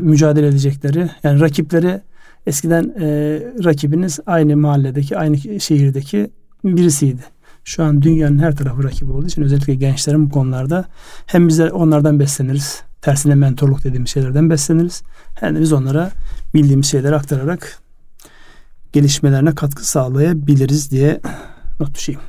mücadele 0.00 0.46
edecekleri 0.46 1.10
yani 1.22 1.40
rakipleri 1.40 2.00
eskiden 2.46 2.94
e, 3.00 3.06
rakibiniz 3.64 4.18
aynı 4.26 4.56
mahalledeki 4.56 5.18
aynı 5.18 5.60
şehirdeki 5.60 6.30
birisiydi. 6.64 7.22
Şu 7.64 7.84
an 7.84 8.02
dünyanın 8.02 8.38
her 8.38 8.56
tarafı 8.56 8.84
rakibi 8.84 9.12
olduğu 9.12 9.26
için 9.26 9.42
özellikle 9.42 9.74
gençlerin 9.74 10.26
bu 10.26 10.30
konularda 10.30 10.84
hem 11.26 11.48
bize 11.48 11.70
onlardan 11.70 12.20
besleniriz. 12.20 12.82
Tersine 13.02 13.34
mentorluk 13.34 13.84
dediğimiz 13.84 14.10
şeylerden 14.10 14.50
besleniriz. 14.50 15.02
Hem 15.34 15.56
de 15.56 15.60
biz 15.60 15.72
onlara 15.72 16.10
bildiğimiz 16.54 16.86
şeyleri 16.86 17.16
aktararak 17.16 17.78
gelişmelerine 18.92 19.54
katkı 19.54 19.88
sağlayabiliriz 19.88 20.90
diye 20.90 21.20
not 21.80 21.94
düşeyim. 21.94 22.20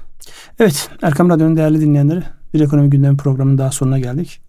Evet 0.59 0.89
Erkam 1.01 1.29
Radyo'nun 1.29 1.57
değerli 1.57 1.81
dinleyenleri 1.81 2.23
bir 2.53 2.59
ekonomi 2.59 2.89
gündemi 2.89 3.17
programının 3.17 3.57
daha 3.57 3.71
sonuna 3.71 3.99
geldik. 3.99 4.41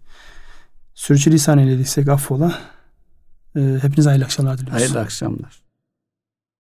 Sürçülisan 0.95 1.59
eylediysek 1.59 2.09
affola. 2.09 2.59
Ee, 3.57 3.79
hepinize 3.83 4.09
hayırlı 4.09 4.25
akşamlar 4.25 4.59
diliyoruz. 4.59 4.81
Hayırlı 4.81 5.01
akşamlar. 5.01 5.60